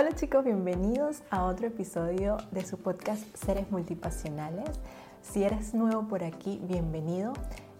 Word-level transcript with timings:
Hola 0.00 0.12
chicos, 0.12 0.42
bienvenidos 0.46 1.22
a 1.28 1.44
otro 1.44 1.66
episodio 1.66 2.38
de 2.52 2.64
su 2.64 2.78
podcast 2.78 3.22
Seres 3.36 3.70
Multipasionales. 3.70 4.80
Si 5.20 5.44
eres 5.44 5.74
nuevo 5.74 6.08
por 6.08 6.24
aquí, 6.24 6.58
bienvenido. 6.62 7.34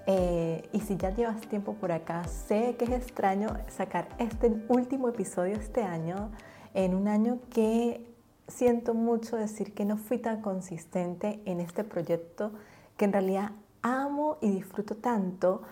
Eh, 0.06 0.68
y 0.70 0.80
si 0.80 0.98
ya 0.98 1.14
llevas 1.16 1.40
tiempo 1.48 1.76
por 1.76 1.92
acá, 1.92 2.24
sé 2.24 2.76
que 2.78 2.84
es 2.84 2.90
extraño 2.90 3.56
sacar 3.68 4.06
este 4.18 4.52
último 4.68 5.08
episodio 5.08 5.56
este 5.56 5.82
año, 5.82 6.30
en 6.74 6.94
un 6.94 7.08
año 7.08 7.38
que 7.48 8.06
siento 8.48 8.92
mucho 8.92 9.36
decir 9.36 9.72
que 9.72 9.86
no 9.86 9.96
fui 9.96 10.18
tan 10.18 10.42
consistente 10.42 11.40
en 11.46 11.58
este 11.58 11.84
proyecto 11.84 12.52
que 12.98 13.06
en 13.06 13.14
realidad 13.14 13.52
amo 13.80 14.36
y 14.42 14.50
disfruto 14.50 14.94
tanto, 14.94 15.62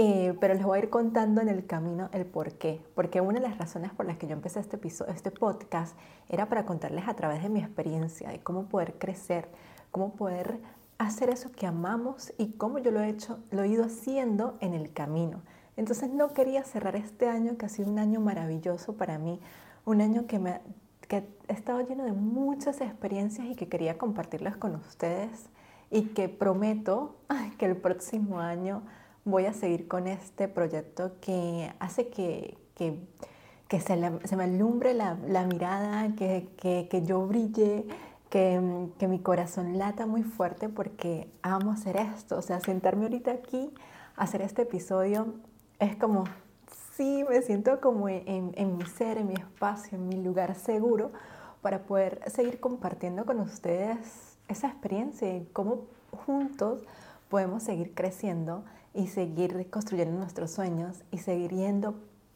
eh, 0.00 0.32
pero 0.40 0.54
les 0.54 0.62
voy 0.62 0.78
a 0.78 0.82
ir 0.84 0.90
contando 0.90 1.40
en 1.40 1.48
el 1.48 1.66
camino 1.66 2.08
el 2.12 2.24
por 2.24 2.52
qué. 2.52 2.80
Porque 2.94 3.20
una 3.20 3.40
de 3.40 3.48
las 3.48 3.58
razones 3.58 3.90
por 3.92 4.06
las 4.06 4.16
que 4.16 4.28
yo 4.28 4.32
empecé 4.34 4.60
este, 4.60 4.76
episodio, 4.76 5.12
este 5.12 5.32
podcast 5.32 5.98
era 6.28 6.48
para 6.48 6.64
contarles 6.64 7.08
a 7.08 7.14
través 7.14 7.42
de 7.42 7.48
mi 7.48 7.58
experiencia, 7.58 8.30
de 8.30 8.38
cómo 8.38 8.66
poder 8.66 8.94
crecer, 8.94 9.48
cómo 9.90 10.12
poder 10.14 10.60
hacer 10.98 11.30
eso 11.30 11.50
que 11.50 11.66
amamos 11.66 12.32
y 12.38 12.52
cómo 12.52 12.78
yo 12.78 12.92
lo 12.92 13.00
he 13.00 13.08
hecho, 13.08 13.40
lo 13.50 13.64
he 13.64 13.68
ido 13.68 13.86
haciendo 13.86 14.56
en 14.60 14.72
el 14.72 14.92
camino. 14.92 15.42
Entonces 15.76 16.10
no 16.10 16.32
quería 16.32 16.62
cerrar 16.62 16.94
este 16.94 17.28
año 17.28 17.56
que 17.58 17.66
ha 17.66 17.68
sido 17.68 17.90
un 17.90 17.98
año 17.98 18.20
maravilloso 18.20 18.92
para 18.92 19.18
mí, 19.18 19.40
un 19.84 20.00
año 20.00 20.28
que 20.28 20.38
me 20.38 20.60
que 21.08 21.24
he 21.48 21.52
estado 21.54 21.80
lleno 21.80 22.04
de 22.04 22.12
muchas 22.12 22.80
experiencias 22.82 23.48
y 23.48 23.56
que 23.56 23.66
quería 23.68 23.98
compartirlas 23.98 24.56
con 24.58 24.76
ustedes 24.76 25.48
y 25.90 26.02
que 26.10 26.28
prometo 26.28 27.16
que 27.58 27.66
el 27.66 27.76
próximo 27.76 28.38
año 28.38 28.82
voy 29.30 29.46
a 29.46 29.52
seguir 29.52 29.88
con 29.88 30.06
este 30.06 30.48
proyecto 30.48 31.12
que 31.20 31.72
hace 31.78 32.08
que, 32.08 32.58
que, 32.74 32.98
que 33.68 33.80
se, 33.80 33.96
me 33.96 34.44
alumbre 34.44 34.94
la, 34.94 35.14
mirada, 35.46 36.14
que, 36.16 36.48
que, 36.58 37.02
yo 37.04 37.26
brille, 37.26 37.86
que, 38.30 38.88
que, 38.98 39.08
mi 39.08 39.18
corazón 39.20 39.78
lata 39.78 40.06
muy 40.06 40.22
fuerte 40.22 40.68
porque 40.68 41.30
amo 41.42 41.72
hacer 41.72 41.96
esto. 41.96 42.38
O 42.38 42.42
sea, 42.42 42.60
sentarme 42.60 43.04
ahorita 43.04 43.32
aquí, 43.32 43.72
hacer 44.16 44.42
este 44.42 44.62
episodio, 44.62 45.34
es 45.78 45.96
como 45.96 46.24
sí 46.98 47.24
me 47.30 47.40
siento 47.42 47.80
como 47.80 48.08
en, 48.08 48.76
mi 48.76 48.84
ser, 48.86 49.18
en 49.18 49.28
mi 49.28 49.34
espacio, 49.34 49.96
en 49.96 50.08
mi 50.08 50.16
lugar 50.20 50.56
seguro 50.56 51.12
para 51.62 51.84
poder 51.84 52.20
seguir 52.26 52.58
compartiendo 52.58 53.24
con 53.24 53.38
ustedes 53.38 54.36
esa 54.48 54.66
experiencia 54.66 55.36
y 55.36 55.46
cómo 55.52 55.86
juntos 56.26 56.82
podemos 57.28 57.62
seguir 57.62 57.94
creciendo 57.94 58.64
y 58.94 59.06
seguir 59.08 59.68
construyendo 59.70 60.18
nuestros 60.18 60.50
sueños 60.50 61.02
y 61.10 61.18
seguir 61.18 61.52
yendo 61.52 61.94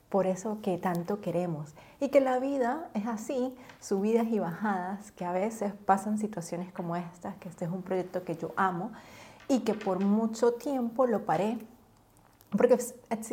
por 0.09 0.27
eso 0.27 0.59
que 0.63 0.77
tanto 0.77 1.21
queremos. 1.21 1.75
Y 1.99 2.11
que 2.11 2.21
la 2.21 2.39
vida 2.39 2.91
es 2.95 3.07
así, 3.07 3.55
subidas 3.81 4.27
y 4.29 4.39
bajadas, 4.39 5.11
que 5.13 5.25
a 5.25 5.33
veces 5.33 5.73
pasan 5.87 6.19
situaciones 6.19 6.73
como 6.73 6.97
estas, 6.97 7.37
que 7.37 7.49
este 7.49 7.65
es 7.65 7.71
un 7.71 7.83
proyecto 7.83 8.23
que 8.23 8.37
yo 8.37 8.53
amo 8.57 8.93
y 9.49 9.61
que 9.61 9.75
por 9.75 10.05
mucho 10.05 10.53
tiempo 10.53 11.07
lo 11.07 11.25
paré 11.25 11.59
porque 12.57 12.79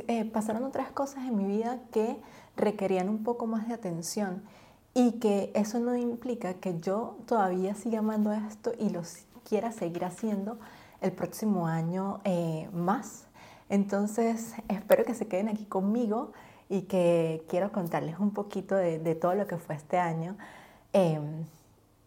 eh, 0.07 0.25
pasaron 0.25 0.63
otras 0.63 0.91
cosas 0.91 1.25
en 1.25 1.35
mi 1.35 1.45
vida 1.45 1.79
que 1.91 2.17
requerían 2.55 3.09
un 3.09 3.23
poco 3.23 3.47
más 3.47 3.67
de 3.67 3.73
atención 3.73 4.43
y 4.93 5.13
que 5.19 5.51
eso 5.53 5.79
no 5.79 5.95
implica 5.95 6.55
que 6.55 6.79
yo 6.79 7.17
todavía 7.25 7.75
siga 7.75 7.99
amando 7.99 8.31
esto 8.31 8.71
y 8.79 8.89
lo 8.89 9.01
quiera 9.47 9.71
seguir 9.71 10.05
haciendo 10.05 10.57
el 11.01 11.11
próximo 11.11 11.67
año 11.67 12.21
eh, 12.23 12.69
más. 12.73 13.27
Entonces, 13.69 14.53
espero 14.67 15.03
que 15.03 15.13
se 15.13 15.27
queden 15.27 15.49
aquí 15.49 15.65
conmigo 15.65 16.31
y 16.69 16.83
que 16.83 17.43
quiero 17.49 17.71
contarles 17.71 18.19
un 18.19 18.31
poquito 18.31 18.75
de, 18.75 19.15
todo 19.15 19.33
lo 19.35 19.47
que 19.47 19.57
fue 19.57 19.75
este 19.75 19.97
año. 19.97 20.37
Em, 20.93 21.45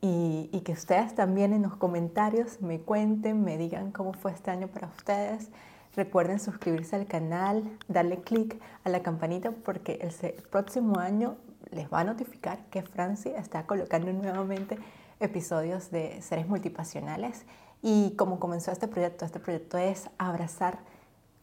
y, 0.00 0.60
que 0.64 0.72
ustedes 0.72 1.14
también 1.14 1.52
en 1.52 1.62
los 1.62 1.76
comentarios 1.76 2.60
me 2.60 2.80
cuenten, 2.80 3.42
me 3.44 3.56
digan 3.58 3.90
cómo 3.92 4.12
fue 4.12 4.32
este 4.32 4.50
año 4.50 4.68
para 4.68 4.88
ustedes. 4.88 5.48
Recuerden 5.94 6.38
suscribirse 6.40 6.96
al 6.96 7.06
canal, 7.06 7.64
darle 7.88 8.20
clic 8.20 8.60
a 8.84 8.88
la 8.88 9.02
campanita 9.02 9.50
porque 9.50 9.98
el 10.00 10.42
próximo 10.44 10.98
año 10.98 11.36
les 11.70 11.92
va 11.92 12.00
a 12.00 12.04
notificar 12.04 12.64
que 12.70 12.82
Franci 12.82 13.30
está 13.30 13.66
colocando 13.66 14.12
nuevamente 14.12 14.78
episodios 15.20 15.90
de 15.90 16.20
seres 16.22 16.48
multipasionales. 16.48 17.44
Y 17.82 18.12
como 18.12 18.38
comenzó 18.38 18.70
este 18.70 18.88
proyecto, 18.88 19.24
este 19.24 19.40
proyecto 19.40 19.76
es 19.76 20.08
abrazar 20.16 20.78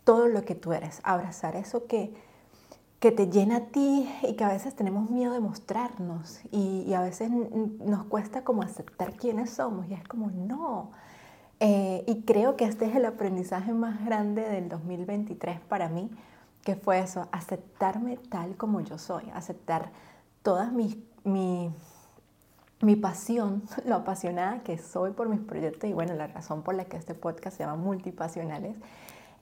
todo 0.05 0.27
lo 0.27 0.43
que 0.43 0.55
tú 0.55 0.73
eres, 0.73 1.01
abrazar 1.03 1.55
eso 1.55 1.85
que, 1.85 2.13
que 2.99 3.11
te 3.11 3.29
llena 3.29 3.57
a 3.57 3.65
ti 3.65 4.09
y 4.23 4.33
que 4.33 4.43
a 4.43 4.49
veces 4.49 4.75
tenemos 4.75 5.09
miedo 5.09 5.33
de 5.33 5.39
mostrarnos. 5.39 6.39
Y, 6.51 6.93
a 6.93 7.01
veces 7.01 7.29
nos 7.29 8.05
cuesta 8.05 8.43
como 8.43 8.61
aceptar 8.61 9.13
quiénes 9.13 9.51
somos 9.51 9.87
y 9.87 9.93
es 9.93 10.03
como 10.07 10.31
no. 10.31 10.91
Eh, 11.59 12.03
y 12.07 12.21
creo 12.23 12.55
que 12.55 12.65
este 12.65 12.85
es 12.85 12.95
el 12.95 13.05
aprendizaje 13.05 13.73
más 13.73 14.03
grande 14.05 14.41
del 14.41 14.69
2023 14.69 15.59
para 15.59 15.89
mí, 15.89 16.09
que 16.63 16.75
fue 16.75 16.99
eso, 16.99 17.27
aceptarme 17.31 18.17
tal 18.17 18.55
como 18.55 18.81
yo 18.81 18.97
soy, 18.97 19.29
aceptar 19.33 19.91
toda 20.41 20.71
mi, 20.71 21.03
mi, 21.23 21.69
mi 22.81 22.95
pasión, 22.95 23.63
lo 23.85 23.95
apasionada 23.95 24.63
que 24.63 24.77
soy 24.77 25.11
por 25.11 25.29
mis 25.29 25.39
proyectos 25.39 25.89
y 25.89 25.93
bueno, 25.93 26.13
la 26.13 26.27
razón 26.27 26.63
por 26.63 26.75
la 26.75 26.85
que 26.85 26.97
este 26.97 27.13
podcast 27.13 27.57
se 27.57 27.63
llama 27.63 27.75
Multipasionales, 27.75 28.75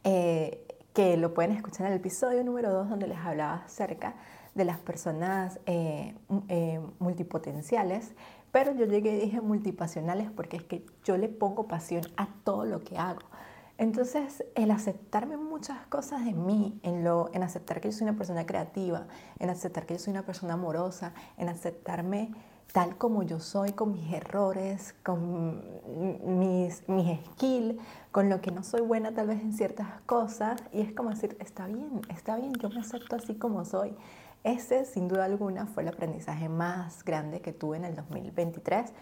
eh, 0.03 0.65
que 0.93 1.17
lo 1.17 1.33
pueden 1.33 1.51
escuchar 1.51 1.87
en 1.87 1.93
el 1.93 1.99
episodio 1.99 2.43
número 2.43 2.71
2 2.71 2.89
donde 2.89 3.07
les 3.07 3.19
hablaba 3.19 3.63
acerca 3.65 4.15
de 4.55 4.65
las 4.65 4.79
personas 4.79 5.59
eh, 5.67 6.15
multipotenciales 6.97 8.13
pero 8.51 8.73
yo 8.73 8.85
llegué 8.85 9.17
y 9.17 9.19
dije 9.19 9.41
multipasionales 9.41 10.31
porque 10.31 10.57
es 10.57 10.63
que 10.63 10.85
yo 11.03 11.17
le 11.17 11.29
pongo 11.29 11.67
pasión 11.67 12.03
a 12.15 12.27
todo 12.43 12.65
lo 12.65 12.83
que 12.83 12.97
hago. 12.97 13.21
Entonces, 13.77 14.43
el 14.55 14.71
aceptarme 14.71 15.37
muchas 15.37 15.85
cosas 15.87 16.25
de 16.25 16.33
mí, 16.33 16.79
en, 16.81 17.03
lo, 17.03 17.29
en 17.33 17.43
aceptar 17.43 17.79
que 17.79 17.91
yo 17.91 17.95
soy 17.95 18.07
una 18.07 18.17
persona 18.17 18.47
creativa, 18.47 19.05
en 19.37 19.51
aceptar 19.51 19.85
que 19.85 19.93
yo 19.93 19.99
soy 19.99 20.11
una 20.11 20.23
persona 20.23 20.53
amorosa, 20.53 21.13
en 21.37 21.49
aceptarme 21.49 22.31
tal 22.73 22.97
como 22.97 23.23
yo 23.23 23.39
soy, 23.39 23.71
con 23.71 23.93
mis 23.93 24.11
errores, 24.13 24.93
con 25.03 25.61
mis, 26.39 26.87
mis 26.87 27.19
skills, 27.31 27.79
con 28.11 28.29
lo 28.29 28.41
que 28.41 28.51
no 28.51 28.63
soy 28.63 28.81
buena 28.81 29.13
tal 29.13 29.27
vez 29.27 29.41
en 29.41 29.53
ciertas 29.53 29.87
cosas. 30.05 30.61
Y 30.71 30.81
es 30.81 30.93
como 30.93 31.09
decir, 31.09 31.37
está 31.39 31.67
bien, 31.67 32.01
está 32.09 32.35
bien, 32.35 32.53
yo 32.53 32.69
me 32.69 32.79
acepto 32.79 33.15
así 33.15 33.35
como 33.35 33.65
soy. 33.65 33.95
Ese, 34.43 34.85
sin 34.85 35.07
duda 35.07 35.25
alguna, 35.25 35.65
fue 35.65 35.83
el 35.83 35.89
aprendizaje 35.89 36.49
más 36.49 37.03
grande 37.03 37.41
que 37.41 37.51
tuve 37.51 37.77
en 37.77 37.85
el 37.85 37.95
2023. 37.95 38.93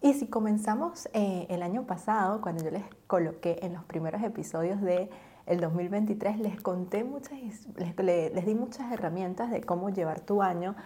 Y 0.00 0.14
si 0.14 0.26
comenzamos 0.28 1.08
eh, 1.12 1.46
el 1.50 1.62
año 1.62 1.84
pasado, 1.86 2.40
cuando 2.40 2.64
yo 2.64 2.70
les 2.70 2.84
coloqué 3.06 3.58
en 3.62 3.74
los 3.74 3.84
primeros 3.84 4.22
episodios 4.22 4.80
de 4.80 5.10
el 5.46 5.60
2023, 5.60 6.38
les 6.38 6.60
conté 6.60 7.04
muchas, 7.04 7.32
les, 7.76 7.96
les, 7.96 8.46
di 8.46 8.54
muchas 8.54 8.92
herramientas 8.92 9.50
de 9.50 9.62
cómo 9.62 9.88
llevar 9.88 10.20
tu 10.20 10.42
año 10.42 10.76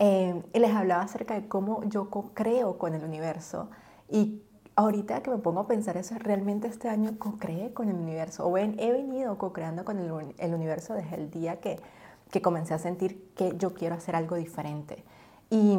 eh, 0.00 0.42
y 0.52 0.58
les 0.58 0.74
hablaba 0.74 1.02
acerca 1.02 1.34
de 1.34 1.46
cómo 1.46 1.84
yo 1.84 2.10
co-creo 2.10 2.76
con 2.78 2.94
el 2.94 3.04
universo. 3.04 3.70
Y 4.08 4.42
ahorita 4.74 5.22
que 5.22 5.30
me 5.30 5.38
pongo 5.38 5.60
a 5.60 5.66
pensar 5.68 5.96
eso, 5.96 6.16
realmente 6.18 6.66
este 6.66 6.88
año 6.88 7.16
co-creé 7.18 7.72
con 7.72 7.88
el 7.88 7.94
universo 7.94 8.48
o 8.48 8.58
he, 8.58 8.74
he 8.78 8.90
venido 8.90 9.38
co-creando 9.38 9.84
con 9.84 10.00
el, 10.00 10.34
el 10.38 10.54
universo 10.54 10.94
desde 10.94 11.14
el 11.14 11.30
día 11.30 11.60
que 11.60 11.80
que 12.30 12.40
comencé 12.40 12.74
a 12.74 12.78
sentir 12.78 13.32
que 13.36 13.56
yo 13.56 13.74
quiero 13.74 13.96
hacer 13.96 14.16
algo 14.16 14.36
diferente. 14.36 15.04
Y, 15.50 15.78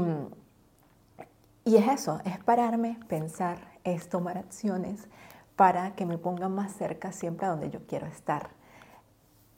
y 1.64 1.78
es 1.78 1.88
eso, 1.88 2.20
es 2.26 2.40
pararme, 2.44 3.00
pensar, 3.08 3.60
es 3.84 4.10
tomar 4.10 4.38
acciones 4.38 5.08
para 5.56 5.96
que 5.96 6.06
me 6.06 6.18
ponga 6.18 6.50
más 6.50 6.74
cerca 6.74 7.12
siempre 7.12 7.46
a 7.46 7.50
donde 7.50 7.70
yo 7.70 7.86
quiero 7.88 8.08
estar. 8.08 8.50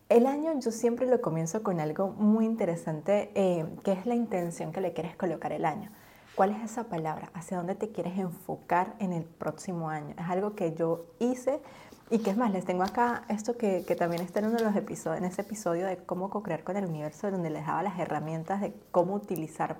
El 0.09 0.27
año 0.27 0.59
yo 0.59 0.71
siempre 0.71 1.07
lo 1.07 1.21
comienzo 1.21 1.63
con 1.63 1.79
algo 1.79 2.09
muy 2.09 2.45
interesante, 2.45 3.31
eh, 3.35 3.65
que 3.83 3.93
es 3.93 4.05
la 4.05 4.15
intención 4.15 4.71
que 4.71 4.81
le 4.81 4.93
quieres 4.93 5.15
colocar 5.15 5.51
el 5.51 5.65
año. 5.65 5.89
¿Cuál 6.35 6.51
es 6.51 6.63
esa 6.63 6.85
palabra? 6.85 7.29
¿Hacia 7.33 7.57
dónde 7.57 7.75
te 7.75 7.91
quieres 7.91 8.17
enfocar 8.17 8.95
en 8.99 9.13
el 9.13 9.23
próximo 9.23 9.89
año? 9.89 10.15
Es 10.17 10.29
algo 10.29 10.55
que 10.55 10.73
yo 10.73 11.05
hice 11.19 11.61
y 12.09 12.19
que 12.19 12.31
es 12.31 12.37
más, 12.37 12.51
les 12.51 12.65
tengo 12.65 12.83
acá 12.83 13.23
esto 13.29 13.55
que, 13.57 13.85
que, 13.87 13.95
también 13.95 14.21
está 14.21 14.39
en 14.39 14.47
uno 14.47 14.57
de 14.57 14.63
los 14.63 14.75
episodios, 14.75 15.19
en 15.19 15.25
ese 15.25 15.41
episodio 15.41 15.85
de 15.85 15.97
cómo 15.97 16.29
co-crear 16.29 16.63
con 16.63 16.75
el 16.75 16.85
universo, 16.85 17.31
donde 17.31 17.49
les 17.49 17.65
daba 17.65 17.81
las 17.81 17.97
herramientas 17.99 18.61
de 18.61 18.73
cómo 18.91 19.13
utilizar 19.13 19.77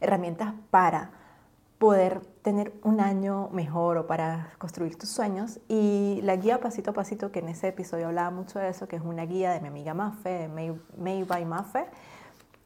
herramientas 0.00 0.54
para 0.70 1.10
poder 1.78 2.20
tener 2.44 2.74
un 2.82 3.00
año 3.00 3.48
mejor 3.52 3.96
o 3.96 4.06
para 4.06 4.52
construir 4.58 4.96
tus 4.96 5.08
sueños. 5.08 5.60
Y 5.66 6.20
la 6.22 6.36
guía 6.36 6.60
pasito 6.60 6.90
a 6.90 6.94
pasito, 6.94 7.32
que 7.32 7.38
en 7.38 7.48
ese 7.48 7.68
episodio 7.68 8.06
hablaba 8.08 8.30
mucho 8.30 8.58
de 8.58 8.68
eso, 8.68 8.86
que 8.86 8.96
es 8.96 9.02
una 9.02 9.24
guía 9.24 9.50
de 9.50 9.60
mi 9.60 9.68
amiga 9.68 9.94
Mafe, 9.94 10.28
de 10.28 10.48
May, 10.48 10.78
May 10.98 11.24
by 11.24 11.44
Mafe, 11.46 11.86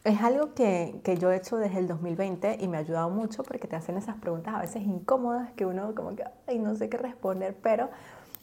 es 0.02 0.20
algo 0.20 0.52
que, 0.54 1.00
que, 1.04 1.16
yo 1.16 1.30
he 1.30 1.36
hecho 1.36 1.56
desde 1.58 1.78
el 1.78 1.86
2020 1.86 2.58
y 2.60 2.68
me 2.68 2.78
ha 2.78 2.80
ayudado 2.80 3.10
mucho 3.10 3.44
porque 3.44 3.68
te 3.68 3.76
hacen 3.76 3.96
esas 3.96 4.16
preguntas 4.16 4.54
a 4.54 4.60
veces 4.60 4.82
incómodas 4.82 5.52
que 5.52 5.64
uno 5.64 5.94
como 5.94 6.16
que, 6.16 6.24
ay, 6.46 6.58
no 6.58 6.74
sé 6.74 6.88
qué 6.88 6.96
responder, 6.96 7.56
pero 7.62 7.88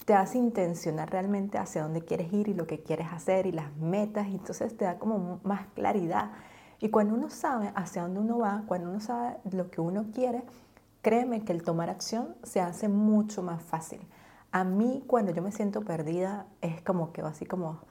te 0.06 0.14
hace 0.14 0.38
intencionar 0.38 1.10
realmente 1.12 1.58
hacia 1.58 1.84
dónde 1.84 2.02
quieres 2.02 2.32
ir 2.32 2.48
y 2.48 2.54
lo 2.54 2.66
que 2.66 2.82
quieres 2.82 3.08
hacer 3.12 3.46
y 3.46 3.52
las 3.52 3.76
metas, 3.78 4.28
y 4.28 4.36
entonces 4.36 4.78
te 4.78 4.86
da 4.86 5.00
como 5.00 5.40
más 5.44 5.68
claridad 5.74 6.32
Y 6.80 6.90
cuando 6.90 7.16
uno 7.16 7.30
sabe 7.30 7.72
hacia 7.76 8.04
dónde 8.04 8.20
uno 8.20 8.38
va, 8.38 8.64
cuando 8.68 8.90
uno 8.90 9.00
sabe 9.00 9.38
lo 9.52 9.70
que 9.70 9.82
uno 9.82 10.06
quiere, 10.14 10.44
créeme 11.06 11.46
que 11.46 11.54
el 11.54 11.62
tomar 11.62 11.92
acción 11.92 12.36
se 12.42 12.62
hace 12.62 12.90
mucho 12.90 13.44
más 13.44 13.62
fácil. 13.62 14.02
A 14.52 14.64
mí 14.64 15.04
cuando 15.06 15.32
yo 15.32 15.44
me 15.44 15.52
siento 15.52 15.82
perdida 15.82 16.48
es 16.62 16.82
como 16.82 17.14
que 17.14 17.22
así 17.22 17.46
como 17.46 17.82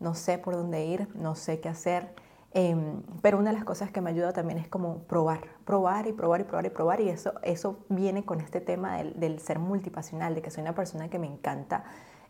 no 0.00 0.14
sé 0.14 0.38
por 0.38 0.54
dónde 0.54 0.86
ir, 0.86 1.06
no 1.14 1.34
sé 1.34 1.60
qué 1.60 1.68
hacer. 1.68 2.14
Em, 2.54 3.02
pero 3.20 3.36
una 3.36 3.50
de 3.50 3.56
las 3.56 3.66
cosas 3.66 3.90
que 3.90 4.00
me 4.00 4.08
ayuda 4.08 4.32
también 4.32 4.58
es 4.58 4.68
como 4.68 5.00
probar, 5.00 5.40
probar 5.66 6.06
y 6.06 6.14
probar 6.14 6.40
y 6.40 6.44
probar 6.44 6.64
y 6.64 6.70
probar. 6.70 7.00
Y 7.02 7.10
eso, 7.10 7.34
eso 7.42 7.84
viene 7.90 8.24
con 8.24 8.40
este 8.40 8.62
tema 8.62 8.96
del, 8.96 9.20
del 9.20 9.38
ser 9.40 9.58
multipasional, 9.58 10.34
de 10.34 10.40
que 10.40 10.50
soy 10.50 10.62
una 10.62 10.74
persona 10.74 11.10
que 11.10 11.18
me 11.18 11.26
encanta 11.26 11.84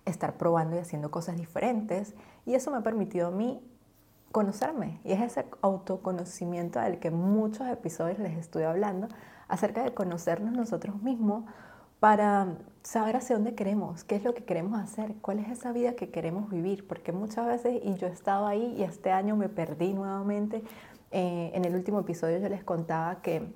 estar 0.06 0.38
probando 0.38 0.74
y 0.74 0.80
haciendo 0.80 1.12
cosas 1.12 1.36
diferentes. 1.36 2.16
Y 2.46 2.54
eso 2.54 2.72
me 2.72 2.78
ha 2.78 2.82
permitido 2.82 3.28
a 3.28 3.30
mí 3.30 3.62
conocerme. 4.32 5.00
Y 5.04 5.12
es 5.12 5.20
ese 5.20 5.46
autoconocimiento 5.60 6.80
del 6.80 6.98
que 6.98 7.10
muchos 7.10 7.68
episodios 7.68 8.18
les 8.18 8.36
estoy 8.36 8.64
hablando, 8.64 9.08
acerca 9.48 9.82
de 9.82 9.92
conocernos 9.92 10.52
nosotros 10.52 11.02
mismos 11.02 11.44
para 12.00 12.56
saber 12.82 13.16
hacia 13.16 13.36
dónde 13.36 13.54
queremos, 13.54 14.02
qué 14.02 14.16
es 14.16 14.24
lo 14.24 14.34
que 14.34 14.42
queremos 14.42 14.80
hacer, 14.80 15.14
cuál 15.20 15.38
es 15.38 15.48
esa 15.50 15.70
vida 15.70 15.94
que 15.94 16.10
queremos 16.10 16.50
vivir, 16.50 16.84
porque 16.88 17.12
muchas 17.12 17.46
veces, 17.46 17.80
y 17.84 17.94
yo 17.94 18.08
he 18.08 18.10
estado 18.10 18.46
ahí 18.48 18.74
y 18.76 18.82
este 18.82 19.12
año 19.12 19.36
me 19.36 19.48
perdí 19.48 19.92
nuevamente, 19.92 20.64
eh, 21.12 21.52
en 21.54 21.64
el 21.64 21.76
último 21.76 22.00
episodio 22.00 22.38
yo 22.38 22.48
les 22.48 22.64
contaba 22.64 23.22
que 23.22 23.52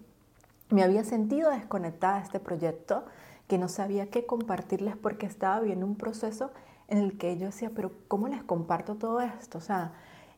me 0.69 0.83
había 0.83 1.03
sentido 1.03 1.51
desconectada 1.51 2.19
de 2.19 2.25
este 2.25 2.39
proyecto, 2.39 3.05
que 3.49 3.59
no 3.59 3.69
sabía 3.69 4.11
qué 4.11 4.27
compartirles 4.27 4.97
porque 4.97 5.27
estaba 5.27 5.61
viendo 5.61 5.87
un 5.87 5.97
proceso 5.97 6.53
en 6.89 6.99
el 6.99 7.19
que 7.19 7.37
yo 7.39 7.47
decía, 7.47 7.71
pero 7.75 7.91
¿cómo 8.07 8.29
les 8.29 8.43
comparto 8.43 8.97
todo 8.97 9.21
esto? 9.21 9.59
O 9.59 9.61
sea, 9.61 9.93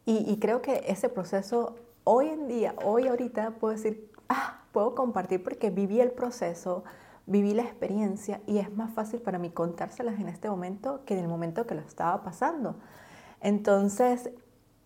y, 0.08 0.24
y 0.26 0.38
creo 0.38 0.62
que 0.62 0.84
ese 0.86 1.10
proceso 1.10 1.76
hoy 2.04 2.28
en 2.28 2.48
día, 2.48 2.74
hoy 2.82 3.06
ahorita 3.06 3.50
puedo 3.60 3.74
decir, 3.74 4.10
ah, 4.30 4.62
puedo 4.72 4.94
compartir 4.94 5.42
porque 5.42 5.68
viví 5.68 6.00
el 6.00 6.12
proceso, 6.12 6.82
viví 7.26 7.52
la 7.52 7.64
experiencia 7.64 8.40
y 8.46 8.56
es 8.56 8.74
más 8.74 8.90
fácil 8.94 9.20
para 9.20 9.38
mí 9.38 9.50
contárselas 9.50 10.18
en 10.18 10.30
este 10.30 10.48
momento 10.48 11.02
que 11.04 11.12
en 11.12 11.20
el 11.20 11.28
momento 11.28 11.66
que 11.66 11.74
lo 11.74 11.82
estaba 11.82 12.22
pasando. 12.22 12.76
Entonces, 13.42 14.30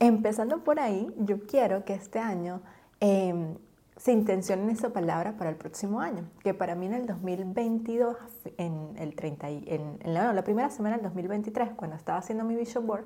empezando 0.00 0.64
por 0.64 0.80
ahí, 0.80 1.14
yo 1.18 1.46
quiero 1.46 1.84
que 1.84 1.94
este 1.94 2.18
año 2.18 2.60
eh, 2.98 3.56
se 3.96 4.10
intencione 4.10 4.72
esa 4.72 4.92
palabra 4.92 5.36
para 5.36 5.50
el 5.50 5.56
próximo 5.56 6.00
año, 6.00 6.28
que 6.42 6.52
para 6.52 6.74
mí 6.74 6.86
en 6.86 6.94
el 6.94 7.06
2022, 7.06 8.16
en, 8.56 8.96
el 8.96 9.14
30, 9.14 9.48
en, 9.48 9.98
en 10.00 10.14
la, 10.14 10.32
la 10.32 10.42
primera 10.42 10.68
semana 10.70 10.96
del 10.96 11.04
2023, 11.04 11.74
cuando 11.76 11.94
estaba 11.94 12.18
haciendo 12.18 12.42
mi 12.44 12.56
vision 12.56 12.88
board, 12.88 13.04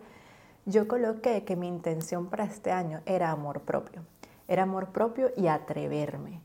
yo 0.67 0.89
coloqué 0.89 1.45
que 1.45 1.57
mi 1.57 1.69
intención 1.69 2.27
para 2.27 2.45
este 2.45 2.73
año 2.73 3.01
era 3.07 3.31
amor 3.31 3.61
propio. 3.61 4.03
Era 4.49 4.65
amor 4.65 4.89
propio 4.89 5.31
y 5.37 5.47
atreverme. 5.47 6.41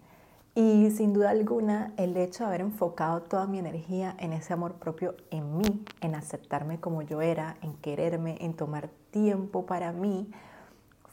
Y 0.53 0.91
sin 0.91 1.13
duda 1.13 1.31
alguna, 1.31 1.93
el 1.97 2.15
hecho 2.17 2.43
de 2.43 2.49
haber 2.49 2.61
enfocado 2.61 3.21
toda 3.23 3.47
mi 3.47 3.57
energía 3.57 4.15
en 4.19 4.33
ese 4.33 4.53
amor 4.53 4.73
propio 4.73 5.15
en 5.31 5.57
mí, 5.57 5.85
en 6.01 6.13
aceptarme 6.13 6.79
como 6.79 7.01
yo 7.01 7.21
era, 7.21 7.57
en 7.61 7.73
quererme, 7.77 8.37
en 8.41 8.53
tomar 8.53 8.89
tiempo 9.11 9.65
para 9.65 9.91
mí, 9.91 10.29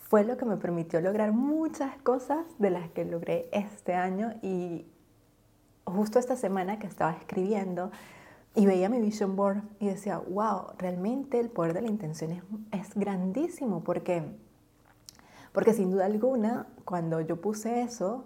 fue 0.08 0.24
lo 0.24 0.36
que 0.36 0.44
me 0.44 0.56
permitió 0.56 1.00
lograr 1.00 1.32
muchas 1.32 1.96
cosas 2.02 2.44
de 2.58 2.70
las 2.70 2.90
que 2.90 3.04
logré 3.04 3.48
este 3.52 3.94
año. 3.94 4.34
Y 4.42 4.86
justo 5.84 6.18
esta 6.18 6.36
semana 6.36 6.78
que 6.78 6.86
estaba 6.86 7.12
escribiendo 7.12 7.90
y 8.54 8.66
veía 8.66 8.88
mi 8.88 9.00
vision 9.00 9.36
board 9.36 9.62
y 9.78 9.86
decía, 9.86 10.18
wow, 10.18 10.72
realmente 10.78 11.38
el 11.38 11.50
poder 11.50 11.74
de 11.74 11.82
la 11.82 11.88
intención 11.88 12.32
es, 12.32 12.42
es 12.72 12.94
grandísimo 12.94 13.84
porque, 13.84 14.24
porque 15.52 15.74
sin 15.74 15.90
duda 15.90 16.06
alguna, 16.06 16.66
cuando 16.84 17.20
yo 17.20 17.40
puse 17.40 17.82
eso, 17.82 18.24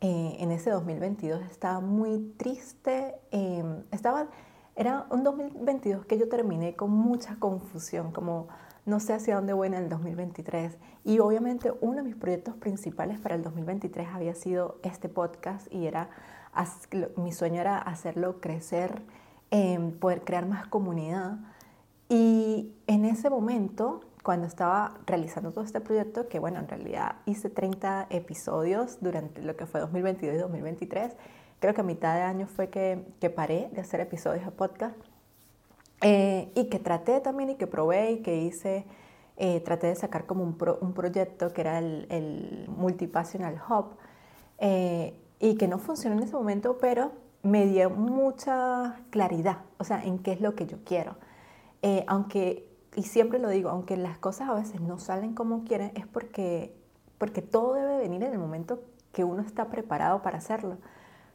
eh, 0.00 0.36
en 0.38 0.52
ese 0.52 0.70
2022 0.70 1.42
estaba 1.50 1.80
muy 1.80 2.32
triste. 2.36 3.16
Em, 3.32 3.82
estaba, 3.90 4.28
era 4.76 5.06
un 5.10 5.24
2022 5.24 6.06
que 6.06 6.18
yo 6.18 6.28
terminé 6.28 6.76
con 6.76 6.90
mucha 6.90 7.36
confusión, 7.40 8.12
como 8.12 8.46
no 8.86 9.00
sé 9.00 9.14
hacia 9.14 9.34
dónde 9.34 9.52
voy 9.54 9.66
en 9.66 9.74
el 9.74 9.88
2023. 9.88 10.78
Y 11.04 11.18
obviamente 11.18 11.72
uno 11.80 11.96
de 11.96 12.02
mis 12.04 12.14
proyectos 12.14 12.54
principales 12.56 13.18
para 13.18 13.34
el 13.34 13.42
2023 13.42 14.08
había 14.14 14.34
sido 14.34 14.78
este 14.84 15.08
podcast 15.08 15.66
y 15.72 15.86
era, 15.86 16.10
mi 17.16 17.32
sueño 17.32 17.60
era 17.60 17.78
hacerlo 17.78 18.40
crecer, 18.40 19.02
em, 19.50 19.92
poder 19.92 20.22
crear 20.22 20.46
más 20.46 20.66
comunidad. 20.66 21.38
Y 22.08 22.72
en 22.86 23.04
ese 23.04 23.30
momento 23.30 24.00
cuando 24.28 24.46
estaba 24.46 24.98
realizando 25.06 25.52
todo 25.52 25.64
este 25.64 25.80
proyecto, 25.80 26.28
que 26.28 26.38
bueno, 26.38 26.58
en 26.58 26.68
realidad 26.68 27.16
hice 27.24 27.48
30 27.48 28.08
episodios 28.10 28.98
durante 29.00 29.40
lo 29.40 29.56
que 29.56 29.64
fue 29.64 29.80
2022 29.80 30.34
y 30.34 30.38
2023, 30.38 31.12
creo 31.60 31.72
que 31.72 31.80
a 31.80 31.84
mitad 31.84 32.14
de 32.14 32.20
año 32.20 32.46
fue 32.46 32.68
que, 32.68 33.06
que 33.20 33.30
paré 33.30 33.70
de 33.72 33.80
hacer 33.80 34.00
episodios 34.00 34.44
de 34.44 34.50
podcast 34.50 34.94
eh, 36.02 36.52
y 36.54 36.68
que 36.68 36.78
traté 36.78 37.20
también 37.20 37.48
y 37.48 37.54
que 37.54 37.66
probé 37.66 38.12
y 38.12 38.18
que 38.18 38.36
hice, 38.36 38.84
eh, 39.38 39.60
traté 39.60 39.86
de 39.86 39.96
sacar 39.96 40.26
como 40.26 40.44
un, 40.44 40.58
un, 40.80 40.92
proyecto 40.92 41.52
que 41.54 41.62
era 41.62 41.78
el, 41.78 42.06
el 42.10 42.68
Multipassional 42.68 43.58
Hub 43.68 43.96
eh, 44.58 45.14
y 45.40 45.56
que 45.56 45.68
no 45.68 45.78
funcionó 45.78 46.16
en 46.16 46.24
ese 46.24 46.34
momento, 46.34 46.76
pero 46.78 47.12
me 47.42 47.66
dio 47.66 47.90
mucha 47.90 49.00
claridad, 49.10 49.58
o 49.78 49.84
sea, 49.84 50.04
en 50.04 50.18
qué 50.18 50.32
es 50.32 50.40
lo 50.40 50.54
que 50.54 50.66
yo 50.66 50.78
quiero. 50.84 51.16
aunque 52.06 52.68
y 52.98 53.04
siempre 53.04 53.38
lo 53.38 53.48
digo, 53.48 53.70
aunque 53.70 53.96
las 53.96 54.18
cosas 54.18 54.48
a 54.48 54.54
veces 54.54 54.80
no 54.80 54.98
salen 54.98 55.34
como 55.34 55.62
quieren, 55.62 55.92
es 55.94 56.06
porque, 56.06 56.74
porque 57.18 57.42
todo 57.42 57.74
debe 57.74 57.98
venir 57.98 58.24
en 58.24 58.32
el 58.32 58.38
momento 58.40 58.80
que 59.12 59.22
uno 59.22 59.42
está 59.42 59.68
preparado 59.68 60.20
para 60.22 60.38
hacerlo. 60.38 60.78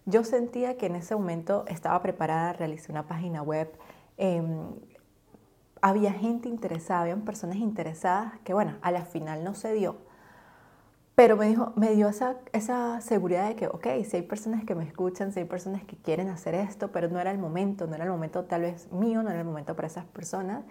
Yo 0.06 0.26
sentía 0.26 0.78
que 0.78 0.88
en 0.88 0.96
ese 0.96 1.16
momento 1.16 1.64
estaba 1.68 2.02
preparada, 2.02 2.52
realicé 2.52 2.92
una 2.92 3.08
página 3.08 3.42
web, 3.42 3.72
em, 4.18 4.72
había 5.82 6.12
gente 6.12 6.50
interesada, 6.50 7.02
habían 7.02 7.22
personas 7.22 7.58
interesadas 7.58 8.34
que, 8.44 8.54
bueno, 8.54 8.76
a 8.82 8.92
la 8.92 9.06
final 9.06 9.46
no 9.46 9.54
se 9.54 9.74
dio. 9.74 9.98
Pero 11.16 11.38
me, 11.38 11.48
dijo, 11.48 11.74
me 11.76 11.92
dio 11.92 12.10
esa, 12.10 12.38
esa 12.54 13.00
seguridad 13.02 13.48
de 13.48 13.56
que, 13.56 13.68
ok, 13.68 13.88
si 14.04 14.18
hay 14.18 14.24
personas 14.24 14.66
que 14.66 14.74
me 14.74 14.84
escuchan, 14.84 15.32
si 15.32 15.42
hay 15.42 15.46
personas 15.46 15.84
que 15.84 15.96
quieren 15.96 16.30
hacer 16.30 16.56
esto, 16.56 16.92
pero 16.92 17.08
no 17.08 17.20
era 17.20 17.30
el 17.30 17.38
momento, 17.38 17.86
no 17.86 17.94
era 17.94 18.06
el 18.06 18.10
momento 18.10 18.46
tal 18.46 18.62
vez 18.62 18.92
mío, 18.92 19.22
no 19.22 19.30
era 19.30 19.40
el 19.40 19.46
momento 19.46 19.76
para 19.76 19.88
esas 19.88 20.06
personas. 20.06 20.64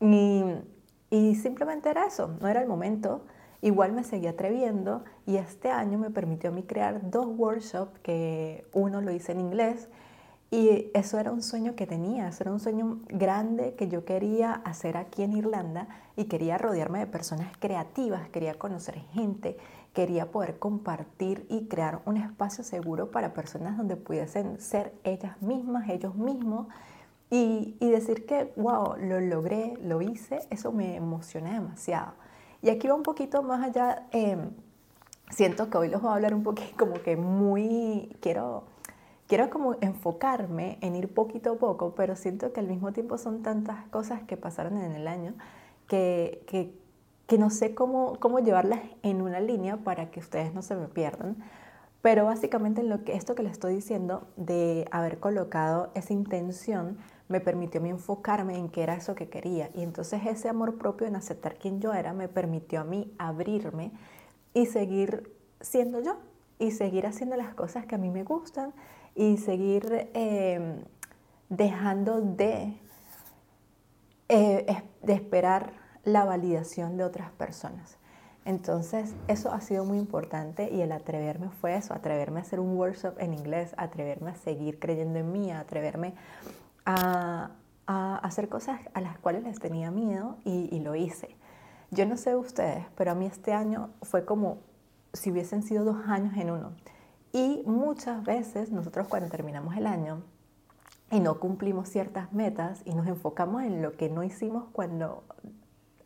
Y, 0.00 1.34
simplemente 1.34 1.90
era 1.90 2.06
eso, 2.06 2.36
no 2.40 2.48
era 2.48 2.60
el 2.62 2.68
momento. 2.68 3.24
Igual 3.62 3.92
me 3.92 4.04
seguí 4.04 4.26
atreviendo 4.28 5.04
y 5.26 5.36
este 5.36 5.70
año 5.70 5.98
me 5.98 6.10
permitió 6.10 6.50
a 6.50 6.52
mí 6.52 6.62
crear 6.62 7.10
dos 7.10 7.26
workshops, 7.26 7.98
que 8.00 8.66
uno 8.72 9.00
lo 9.00 9.10
hice 9.10 9.32
en 9.32 9.40
inglés 9.40 9.88
y 10.52 10.90
eso 10.94 11.18
era 11.18 11.30
un 11.30 11.42
sueño 11.42 11.76
que 11.76 11.86
tenía, 11.86 12.28
eso 12.28 12.42
era 12.42 12.52
un 12.52 12.58
sueño 12.58 12.98
grande 13.08 13.74
que 13.74 13.86
yo 13.86 14.04
quería 14.04 14.52
hacer 14.52 14.96
aquí 14.96 15.22
en 15.22 15.34
Irlanda 15.34 15.86
y 16.16 16.24
quería 16.24 16.58
rodearme 16.58 16.98
de 16.98 17.06
personas 17.06 17.56
creativas, 17.60 18.28
quería 18.30 18.54
conocer 18.54 18.96
gente, 19.12 19.56
quería 19.92 20.30
poder 20.30 20.58
compartir 20.58 21.46
y 21.48 21.66
crear 21.66 22.00
un 22.04 22.16
espacio 22.16 22.62
seguro 22.64 23.10
para 23.10 23.32
personas 23.32 23.76
donde 23.76 23.96
pudiesen 23.96 24.60
ser 24.60 24.92
ellas 25.04 25.40
mismas, 25.42 25.88
ellos 25.88 26.14
mismos 26.14 26.68
y, 27.30 27.76
decir 27.80 28.26
que, 28.26 28.52
wow, 28.56 28.96
lo 28.96 29.20
logré, 29.20 29.74
lo 29.82 30.02
hice, 30.02 30.40
eso 30.50 30.72
me 30.72 30.96
emociona 30.96 31.54
demasiado. 31.54 32.12
Y 32.60 32.70
aquí 32.70 32.88
va 32.88 32.94
un 32.94 33.04
poquito 33.04 33.42
más 33.42 33.64
allá, 33.64 34.06
em, 34.10 34.50
siento 35.30 35.70
que 35.70 35.78
hoy 35.78 35.88
les 35.88 36.00
voy 36.00 36.10
a 36.10 36.14
hablar 36.14 36.34
un 36.34 36.42
poquito 36.42 36.76
como 36.76 36.94
que 37.02 37.16
muy, 37.16 38.16
quiero, 38.20 38.64
quiero 39.28 39.48
como 39.48 39.76
enfocarme 39.80 40.78
en 40.80 40.96
ir 40.96 41.12
poquito 41.14 41.52
a 41.52 41.56
poco, 41.56 41.94
pero 41.94 42.16
siento 42.16 42.52
que 42.52 42.60
al 42.60 42.66
mismo 42.66 42.92
tiempo 42.92 43.16
son 43.16 43.42
tantas 43.42 43.84
cosas 43.90 44.22
que 44.22 44.36
pasaron 44.36 44.76
en 44.78 44.92
el 44.92 45.06
año 45.06 45.34
que, 45.86 46.42
que, 46.46 46.72
que 47.30 47.38
no 47.38 47.48
sé 47.48 47.76
cómo, 47.76 48.16
cómo 48.18 48.40
llevarlas 48.40 48.80
en 49.04 49.22
una 49.22 49.38
línea 49.38 49.76
para 49.76 50.10
que 50.10 50.18
ustedes 50.18 50.52
no 50.52 50.62
se 50.62 50.74
me 50.74 50.88
pierdan. 50.88 51.36
Pero 52.02 52.24
básicamente 52.24 52.82
lo 52.82 53.04
que, 53.04 53.14
esto 53.14 53.36
que 53.36 53.44
les 53.44 53.52
estoy 53.52 53.72
diciendo 53.72 54.26
de 54.36 54.84
haber 54.90 55.20
colocado 55.20 55.92
esa 55.94 56.12
intención 56.12 56.98
me 57.28 57.38
permitió 57.38 57.80
mí 57.80 57.88
enfocarme 57.88 58.58
en 58.58 58.68
qué 58.68 58.82
era 58.82 58.96
eso 58.96 59.14
que 59.14 59.28
quería. 59.28 59.70
Y 59.74 59.84
entonces 59.84 60.22
ese 60.26 60.48
amor 60.48 60.76
propio 60.76 61.06
en 61.06 61.14
aceptar 61.14 61.54
quién 61.54 61.80
yo 61.80 61.94
era 61.94 62.12
me 62.14 62.26
permitió 62.26 62.80
a 62.80 62.84
mí 62.84 63.14
abrirme 63.16 63.92
y 64.52 64.66
seguir 64.66 65.32
siendo 65.60 66.00
yo 66.00 66.16
y 66.58 66.72
seguir 66.72 67.06
haciendo 67.06 67.36
las 67.36 67.54
cosas 67.54 67.86
que 67.86 67.94
a 67.94 67.98
mí 67.98 68.10
me 68.10 68.24
gustan 68.24 68.74
y 69.14 69.36
seguir 69.36 70.10
em, 70.14 70.82
dejando 71.48 72.22
de, 72.22 72.76
eh, 74.28 74.82
de 75.00 75.12
esperar 75.12 75.79
la 76.04 76.24
validación 76.24 76.96
de 76.96 77.04
otras 77.04 77.30
personas. 77.32 78.00
Entonces, 78.44 79.14
eso 79.28 79.52
ha 79.52 79.60
sido 79.60 79.84
muy 79.84 79.98
importante 79.98 80.70
y 80.72 80.80
el 80.80 80.92
atreverme 80.92 81.50
fue 81.50 81.76
eso, 81.76 81.92
atreverme 81.92 82.40
a 82.40 82.42
hacer 82.42 82.58
un 82.58 82.76
workshop 82.76 83.14
en 83.18 83.34
inglés, 83.34 83.74
atreverme 83.76 84.30
a 84.30 84.34
seguir 84.34 84.78
creyendo 84.78 85.18
en 85.18 85.30
mí, 85.30 85.52
atreverme 85.52 86.14
a, 86.86 87.50
hacer 88.22 88.48
cosas 88.48 88.80
a 88.94 89.00
las 89.00 89.18
cuales 89.18 89.42
les 89.42 89.58
tenía 89.58 89.90
miedo 89.90 90.36
y, 90.44 90.78
lo 90.78 90.94
hice. 90.94 91.36
Yo 91.90 92.06
no 92.06 92.16
sé 92.16 92.36
ustedes, 92.36 92.86
pero 92.94 93.10
a 93.10 93.14
mí 93.16 93.26
este 93.26 93.52
año 93.52 93.90
fue 94.02 94.24
como 94.24 94.58
si 95.12 95.32
hubiesen 95.32 95.64
sido 95.64 95.84
dos 95.84 96.06
años 96.06 96.36
en 96.36 96.52
uno. 96.52 96.72
Y 97.32 97.64
muchas 97.66 98.22
veces 98.22 98.70
nosotros 98.70 99.08
cuando 99.08 99.28
terminamos 99.28 99.76
el 99.76 99.88
año 99.88 100.22
y 101.10 101.18
no 101.18 101.40
cumplimos 101.40 101.88
ciertas 101.88 102.32
metas 102.32 102.82
y 102.84 102.94
nos 102.94 103.08
enfocamos 103.08 103.64
en 103.64 103.82
lo 103.82 103.96
que 103.96 104.08
no 104.08 104.22
hicimos 104.22 104.66
cuando 104.72 105.24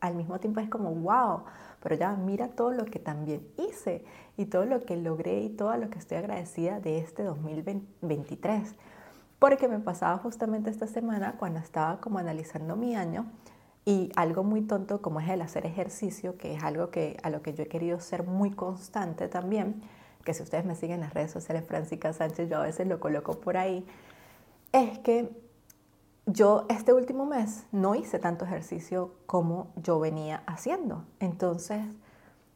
al 0.07 0.15
mismo 0.15 0.39
tiempo 0.39 0.59
es 0.59 0.69
como, 0.69 0.91
wow, 0.91 1.43
pero 1.81 1.95
ya 1.95 2.15
mira 2.15 2.49
todo 2.49 2.71
lo 2.71 2.85
que 2.85 2.99
también 2.99 3.47
hice 3.57 4.03
y 4.37 4.45
todo 4.45 4.65
lo 4.65 4.81
que 4.81 4.97
logré 4.97 5.41
y 5.41 5.49
todo 5.49 5.75
lo 5.77 5.89
que 5.89 5.99
estoy 5.99 6.17
agradecida 6.17 6.79
de 6.79 6.99
este 6.99 7.23
2023. 7.23 8.75
Porque 9.39 9.67
me 9.67 9.79
pasaba 9.79 10.17
justamente 10.17 10.69
esta 10.69 10.87
semana 10.87 11.35
cuando 11.37 11.59
estaba 11.59 11.99
como 11.99 12.19
analizando 12.19 12.75
mi 12.75 12.95
año 12.95 13.25
y 13.85 14.11
algo 14.15 14.43
muy 14.43 14.61
tonto 14.61 15.01
como 15.01 15.19
es 15.19 15.29
el 15.29 15.41
hacer 15.41 15.65
ejercicio, 15.65 16.37
que 16.37 16.55
es 16.55 16.63
algo 16.63 16.89
que, 16.89 17.17
a 17.21 17.29
lo 17.29 17.41
que 17.41 17.53
yo 17.53 17.63
he 17.63 17.67
querido 17.67 17.99
ser 17.99 18.23
muy 18.23 18.51
constante 18.51 19.27
también, 19.27 19.83
que 20.23 20.33
si 20.33 20.41
ustedes 20.41 20.65
me 20.65 20.75
siguen 20.75 20.95
en 20.95 21.01
las 21.01 21.13
redes 21.13 21.31
sociales, 21.31 21.65
Francisca 21.67 22.11
Sánchez, 22.11 22.49
yo 22.49 22.57
a 22.57 22.63
veces 22.63 22.87
lo 22.87 22.99
coloco 22.99 23.39
por 23.39 23.57
ahí, 23.57 23.85
es 24.71 24.97
que 24.99 25.29
yo 26.25 26.65
este 26.69 26.91
último 26.93 27.25
mes 27.25 27.65
no 27.71 27.95
hice 27.95 28.19
tanto 28.19 28.45
ejercicio 28.45 29.13
como 29.25 29.67
yo 29.75 29.99
venía 29.99 30.41
haciendo. 30.47 31.05
Entonces 31.19 31.85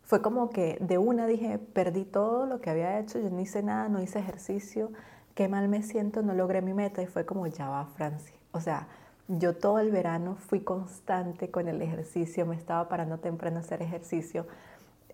fue 0.04 0.22
como 0.22 0.50
que 0.50 0.78
de 0.82 0.98
una 0.98 1.28
dije, 1.28 1.60
perdí 1.60 2.04
todo 2.04 2.48
lo 2.48 2.62
que 2.62 2.72
había 2.72 3.00
hecho, 3.00 3.20
yo 3.20 3.30
no 3.30 3.40
hice 3.40 3.62
nada, 3.62 3.90
no 3.90 4.02
hice 4.02 4.20
ejercicio, 4.20 4.92
qué 5.36 5.48
mal 5.48 5.70
me 5.70 5.84
siento, 5.84 6.24
no 6.24 6.34
logré 6.34 6.62
mi 6.62 6.74
meta 6.74 7.04
y 7.04 7.06
fue 7.06 7.26
como, 7.26 7.46
ya 7.46 7.70
va, 7.70 7.86
Francis. 7.86 8.34
O 8.52 8.60
sea, 8.60 8.88
yo 9.28 9.56
todo 9.56 9.78
el 9.80 9.92
verano 9.92 10.36
fui 10.36 10.62
constante 10.62 11.52
con 11.52 11.68
el 11.68 11.80
ejercicio, 11.84 12.48
me 12.48 12.56
estaba 12.56 12.90
parando 12.90 13.20
temprano 13.20 13.58
a 13.58 13.60
hacer 13.60 13.84
ejercicio. 13.84 14.48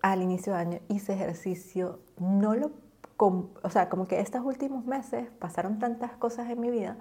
Al 0.00 0.22
inicio 0.22 0.54
de 0.54 0.58
año 0.58 0.78
hice 0.88 1.12
ejercicio, 1.12 1.98
no 2.18 2.54
lo, 2.54 2.70
o 3.18 3.70
sea, 3.70 3.90
como 3.90 4.06
que 4.06 4.20
estos 4.20 4.42
últimos 4.42 4.86
meses 4.86 5.28
pasaron 5.38 5.78
tantas 5.78 6.12
cosas 6.12 6.48
en 6.48 6.58
mi 6.58 6.70
vida 6.70 6.96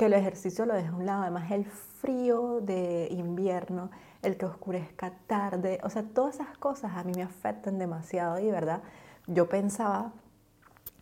que 0.00 0.06
el 0.06 0.14
ejercicio 0.14 0.64
lo 0.64 0.72
dejé 0.72 0.88
a 0.88 0.94
un 0.94 1.04
lado. 1.04 1.20
Además, 1.24 1.50
el 1.50 1.66
frío 1.66 2.62
de 2.62 3.08
invierno, 3.10 3.90
el 4.22 4.38
que 4.38 4.46
oscurezca 4.46 5.12
tarde, 5.26 5.78
o 5.82 5.90
sea, 5.90 6.04
todas 6.04 6.36
esas 6.36 6.56
cosas 6.56 6.92
a 6.96 7.04
mí 7.04 7.12
me 7.14 7.22
afectan 7.22 7.78
demasiado 7.78 8.38
y, 8.38 8.50
¿verdad? 8.50 8.80
Yo 9.26 9.50
pensaba 9.50 10.14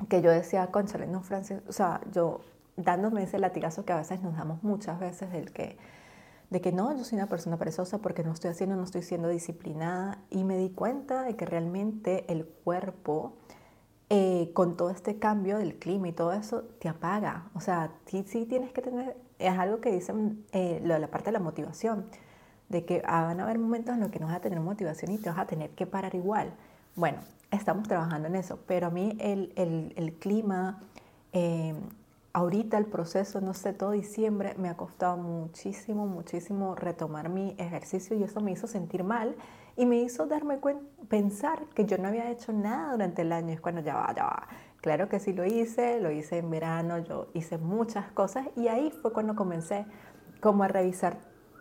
que 0.08 0.20
yo 0.20 0.32
decía, 0.32 0.66
conchale, 0.72 1.06
no, 1.06 1.22
Francis, 1.22 1.58
o 1.68 1.72
sea, 1.72 2.00
yo 2.12 2.40
dándome 2.76 3.22
ese 3.22 3.38
latigazo 3.38 3.84
que 3.84 3.92
a 3.92 3.98
veces 3.98 4.20
nos 4.20 4.36
damos 4.36 4.64
muchas 4.64 4.98
veces 4.98 5.30
del 5.30 5.52
que, 5.52 5.78
de 6.50 6.60
que 6.60 6.72
no, 6.72 6.92
yo 6.96 7.04
soy 7.04 7.18
una 7.18 7.28
persona 7.28 7.56
perezosa 7.56 7.98
porque 7.98 8.24
no 8.24 8.32
estoy 8.32 8.50
haciendo, 8.50 8.74
no 8.74 8.82
estoy 8.82 9.02
siendo 9.02 9.28
disciplinada 9.28 10.18
y 10.28 10.42
me 10.42 10.56
di 10.56 10.70
cuenta 10.70 11.22
de 11.22 11.36
que 11.36 11.46
realmente 11.46 12.24
el 12.32 12.46
cuerpo 12.46 13.36
eh, 14.10 14.50
con 14.54 14.76
todo 14.76 14.90
este 14.90 15.18
cambio 15.18 15.58
del 15.58 15.74
clima 15.74 16.08
y 16.08 16.12
todo 16.12 16.32
eso 16.32 16.62
te 16.78 16.88
apaga, 16.88 17.50
o 17.54 17.60
sea, 17.60 17.92
sí, 18.06 18.46
tienes 18.48 18.72
que 18.72 18.80
tener, 18.80 19.16
es 19.38 19.58
algo 19.58 19.80
que 19.80 19.92
dicen 19.92 20.46
eh, 20.52 20.80
lo 20.82 20.94
de 20.94 21.00
la 21.00 21.08
parte 21.08 21.26
de 21.26 21.32
la 21.32 21.40
motivación, 21.40 22.06
de 22.70 22.84
que 22.84 23.02
van 23.02 23.40
a 23.40 23.42
haber 23.44 23.58
momentos 23.58 23.94
en 23.94 24.00
los 24.00 24.10
que 24.10 24.18
no 24.18 24.26
vas 24.26 24.36
a 24.36 24.40
tener 24.40 24.60
motivación 24.60 25.10
y 25.12 25.18
te 25.18 25.28
vas 25.28 25.38
a 25.38 25.46
tener 25.46 25.70
que 25.70 25.86
parar 25.86 26.14
igual. 26.14 26.52
Bueno, 26.96 27.18
estamos 27.50 27.86
trabajando 27.86 28.28
en 28.28 28.36
eso, 28.36 28.58
pero 28.66 28.86
a 28.86 28.90
mí 28.90 29.16
el 29.20 30.16
clima, 30.18 30.80
eh, 31.32 31.74
ahorita 32.32 32.78
el 32.78 32.86
proceso, 32.86 33.40
no 33.40 33.54
sé, 33.54 33.72
todo 33.72 33.90
diciembre 33.92 34.54
me 34.56 34.68
ha 34.68 34.76
costado 34.76 35.16
muchísimo, 35.16 36.06
muchísimo 36.06 36.74
retomar 36.74 37.28
mi 37.28 37.54
ejercicio 37.58 38.16
y 38.16 38.22
eso 38.22 38.40
me 38.40 38.52
hizo 38.52 38.66
sentir 38.66 39.04
mal 39.04 39.34
y 39.78 39.86
me 39.86 39.96
hizo 40.00 40.26
darme 40.26 40.58
cuenta, 40.58 40.84
pensar 41.08 41.64
que 41.72 41.84
yo 41.86 41.98
no 41.98 42.08
había 42.08 42.30
hecho 42.30 42.52
nada 42.52 42.90
durante 42.90 43.22
el 43.22 43.32
año. 43.32 43.54
Es 43.54 43.60
cuando 43.60 43.80
ya 43.80 43.94
va, 43.94 44.12
ya 44.12 44.24
va. 44.24 44.48
Claro 44.80 45.08
que 45.08 45.20
sí 45.20 45.32
lo 45.32 45.46
hice, 45.46 46.00
lo 46.00 46.10
hice 46.10 46.38
en 46.38 46.50
verano, 46.50 46.98
yo 46.98 47.28
hice 47.32 47.58
muchas 47.58 48.10
cosas 48.10 48.48
y 48.56 48.66
ahí 48.66 48.90
fue 48.90 49.12
cuando 49.12 49.36
comencé 49.36 49.86
como 50.40 50.64
a 50.64 50.68
revisar 50.68 51.18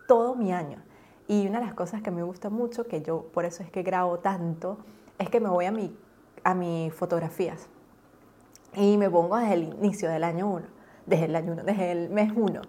todo 0.08 0.34
mi 0.34 0.52
año. 0.52 0.82
Y 1.28 1.46
una 1.46 1.60
de 1.60 1.66
las 1.66 1.74
cosas 1.74 2.02
que 2.02 2.10
me 2.10 2.24
gusta 2.24 2.50
mucho, 2.50 2.88
que 2.88 3.02
yo 3.02 3.26
por 3.32 3.44
eso 3.44 3.62
es 3.62 3.70
que 3.70 3.84
grabo 3.84 4.18
tanto, 4.18 4.78
es 5.18 5.30
que 5.30 5.38
me 5.38 5.48
voy 5.48 5.66
a, 5.66 5.70
mi, 5.70 5.96
a 6.42 6.54
mis 6.54 6.92
fotografías 6.92 7.68
y 8.74 8.96
me 8.96 9.08
pongo 9.08 9.36
desde 9.36 9.54
el 9.54 9.62
inicio 9.74 10.10
del 10.10 10.24
año 10.24 10.50
1, 10.50 10.66
desde 11.06 11.26
el 11.26 11.36
año 11.36 11.52
1, 11.52 11.62
desde 11.62 11.92
el 11.92 12.10
mes 12.10 12.32
1 12.34 12.62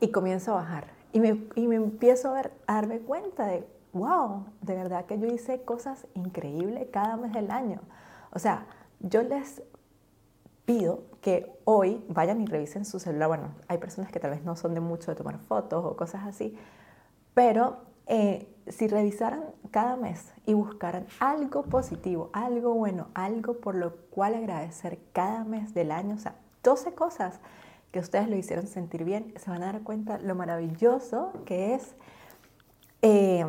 y 0.00 0.10
comienzo 0.10 0.52
a 0.52 0.56
bajar. 0.56 0.88
Y 1.12 1.20
me, 1.20 1.46
y 1.54 1.66
me 1.66 1.76
empiezo 1.76 2.28
a, 2.28 2.34
ver, 2.34 2.52
a 2.66 2.74
darme 2.74 3.00
cuenta 3.00 3.46
de, 3.46 3.66
wow, 3.92 4.46
de 4.60 4.74
verdad 4.74 5.06
que 5.06 5.18
yo 5.18 5.26
hice 5.26 5.62
cosas 5.62 6.06
increíbles 6.14 6.88
cada 6.92 7.16
mes 7.16 7.32
del 7.32 7.50
año. 7.50 7.80
O 8.32 8.38
sea, 8.38 8.66
yo 9.00 9.22
les 9.22 9.62
pido 10.64 11.02
que 11.20 11.52
hoy 11.64 12.04
vayan 12.08 12.40
y 12.40 12.46
revisen 12.46 12.84
su 12.84 13.00
celular. 13.00 13.28
Bueno, 13.28 13.54
hay 13.68 13.78
personas 13.78 14.12
que 14.12 14.20
tal 14.20 14.30
vez 14.30 14.44
no 14.44 14.56
son 14.56 14.74
de 14.74 14.80
mucho 14.80 15.10
de 15.10 15.16
tomar 15.16 15.38
fotos 15.38 15.84
o 15.84 15.96
cosas 15.96 16.26
así, 16.26 16.56
pero 17.34 17.78
eh, 18.06 18.48
si 18.68 18.88
revisaran 18.88 19.44
cada 19.70 19.96
mes 19.96 20.32
y 20.46 20.54
buscaran 20.54 21.06
algo 21.18 21.62
positivo, 21.62 22.30
algo 22.32 22.74
bueno, 22.74 23.08
algo 23.14 23.54
por 23.54 23.74
lo 23.74 23.96
cual 24.10 24.34
agradecer 24.34 24.98
cada 25.12 25.44
mes 25.44 25.74
del 25.74 25.90
año, 25.90 26.14
o 26.14 26.18
sea, 26.18 26.36
12 26.62 26.94
cosas 26.94 27.40
que 27.92 27.98
ustedes 27.98 28.28
lo 28.28 28.36
hicieron 28.36 28.66
sentir 28.66 29.04
bien, 29.04 29.34
se 29.36 29.50
van 29.50 29.62
a 29.62 29.66
dar 29.66 29.82
cuenta 29.82 30.18
lo 30.18 30.34
maravilloso 30.34 31.32
que 31.44 31.74
es 31.74 31.94
eh, 33.02 33.44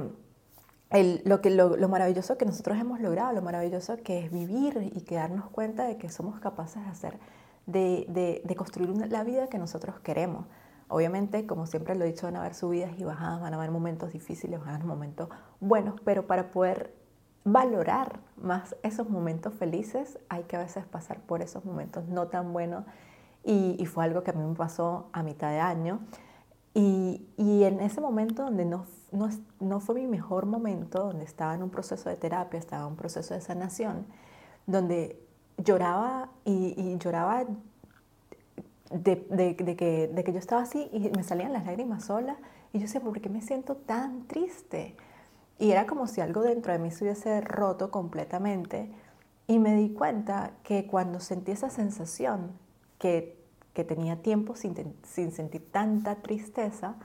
lo, 1.24 1.42
que, 1.42 1.50
lo, 1.50 1.88
maravilloso 1.88 2.38
que 2.38 2.46
nosotros 2.46 2.78
hemos 2.78 3.00
logrado, 3.00 3.32
lo 3.34 3.42
maravilloso 3.42 3.98
que 4.04 4.20
es 4.20 4.32
vivir 4.32 4.92
y 4.94 5.02
que 5.02 5.16
darnos 5.16 5.50
cuenta 5.50 5.86
de 5.86 5.98
que 5.98 6.10
somos 6.10 6.40
capaces 6.42 6.84
de 6.84 6.90
hacer, 6.90 7.20
de, 7.66 8.42
de, 8.44 8.56
construir 8.56 8.90
la 9.10 9.24
vida 9.24 9.48
que 9.48 9.58
nosotros 9.58 10.00
queremos. 10.02 10.48
Obviamente, 10.90 11.48
como 11.48 11.66
siempre 11.66 11.96
lo 11.96 12.04
he 12.04 12.08
dicho, 12.08 12.28
van 12.28 12.36
a 12.36 12.40
haber 12.42 12.54
subidas 12.54 12.92
y 12.98 13.06
bajadas, 13.06 13.40
van 13.40 13.54
a 13.54 13.58
haber 13.58 13.72
momentos 13.72 14.12
difíciles, 14.12 14.60
van 14.60 14.70
a 14.70 14.76
haber 14.76 14.86
momentos 14.86 15.30
buenos, 15.62 15.96
pero 16.04 16.28
para 16.28 16.52
poder 16.52 16.94
valorar 17.46 18.20
más 18.36 18.76
esos 18.84 19.10
momentos 19.10 19.54
felices, 19.54 20.20
hay 20.28 20.44
que 20.44 20.58
a 20.58 20.60
veces 20.60 20.86
pasar 20.86 21.22
por 21.22 21.42
esos 21.42 21.64
momentos 21.64 22.10
no 22.10 22.28
tan 22.28 22.52
buenos. 22.52 22.84
Y, 23.46 23.78
y 23.80 23.86
fue 23.86 24.04
algo 24.04 24.24
que 24.24 24.32
a 24.32 24.34
mí 24.34 24.44
me 24.44 24.56
pasó 24.56 25.10
a 25.14 25.24
mitad 25.24 25.52
de 25.52 25.62
año. 25.62 26.02
Y, 26.74 27.30
y 27.38 27.64
en 27.64 27.80
ese 27.80 28.02
momento 28.02 28.44
donde 28.44 28.66
no, 28.66 28.86
no, 29.12 29.30
no, 29.60 29.80
fue 29.80 29.96
mi 29.96 30.08
mejor 30.08 30.46
momento, 30.46 31.00
donde 31.06 31.26
estaba 31.26 31.54
en 31.56 31.64
un 31.64 31.70
proceso 31.70 32.10
de 32.10 32.16
terapia, 32.16 32.60
estaba 32.60 32.84
en 32.84 32.90
un 32.90 32.96
proceso 32.96 33.34
de 33.34 33.42
sanación, 33.42 34.06
donde 34.68 35.20
lloraba 35.58 36.30
y, 36.46 36.98
lloraba 36.98 37.46
de, 38.90 39.56
que, 39.56 40.10
de, 40.14 40.24
que, 40.24 40.34
yo 40.34 40.40
estaba 40.40 40.64
así 40.64 40.90
y 40.92 41.10
me 41.16 41.24
salían 41.24 41.54
las 41.54 41.66
lágrimas 41.66 42.06
solas 42.06 42.38
y 42.74 42.80
yo 42.80 42.84
decía, 42.84 43.02
¿por 43.02 43.20
qué 43.20 43.30
me 43.30 43.42
siento 43.42 43.76
tan 43.76 44.28
triste? 44.28 44.96
Y 45.60 45.72
era 45.72 45.86
como 45.86 46.08
si 46.08 46.22
algo 46.22 46.42
dentro 46.42 46.74
de 46.74 46.80
mí 46.80 46.92
se 46.92 47.04
hubiese 47.04 47.42
roto 47.42 47.92
completamente 47.92 48.92
y 49.48 49.60
me 49.60 49.76
di 49.76 49.90
cuenta 49.90 50.52
que 50.64 50.88
cuando 50.88 51.20
sentí 51.20 51.52
esa 51.52 51.70
sensación 51.70 52.52
que 52.98 53.42
que 53.74 53.84
tenía 53.84 54.22
tiempo 54.22 54.56
sin, 54.56 54.96
sin 55.04 55.32
sentir 55.32 55.72
tanta 55.72 56.16
tristeza, 56.16 56.96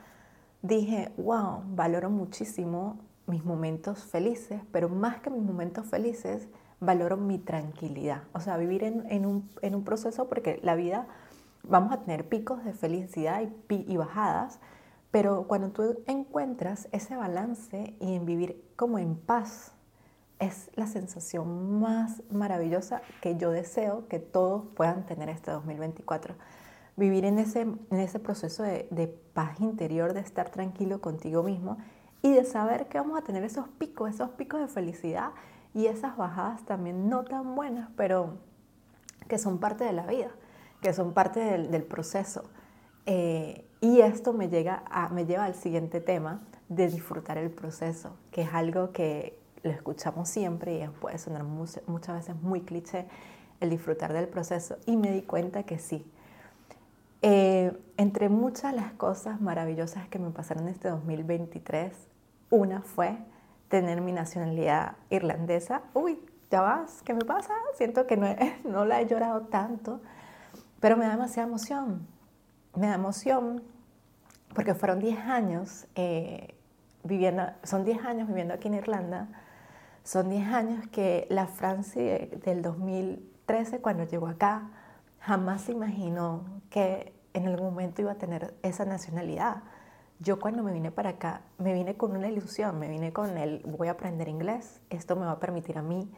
dije, 0.66 1.12
wow, 1.16 1.62
valoro 1.75 2.11
muchísimo 2.11 2.99
mis 3.26 3.44
momentos 3.44 4.04
felices, 4.04 4.61
pero 4.73 4.88
más 4.88 5.20
que 5.20 5.30
mis 5.30 5.42
momentos 5.42 5.87
felices, 5.87 6.49
valoro 6.80 7.16
mi 7.16 7.38
tranquilidad. 7.38 8.23
O 8.32 8.40
sea, 8.40 8.56
vivir 8.56 8.85
en, 8.85 9.26
un, 9.26 9.50
en 9.62 9.75
un, 9.75 9.85
proceso, 9.85 10.28
porque 10.28 10.61
la 10.62 10.75
vida 10.75 11.06
vamos 11.62 11.92
a 11.92 12.00
tener 12.00 12.28
picos 12.28 12.64
de 12.64 12.73
felicidad 12.73 13.42
y, 13.42 13.92
y, 13.92 13.96
bajadas, 13.96 14.61
pero 15.11 15.44
cuando 15.49 15.70
tú 15.70 16.02
encuentras 16.06 16.88
ese 16.92 17.16
balance 17.16 17.96
y 18.00 18.14
en 18.14 18.26
vivir 18.26 18.62
como 18.76 18.99
en 18.99 19.16
paz, 19.16 19.73
es 20.38 20.70
la 20.75 20.87
sensación 20.87 21.80
más 21.80 22.23
maravillosa 22.30 23.00
que 23.23 23.37
yo 23.37 23.50
deseo 23.50 24.06
que 24.08 24.18
todos 24.18 24.64
puedan 24.75 25.06
tener 25.06 25.30
este 25.30 25.50
2024 25.50 26.35
vivir 26.96 27.24
en 27.24 27.38
ese, 27.38 27.60
en 27.60 27.98
ese 27.98 28.18
proceso 28.18 28.62
de, 28.62 29.18
paz 29.34 29.60
interior, 29.60 30.14
de 30.14 30.20
estar 30.20 30.48
tranquilo 30.48 31.02
contigo 31.02 31.42
mismo 31.42 31.76
y 32.22 32.32
de 32.32 32.44
saber 32.44 32.88
que 32.88 32.98
vamos 32.98 33.18
a 33.18 33.22
tener 33.22 33.44
esos 33.44 33.68
picos, 33.68 34.10
esos 34.10 34.30
picos 34.30 34.60
de 34.60 34.68
felicidad 34.68 35.32
y 35.74 35.86
esas 35.86 36.16
bajadas 36.16 36.64
también 36.64 37.10
no 37.10 37.24
tan 37.24 37.54
buenas, 37.54 37.90
pero 37.96 38.38
que 39.28 39.36
son 39.36 39.58
parte 39.58 39.84
de 39.84 39.92
la 39.92 40.06
vida, 40.06 40.30
que 40.80 40.94
son 40.94 41.12
parte 41.12 41.40
del, 41.40 41.70
del 41.70 41.82
proceso. 41.82 42.44
Eh, 43.04 43.66
y 43.82 44.00
esto 44.00 44.32
me, 44.32 44.48
llega 44.48 44.82
a, 44.90 45.10
me 45.10 45.26
lleva 45.26 45.44
al 45.44 45.54
siguiente 45.54 46.00
tema 46.00 46.40
de 46.68 46.88
disfrutar 46.88 47.36
el 47.36 47.50
proceso, 47.50 48.16
que 48.30 48.42
es 48.42 48.54
algo 48.54 48.92
que 48.92 49.38
lo 49.62 49.70
escuchamos 49.70 50.28
siempre 50.28 50.78
y 50.78 50.88
puede 51.00 51.18
sonar 51.18 51.44
muchas 51.44 52.16
veces 52.16 52.36
muy 52.40 52.62
cliché, 52.62 53.06
el 53.60 53.70
disfrutar 53.70 54.12
del 54.12 54.28
proceso. 54.28 54.76
Y 54.86 54.96
me 54.96 55.10
di 55.10 55.22
cuenta 55.22 55.64
que 55.64 55.78
sí, 55.78 56.10
eh, 57.23 57.76
entre 57.96 58.28
muchas 58.28 58.75
las 58.75 58.92
cosas 58.92 59.40
maravillosas 59.40 60.08
que 60.08 60.18
me 60.18 60.30
pasaron 60.30 60.68
este 60.68 60.88
2023, 60.88 61.92
una 62.50 62.82
fue 62.82 63.18
tener 63.68 64.00
mi 64.00 64.12
nacionalidad 64.12 64.96
irlandesa. 65.11 65.82
Uy, 65.94 66.18
ya 66.50 66.61
vas, 66.61 67.02
¿qué 67.04 67.14
me 67.14 67.25
pasa? 67.25 67.54
Siento 67.75 68.06
que 68.06 68.16
no, 68.16 68.28
no 68.64 68.85
la 68.85 69.00
he 69.00 69.06
llorado 69.06 69.42
tanto, 69.42 70.00
pero 70.80 70.96
me 70.96 71.04
da 71.04 71.12
demasiada 71.12 71.49
emoción. 71.49 72.06
Me 72.75 72.88
da 72.88 72.94
emoción 72.94 73.62
porque 74.54 74.75
fueron 74.75 75.00
10 75.00 75.18
años 75.20 75.87
eh, 75.96 76.54
viviendo, 77.04 77.44
son 77.62 77.85
10 77.85 78.04
años 78.04 78.28
viviendo 78.28 78.54
aquí 78.54 78.68
en 78.68 78.75
Irlanda, 78.75 79.28
son 80.02 80.30
10 80.30 80.49
años 80.49 80.87
que 80.88 81.26
la 81.30 81.46
Francia 81.46 82.26
del 82.44 82.62
2013, 82.62 83.80
cuando 83.80 84.04
llegó 84.04 84.28
acá, 84.28 84.70
jamás 85.20 85.62
se 85.62 85.73
imaginó 85.73 86.44
que 86.70 87.12
en 87.35 87.46
algún 87.46 87.66
momento 87.66 88.02
iba 88.02 88.12
a 88.12 88.16
tener 88.16 88.54
esa 88.62 88.85
nacionalidad. 88.85 89.62
Yo 90.18 90.38
cuando 90.38 90.62
me 90.62 90.73
vine 90.73 90.90
para 90.90 91.11
acá, 91.11 91.42
me 91.58 91.75
vine 91.75 91.96
con 91.96 92.16
una 92.16 92.28
ilusión, 92.28 92.78
me 92.78 92.88
vine 92.88 93.12
con 93.12 93.37
el 93.37 93.62
voy 93.64 93.88
a 93.88 93.92
aprender 93.92 94.28
inglés, 94.28 94.80
esto 94.88 95.16
me 95.16 95.26
va 95.26 95.32
a 95.32 95.40
permitir 95.40 95.76
a 95.76 95.82
mí 95.82 96.11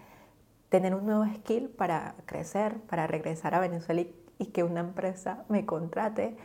tener 0.69 0.95
un 0.95 1.07
nuevo 1.07 1.25
skill 1.35 1.69
para 1.69 2.15
crecer, 2.27 2.79
para 2.83 3.07
regresar 3.07 3.55
a 3.55 3.61
Venezuela 3.61 4.03
y, 4.39 4.47
que 4.47 4.63
una 4.63 4.81
empresa 4.81 5.45
me 5.49 5.67
contrate, 5.67 6.37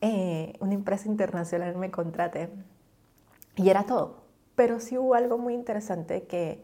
eh, 0.00 0.54
una 0.60 0.74
empresa 0.74 1.08
internacional 1.08 1.74
me 1.76 1.90
contrate. 1.90 2.50
Y 3.56 3.70
era 3.70 3.84
todo. 3.84 4.22
Pero 4.54 4.80
sí 4.80 4.98
hubo 4.98 5.14
algo 5.14 5.38
muy 5.38 5.54
interesante 5.54 6.24
que, 6.24 6.62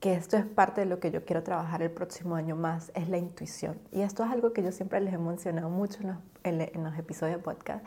que 0.00 0.14
esto 0.14 0.38
es 0.38 0.46
parte 0.46 0.80
de 0.80 0.86
lo 0.86 0.98
que 0.98 1.10
yo 1.10 1.24
quiero 1.26 1.42
trabajar 1.42 1.82
el 1.82 1.90
próximo 1.90 2.34
año 2.34 2.56
más, 2.56 2.90
es 2.94 3.08
la 3.08 3.18
intuición. 3.18 3.78
Y 3.92 4.00
esto 4.00 4.24
es 4.24 4.30
algo 4.30 4.52
que 4.54 4.62
yo 4.62 4.72
siempre 4.72 4.98
les 5.00 5.12
he 5.12 5.18
mencionado 5.18 5.68
mucho 5.68 6.00
en 6.00 6.08
los, 6.08 6.18
en 6.42 6.84
los 6.84 6.98
episodios 6.98 7.36
de 7.36 7.42
podcast, 7.42 7.84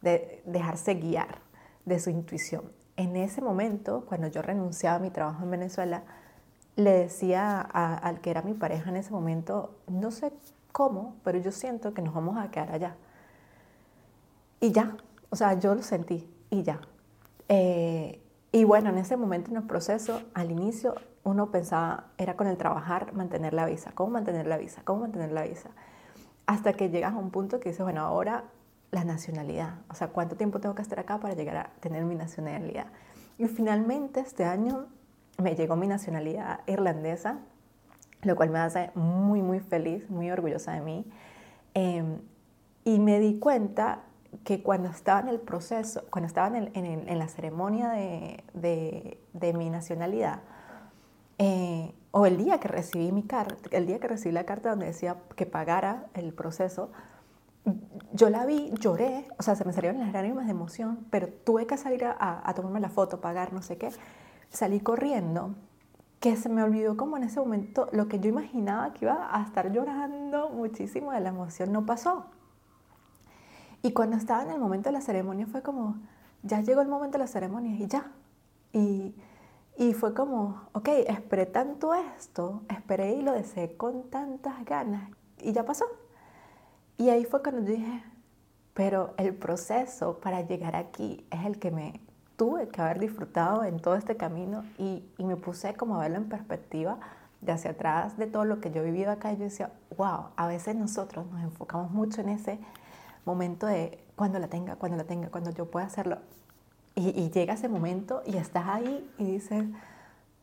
de 0.00 0.42
dejarse 0.46 0.94
guiar 0.94 1.40
de 1.84 2.00
su 2.00 2.08
intuición. 2.08 2.64
En 2.96 3.16
ese 3.16 3.42
momento, 3.42 4.04
cuando 4.06 4.28
yo 4.28 4.40
renunciaba 4.40 4.96
a 4.96 4.98
mi 4.98 5.10
trabajo 5.10 5.44
en 5.44 5.50
Venezuela, 5.50 6.04
le 6.76 6.90
decía 6.90 7.60
al 7.60 8.20
que 8.20 8.30
era 8.30 8.42
mi 8.42 8.54
pareja 8.54 8.88
en 8.88 8.96
ese 8.96 9.10
momento, 9.10 9.76
no 9.88 10.10
sé 10.10 10.32
cómo, 10.72 11.16
pero 11.22 11.38
yo 11.38 11.52
siento 11.52 11.92
que 11.92 12.00
nos 12.00 12.14
vamos 12.14 12.38
a 12.38 12.50
quedar 12.50 12.72
allá. 12.72 12.96
Y 14.60 14.72
ya, 14.72 14.96
o 15.28 15.36
sea, 15.36 15.58
yo 15.58 15.74
lo 15.74 15.82
sentí 15.82 16.26
y 16.48 16.62
ya. 16.62 16.80
Eh, 17.48 18.22
y 18.52 18.64
bueno, 18.64 18.90
en 18.90 18.98
ese 18.98 19.16
momento 19.16 19.50
en 19.50 19.58
el 19.58 19.64
proceso, 19.64 20.22
al 20.34 20.50
inicio, 20.50 20.94
uno 21.24 21.50
pensaba, 21.50 22.06
era 22.18 22.36
con 22.36 22.46
el 22.46 22.56
trabajar, 22.56 23.12
mantener 23.12 23.54
la 23.54 23.66
visa, 23.66 23.92
cómo 23.94 24.10
mantener 24.10 24.46
la 24.46 24.56
visa, 24.56 24.82
cómo 24.84 25.00
mantener 25.00 25.32
la 25.32 25.42
visa. 25.42 25.70
Hasta 26.46 26.72
que 26.72 26.90
llegas 26.90 27.14
a 27.14 27.16
un 27.16 27.30
punto 27.30 27.60
que 27.60 27.70
dices, 27.70 27.84
bueno, 27.84 28.00
ahora 28.02 28.44
la 28.90 29.04
nacionalidad, 29.04 29.76
o 29.88 29.94
sea, 29.94 30.08
¿cuánto 30.08 30.36
tiempo 30.36 30.60
tengo 30.60 30.74
que 30.74 30.82
estar 30.82 30.98
acá 31.00 31.18
para 31.18 31.34
llegar 31.34 31.56
a 31.56 31.70
tener 31.80 32.04
mi 32.04 32.14
nacionalidad? 32.14 32.86
Y 33.38 33.46
finalmente 33.46 34.20
este 34.20 34.44
año 34.44 34.86
me 35.38 35.54
llegó 35.54 35.76
mi 35.76 35.86
nacionalidad 35.86 36.60
irlandesa, 36.66 37.38
lo 38.22 38.36
cual 38.36 38.50
me 38.50 38.58
hace 38.58 38.90
muy, 38.94 39.42
muy 39.42 39.60
feliz, 39.60 40.08
muy 40.10 40.30
orgullosa 40.30 40.72
de 40.72 40.80
mí. 40.80 41.06
Em, 41.74 42.18
y 42.84 42.98
me 42.98 43.18
di 43.18 43.38
cuenta 43.38 44.00
que 44.44 44.62
cuando 44.62 44.88
estaba 44.88 45.20
en 45.20 45.28
el 45.28 45.40
proceso, 45.40 46.02
cuando 46.10 46.26
estaba 46.26 46.56
en, 46.56 47.18
la 47.18 47.28
ceremonia 47.28 47.90
de, 47.90 49.52
mi 49.54 49.70
nacionalidad, 49.70 50.40
eh, 51.44 51.94
o 52.12 52.26
el 52.26 52.36
día 52.36 52.60
que 52.60 52.68
recibí 52.68 53.10
mi 53.10 53.24
carta, 53.24 53.68
el 53.72 53.86
día 53.86 53.98
que 53.98 54.06
recibí 54.06 54.32
la 54.32 54.44
carta 54.44 54.70
donde 54.70 54.86
decía 54.86 55.16
que 55.34 55.44
pagara 55.44 56.06
el 56.14 56.32
proceso, 56.32 56.92
yo 58.12 58.30
la 58.30 58.46
vi, 58.46 58.72
lloré, 58.78 59.26
o 59.38 59.42
sea, 59.42 59.56
se 59.56 59.64
me 59.64 59.72
salieron 59.72 60.00
las 60.00 60.12
lágrimas 60.12 60.46
de 60.46 60.52
emoción, 60.52 61.06
pero 61.10 61.28
tuve 61.28 61.66
que 61.66 61.76
salir 61.76 62.04
a, 62.04 62.42
a 62.48 62.54
tomarme 62.54 62.80
la 62.80 62.90
foto, 62.90 63.20
pagar, 63.20 63.52
no 63.52 63.62
sé 63.62 63.76
qué 63.76 63.90
salí 64.50 64.80
corriendo, 64.80 65.54
que 66.20 66.36
se 66.36 66.48
me 66.48 66.62
olvidó 66.62 66.96
como 66.96 67.16
en 67.16 67.24
ese 67.24 67.40
momento 67.40 67.88
lo 67.90 68.06
que 68.06 68.20
yo 68.20 68.28
imaginaba 68.28 68.92
que 68.92 69.06
iba 69.06 69.36
a 69.36 69.42
estar 69.42 69.72
llorando 69.72 70.50
muchísimo 70.50 71.10
de 71.10 71.20
la 71.20 71.30
emoción 71.30 71.72
no 71.72 71.84
pasó. 71.86 72.26
Y 73.82 73.92
cuando 73.92 74.16
estaba 74.16 74.44
en 74.44 74.50
el 74.50 74.60
momento 74.60 74.90
de 74.90 74.92
la 74.92 75.00
ceremonia 75.00 75.46
fue 75.48 75.62
como, 75.62 75.96
ya 76.44 76.60
llegó 76.60 76.82
el 76.82 76.88
momento 76.88 77.18
de 77.18 77.24
la 77.24 77.26
ceremonia 77.26 77.74
y 77.74 77.88
ya. 77.88 78.12
Y, 78.72 79.14
y 79.76 79.94
fue 79.94 80.14
como, 80.14 80.68
ok, 80.72 80.88
esperé 81.06 81.46
tanto 81.46 81.94
esto, 81.94 82.62
esperé 82.68 83.14
y 83.14 83.22
lo 83.22 83.32
deseé 83.32 83.76
con 83.76 84.10
tantas 84.10 84.64
ganas 84.64 85.10
y 85.40 85.52
ya 85.52 85.64
pasó. 85.64 85.86
Y 86.98 87.08
ahí 87.08 87.24
fue 87.24 87.42
cuando 87.42 87.62
dije, 87.62 88.04
pero 88.74 89.14
el 89.16 89.34
proceso 89.34 90.18
para 90.20 90.42
llegar 90.42 90.76
aquí 90.76 91.26
es 91.30 91.44
el 91.46 91.58
que 91.58 91.70
me 91.70 92.00
tuve 92.36 92.68
que 92.68 92.80
haber 92.80 92.98
disfrutado 92.98 93.64
en 93.64 93.80
todo 93.80 93.94
este 93.96 94.16
camino 94.16 94.64
y, 94.78 95.04
me 95.18 95.36
puse 95.36 95.74
como 95.74 95.96
a 95.96 96.00
verlo 96.00 96.18
en 96.18 96.28
perspectiva 96.28 96.98
de 97.40 97.52
hacia 97.52 97.72
atrás 97.72 98.16
de 98.16 98.26
todo 98.26 98.44
lo 98.44 98.60
que 98.60 98.70
yo 98.70 98.82
he 98.82 98.84
vivido 98.84 99.10
acá 99.10 99.32
y 99.32 99.36
yo 99.36 99.44
decía, 99.44 99.72
wow, 99.96 100.28
a 100.36 100.46
veces 100.46 100.76
nosotros 100.76 101.26
nos 101.30 101.42
enfocamos 101.42 101.90
mucho 101.90 102.20
en 102.20 102.28
ese 102.28 102.58
momento 103.24 103.66
de 103.66 104.04
cuando 104.16 104.38
la 104.38 104.48
tenga, 104.48 104.76
cuando 104.76 104.98
la 104.98 105.04
tenga, 105.04 105.28
cuando 105.28 105.50
yo 105.50 105.70
pueda 105.70 105.86
hacerlo. 105.86 106.18
Y, 106.94 107.30
llega 107.30 107.54
ese 107.54 107.68
momento 107.68 108.22
y 108.26 108.36
estás 108.36 108.66
ahí 108.66 109.10
y 109.18 109.24
dices, 109.24 109.64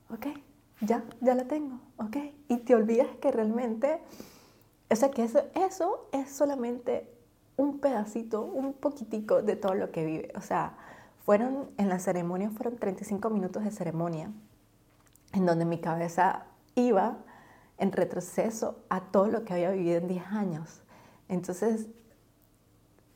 ok, 0.09 0.27
ya, 0.81 1.03
ya 1.21 1.35
la 1.35 1.45
tengo, 1.45 1.79
ok. 1.97 2.17
Y 2.47 2.57
te 2.57 2.73
olvidas 2.73 3.07
que 3.21 3.31
realmente, 3.31 3.99
o 4.89 4.95
sea, 4.95 5.11
que 5.11 5.23
eso, 5.23 5.43
eso 5.53 6.09
es 6.11 6.31
solamente 6.31 7.07
un 7.55 7.79
pedacito, 7.79 8.41
un 8.41 8.73
poquitico 8.73 9.43
de 9.43 9.55
todo 9.57 9.75
lo 9.75 9.91
que 9.91 10.05
vive. 10.05 10.31
O 10.35 10.41
sea, 10.41 10.75
fueron, 11.23 11.69
en 11.77 11.89
la 11.89 11.99
ceremonia 11.99 12.49
fueron 12.49 12.77
35 12.77 13.29
minutos 13.29 13.63
de 13.63 13.71
ceremonia, 13.71 14.31
en 15.33 15.45
donde 15.45 15.65
mi 15.65 15.79
cabeza 15.79 16.45
iba 16.73 17.17
en 17.77 17.91
retroceso 17.91 18.79
a 18.89 19.01
todo 19.11 19.27
lo 19.27 19.45
que 19.45 19.53
había 19.53 19.71
vivido 19.71 19.97
en 19.97 20.07
10 20.07 20.25
años. 20.27 20.81
Entonces, 21.27 21.87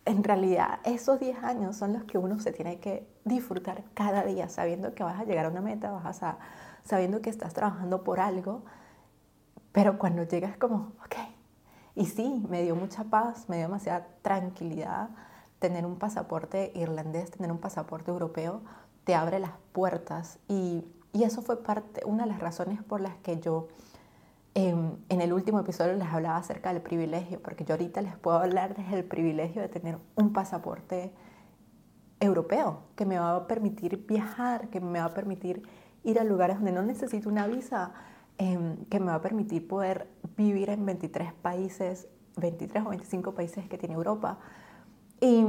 en 0.06 0.24
realidad, 0.24 0.80
esos 0.84 1.20
10 1.20 1.44
años 1.44 1.78
son 1.78 1.94
los 1.94 2.04
que 2.04 2.18
uno 2.18 2.40
se 2.40 2.52
tiene 2.52 2.80
que 2.80 3.08
disfrutar 3.24 3.84
cada 3.94 4.24
día, 4.24 4.50
sabiendo 4.50 4.94
que 4.94 5.04
vas 5.04 5.20
a 5.20 5.24
llegar 5.24 5.46
a 5.46 5.50
una 5.50 5.62
meta, 5.62 5.92
vas 5.92 6.24
a, 6.24 6.38
sabiendo 6.84 7.22
que 7.22 7.30
estás 7.30 7.54
trabajando 7.54 8.04
por 8.04 8.20
algo, 8.20 8.64
pero 9.72 9.98
cuando 9.98 10.24
llegas 10.24 10.58
como, 10.58 10.92
ok, 11.06 11.16
y 11.96 12.06
sí, 12.06 12.44
me 12.50 12.64
dio 12.64 12.76
mucha 12.76 13.06
paz, 13.06 13.48
me 13.48 13.58
dio 13.58 13.68
demasiada 13.68 14.08
tranquilidad, 14.22 15.10
tener 15.60 15.86
un 15.86 15.98
pasaporte 15.98 16.72
irlandés, 16.76 17.32
tener 17.32 17.52
un 17.52 17.60
pasaporte 17.60 18.12
europeo, 18.12 18.62
te 19.06 19.16
abre 19.16 19.40
las 19.40 19.52
puertas. 19.72 20.40
Y, 20.48 20.86
y 21.14 21.24
eso 21.24 21.42
fue 21.42 21.64
parte, 21.64 22.02
una 22.06 22.24
de 22.24 22.30
las 22.30 22.40
razones 22.40 22.84
por 22.84 23.00
las 23.00 23.16
que 23.18 23.40
yo 23.40 23.68
en 24.56 25.22
el 25.22 25.34
último 25.34 25.60
episodio 25.60 25.94
les 25.94 26.08
hablaba 26.08 26.38
acerca 26.38 26.72
del 26.72 26.82
privilegio, 26.82 27.42
porque 27.42 27.66
yo 27.66 27.74
ahorita 27.74 28.02
les 28.02 28.16
puedo 28.18 28.38
hablar 28.38 28.76
del 28.76 29.04
privilegio 29.04 29.62
de 29.62 29.70
tener 29.70 29.98
un 30.16 30.32
pasaporte 30.32 31.12
europeo, 32.20 32.84
que 32.96 33.06
me 33.06 33.18
va 33.18 33.36
a 33.36 33.48
permitir 33.48 34.06
viajar, 34.06 34.70
que 34.70 34.80
me 34.80 35.00
va 35.00 35.06
a 35.06 35.14
permitir 35.14 35.64
ir 36.04 36.20
a 36.20 36.24
lugares 36.24 36.58
donde 36.58 36.72
no 36.72 36.84
necesito 36.84 37.30
una 37.30 37.48
visa, 37.48 37.94
em, 38.38 38.78
que 38.86 39.00
me 39.00 39.08
va 39.08 39.16
a 39.16 39.22
permitir 39.22 39.68
poder 39.68 40.08
vivir 40.38 40.70
en 40.70 40.86
23 40.86 41.34
países, 41.34 42.08
23 42.38 42.86
o 42.86 42.90
25 42.90 43.34
países 43.34 43.68
que 43.68 43.78
tiene 43.78 43.96
Europa, 43.96 44.40
y, 45.20 45.46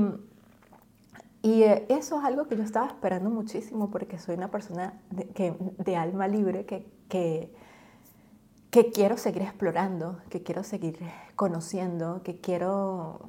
y 1.43 1.63
eh, 1.63 1.87
eso 1.89 2.19
es 2.19 2.25
algo 2.25 2.47
que 2.47 2.57
yo 2.57 2.63
estaba 2.63 2.87
esperando 2.87 3.31
muchísimo 3.31 3.91
porque 3.91 4.19
soy 4.19 4.37
una 4.37 4.51
persona 4.51 5.01
de, 5.11 5.27
que, 5.29 5.55
de 5.79 5.97
alma 5.97 6.29
libre 6.29 6.65
que, 6.65 6.87
que, 7.09 7.53
que 8.75 8.91
quiero 8.91 9.17
seguir 9.17 9.43
explorando, 9.43 10.21
que 10.31 10.43
quiero 10.43 10.65
seguir 10.65 10.99
conociendo, 11.37 12.25
que 12.25 12.41
quiero, 12.41 13.21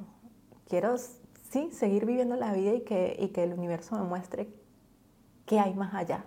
quiero 0.68 0.96
sí, 1.52 1.70
seguir 1.72 2.08
viviendo 2.08 2.36
la 2.36 2.52
vida 2.52 2.74
y 2.74 2.82
que, 2.82 3.16
y 3.20 3.28
que 3.28 3.44
el 3.44 3.54
universo 3.54 3.96
me 3.96 4.06
muestre 4.06 4.50
qué 5.46 5.60
hay 5.60 5.76
más 5.76 5.94
allá. 5.94 6.26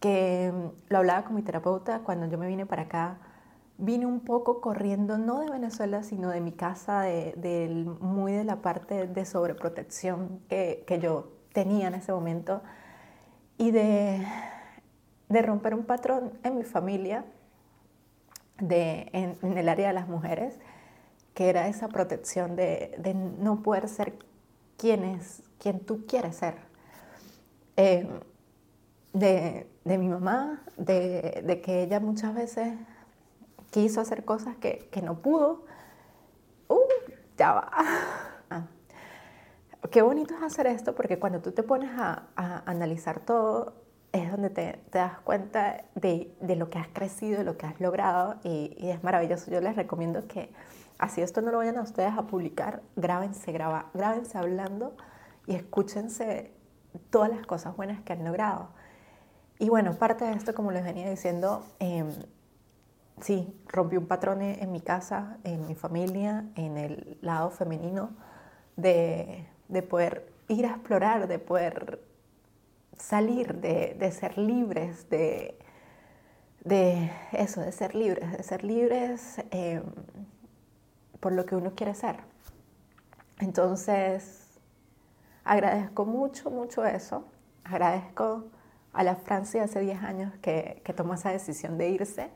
Que 0.00 0.50
mm, 0.50 0.90
lo 0.90 0.96
hablaba 0.96 1.24
con 1.24 1.34
mi 1.34 1.42
terapeuta 1.42 1.98
cuando 1.98 2.26
yo 2.26 2.38
me 2.38 2.46
vine 2.46 2.64
para 2.64 2.84
acá 2.84 3.18
vine 3.76 4.06
un 4.06 4.20
poco 4.20 4.62
corriendo, 4.62 5.18
no 5.18 5.40
de 5.40 5.50
Venezuela, 5.50 6.02
sino 6.02 6.30
de 6.30 6.40
mi 6.40 6.52
casa, 6.52 7.02
de, 7.02 7.84
muy 8.00 8.32
de 8.32 8.44
la 8.44 8.62
parte 8.62 9.08
de 9.08 9.26
sobreprotección 9.26 10.40
que, 10.48 10.84
que 10.86 10.98
yo 11.00 11.32
tenía 11.52 11.88
en 11.88 11.94
ese 11.96 12.12
momento 12.12 12.62
y 13.58 13.72
de, 13.72 14.26
de, 15.28 15.42
romper 15.42 15.74
un 15.74 15.84
patrón 15.84 16.32
en 16.44 16.56
mi 16.56 16.64
familia, 16.64 17.26
de, 18.62 19.10
en, 19.12 19.58
el 19.58 19.68
área 19.68 19.88
de 19.88 19.92
las 19.92 20.08
mujeres, 20.08 20.58
que 21.34 21.48
era 21.48 21.68
esa 21.68 21.88
protección 21.88 22.56
de, 22.56 22.96
no 23.38 23.62
poder 23.62 23.88
ser 23.88 24.14
quien, 24.78 25.04
es, 25.04 25.42
quien 25.58 25.80
tú 25.80 26.06
quieres 26.06 26.36
ser. 26.36 26.54
Eh, 27.76 28.08
de, 29.12 29.66
de, 29.84 29.98
mi 29.98 30.08
mamá, 30.08 30.62
de, 30.76 31.42
de, 31.44 31.60
que 31.60 31.82
ella 31.82 32.00
muchas 32.00 32.34
veces 32.34 32.74
quiso 33.70 34.00
hacer 34.00 34.24
cosas 34.24 34.56
que, 34.56 34.88
que 34.92 35.02
no 35.02 35.18
pudo. 35.18 35.64
¡Uh! 36.68 36.78
Ya 37.36 37.52
va. 37.52 37.70
Ah. 38.54 38.66
Qué 39.90 40.02
bonito 40.02 40.34
es 40.34 40.42
hacer 40.42 40.66
esto 40.66 40.94
porque 40.94 41.18
cuando 41.18 41.40
tú 41.40 41.52
te 41.52 41.62
pones 41.62 41.90
a, 41.98 42.24
a, 42.36 42.70
analizar 42.70 43.20
todo, 43.20 43.72
es 44.12 44.30
donde 44.30 44.50
te, 44.50 44.78
das 44.92 45.18
cuenta 45.20 45.84
de, 45.94 46.30
lo 46.56 46.68
que 46.68 46.78
has 46.78 46.88
crecido, 46.88 47.38
de 47.38 47.44
lo 47.44 47.56
que 47.56 47.66
has 47.66 47.80
logrado 47.80 48.36
y, 48.44 48.76
es 48.78 49.02
maravilloso. 49.02 49.50
Yo 49.50 49.60
les 49.60 49.74
recomiendo 49.74 50.26
que 50.28 50.52
así 50.98 51.22
esto 51.22 51.40
no 51.40 51.50
lo 51.50 51.58
vayan 51.58 51.78
a 51.78 51.82
ustedes 51.82 52.12
a 52.16 52.22
publicar, 52.22 52.82
grábense, 52.94 53.52
graba, 53.52 53.86
grábense 53.94 54.36
hablando 54.36 54.94
y 55.46 55.54
escúchense 55.54 56.52
todas 57.10 57.30
las 57.30 57.46
cosas 57.46 57.74
buenas 57.74 58.02
que 58.02 58.12
han 58.12 58.24
logrado. 58.24 58.68
Y 59.58 59.70
bueno, 59.70 59.94
parte 59.94 60.26
de 60.26 60.32
esto, 60.32 60.54
como 60.54 60.72
les 60.72 60.84
venía 60.84 61.08
diciendo, 61.08 61.64
eh, 61.80 62.04
sí, 63.20 63.58
rompí 63.68 63.96
un 63.96 64.06
patrón 64.06 64.42
en 64.42 64.72
mi 64.72 64.80
casa, 64.80 65.38
en 65.44 65.66
mi 65.66 65.74
familia, 65.74 66.44
en 66.56 66.76
el 66.76 67.18
lado 67.22 67.48
femenino, 67.50 68.10
de, 68.76 69.46
de 69.68 69.82
poder 69.82 70.32
ir 70.48 70.66
a 70.66 70.70
explorar, 70.70 71.28
de 71.28 71.38
poder 71.38 72.11
salir, 72.98 73.54
de, 73.56 74.12
ser 74.12 74.38
libres, 74.38 75.08
de, 75.08 75.58
de, 76.64 77.10
eso, 77.32 77.60
de 77.60 77.72
ser 77.72 77.94
libres, 77.94 78.32
de 78.32 78.42
ser 78.42 78.64
libres 78.64 79.38
em, 79.50 79.82
por 81.20 81.32
lo 81.32 81.46
que 81.46 81.56
uno 81.56 81.74
quiere 81.74 81.94
ser. 81.94 82.16
Entonces, 83.38 84.60
agradezco 85.44 86.04
mucho, 86.04 86.50
mucho 86.50 86.84
eso. 86.84 87.24
Agradezco 87.64 88.44
a 88.92 89.02
la 89.02 89.16
Francia 89.16 89.64
hace 89.64 89.80
10 89.80 90.02
años 90.02 90.32
que, 90.42 90.82
que 90.84 90.92
tomó 90.92 91.14
esa 91.14 91.30
decisión 91.30 91.78
de 91.78 91.90
irse 91.90 92.30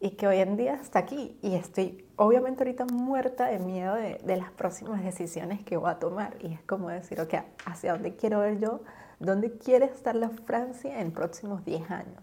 y 0.00 0.10
que 0.10 0.26
hoy 0.26 0.38
en 0.38 0.56
día 0.56 0.74
está 0.74 0.98
aquí 0.98 1.38
y 1.42 1.54
estoy 1.54 2.04
obviamente 2.16 2.64
ahorita 2.64 2.84
muerta 2.86 3.46
de 3.46 3.58
miedo 3.58 3.94
de, 3.94 4.20
de, 4.22 4.36
las 4.36 4.50
próximas 4.50 5.02
decisiones 5.02 5.62
que 5.64 5.76
voy 5.76 5.90
a 5.90 5.98
tomar 5.98 6.36
y 6.40 6.52
es 6.52 6.60
como 6.62 6.90
decir, 6.90 7.20
ok, 7.20 7.34
¿hacia 7.64 7.92
dónde 7.92 8.14
quiero 8.14 8.40
ver 8.40 8.58
yo? 8.58 8.80
¿Dónde 9.18 9.56
quiere 9.56 9.86
estar 9.86 10.14
la 10.14 10.28
Francia 10.28 11.00
en 11.00 11.12
próximos 11.12 11.64
10 11.64 11.90
años? 11.90 12.22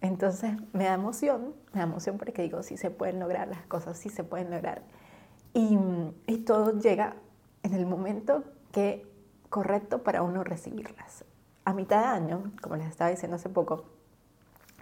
Entonces 0.00 0.52
me 0.72 0.84
da 0.84 0.94
emoción, 0.94 1.54
me 1.72 1.80
da 1.80 1.86
emoción 1.86 2.18
porque 2.18 2.42
digo, 2.42 2.62
sí 2.62 2.76
se 2.76 2.90
pueden 2.90 3.18
lograr 3.18 3.48
las 3.48 3.66
cosas, 3.66 3.98
sí 3.98 4.08
se 4.08 4.24
pueden 4.24 4.50
lograr. 4.50 4.82
Y, 5.54 5.78
y 6.26 6.38
todo 6.38 6.78
llega 6.78 7.16
en 7.62 7.74
el 7.74 7.86
momento 7.86 8.44
que 8.72 9.06
correcto 9.48 10.02
para 10.02 10.22
uno 10.22 10.44
recibirlas. 10.44 11.24
A 11.64 11.74
mitad 11.74 12.00
de 12.00 12.06
año, 12.06 12.52
como 12.62 12.76
les 12.76 12.86
estaba 12.86 13.10
diciendo 13.10 13.36
hace 13.36 13.48
poco, 13.48 13.84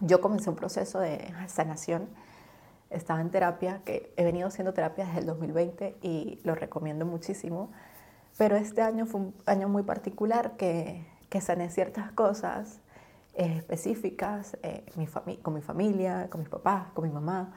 yo 0.01 0.21
comencé 0.21 0.51
un 0.51 0.57
proceso 0.57 1.01
de 1.01 1.33
sanación. 1.49 2.09
Estaba 2.91 3.21
en 3.21 3.31
terapia, 3.31 3.81
que 3.85 4.13
he 4.17 4.25
venido 4.25 4.49
haciendo 4.49 4.73
terapia 4.73 5.07
desde 5.07 5.21
el 5.21 5.27
2020 5.27 5.97
y 6.03 6.41
lo 6.45 6.55
recomiendo 6.55 7.07
muchísimo. 7.07 7.71
Pero 8.37 8.57
este 8.57 8.83
año 8.83 9.07
fue 9.07 9.21
un 9.21 9.35
año 9.47 9.69
muy 9.69 9.83
particular 9.83 10.57
que 10.57 11.07
que 11.29 11.41
sané 11.41 11.71
ciertas 11.71 12.13
cosas 12.13 12.81
eh, 13.35 13.57
específicas 13.59 14.57
eh, 14.63 14.85
mi 14.97 15.07
con 15.37 15.55
mi 15.55 15.61
familia, 15.61 16.29
con 16.31 16.41
mis 16.41 16.49
papás, 16.49 16.91
con 16.95 17.05
mi 17.05 17.11
mamá. 17.11 17.53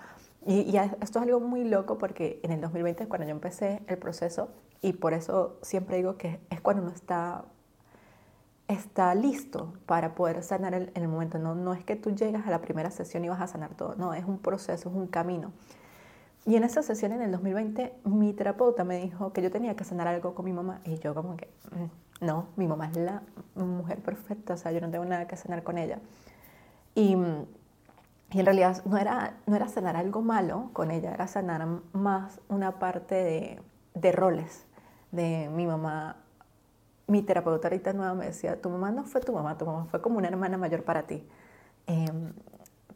Y, 0.45 0.75
esto 0.75 1.19
es 1.19 1.25
algo 1.25 1.39
muy 1.39 1.63
loco 1.63 1.97
porque 1.97 2.39
en 2.43 2.51
el 2.51 2.62
2020 2.62 3.03
es 3.03 3.10
cuando 3.10 3.27
yo 3.27 3.32
empecé 3.32 3.82
el 3.88 3.97
proceso 3.97 4.49
y 4.82 4.93
por 4.93 5.13
eso 5.13 5.58
siempre 5.62 5.97
digo 5.97 6.17
que 6.17 6.39
es 6.49 6.62
cuando 6.62 6.84
uno 6.84 6.91
está, 6.91 7.45
está 8.67 9.13
listo 9.15 9.73
para 9.86 10.15
poder 10.15 10.43
sanar 10.43 10.73
en 10.73 10.91
el 10.93 11.08
momento. 11.08 11.39
No, 11.39 11.55
no 11.55 11.73
es 11.73 11.84
que 11.84 11.95
tú 11.95 12.12
llegas 12.15 12.47
a 12.47 12.51
la 12.51 12.62
primera 12.62 12.91
sesión 12.91 13.23
y 13.25 13.29
vas 13.29 13.41
a 13.41 13.47
sanar 13.47 13.75
todo, 13.75 13.95
no, 13.95 14.13
es 14.13 14.25
un 14.25 14.39
proceso, 14.39 14.89
es 14.89 14.95
un 14.95 15.08
camino. 15.08 15.51
Y 16.45 16.55
en 16.55 16.63
esa 16.63 16.82
sesión 16.84 17.12
en 17.12 17.21
el 17.21 17.32
2020 17.32 17.93
mi 18.05 18.34
terapeuta 18.34 18.84
me 18.84 18.97
dijo 19.01 19.34
que 19.34 19.41
yo 19.41 19.51
tenía 19.51 19.75
que 19.75 19.84
sanar 19.84 20.08
algo 20.08 20.36
con 20.36 20.45
mi 20.45 20.53
mamá 20.53 20.82
y 20.84 20.97
yo 20.99 21.13
como 21.13 21.38
que... 21.38 21.47
Mm, 21.71 22.09
no, 22.21 22.47
mi 22.55 22.67
mamá 22.67 22.88
es 22.88 22.97
la 22.97 23.21
mujer 23.55 23.99
perfecta, 23.99 24.53
o 24.53 24.58
sea, 24.58 24.71
yo 24.71 24.82
no 24.82 24.89
tengo 24.89 25.05
nada 25.05 25.27
que 25.27 25.36
cenar 25.38 25.63
con 25.63 25.77
ella. 25.77 25.99
Y, 26.95 27.15
y 28.32 28.39
en 28.39 28.45
realidad 28.45 28.84
no 28.86 28.97
era, 28.97 29.38
no 29.45 29.55
era 29.55 29.67
sanar 29.67 29.95
algo 29.95 30.21
malo 30.21 30.69
con 30.73 30.91
ella, 30.91 31.13
era 31.13 31.27
sanar 31.27 31.65
más 31.93 32.39
una 32.49 32.79
parte 32.79 33.15
de, 33.15 33.62
de 33.93 34.12
roles 34.12 34.65
de 35.12 35.49
mi 35.49 35.65
mamá. 35.65 36.17
Mi 37.08 37.21
terapeuta 37.23 37.67
ahorita 37.67 37.93
nueva 37.93 38.13
me 38.13 38.25
decía, 38.25 38.62
tu 38.62 38.69
mamá 38.69 38.91
no 38.91 39.03
fue 39.03 39.21
tu 39.21 39.34
mamá, 39.34 39.58
tu 39.58 39.65
mamá 39.65 39.86
fue 39.86 40.01
como 40.01 40.17
una 40.17 40.27
hermana 40.27 40.58
mayor 40.58 40.84
para 40.84 41.03
ti. 41.03 41.27
Em, 41.88 42.34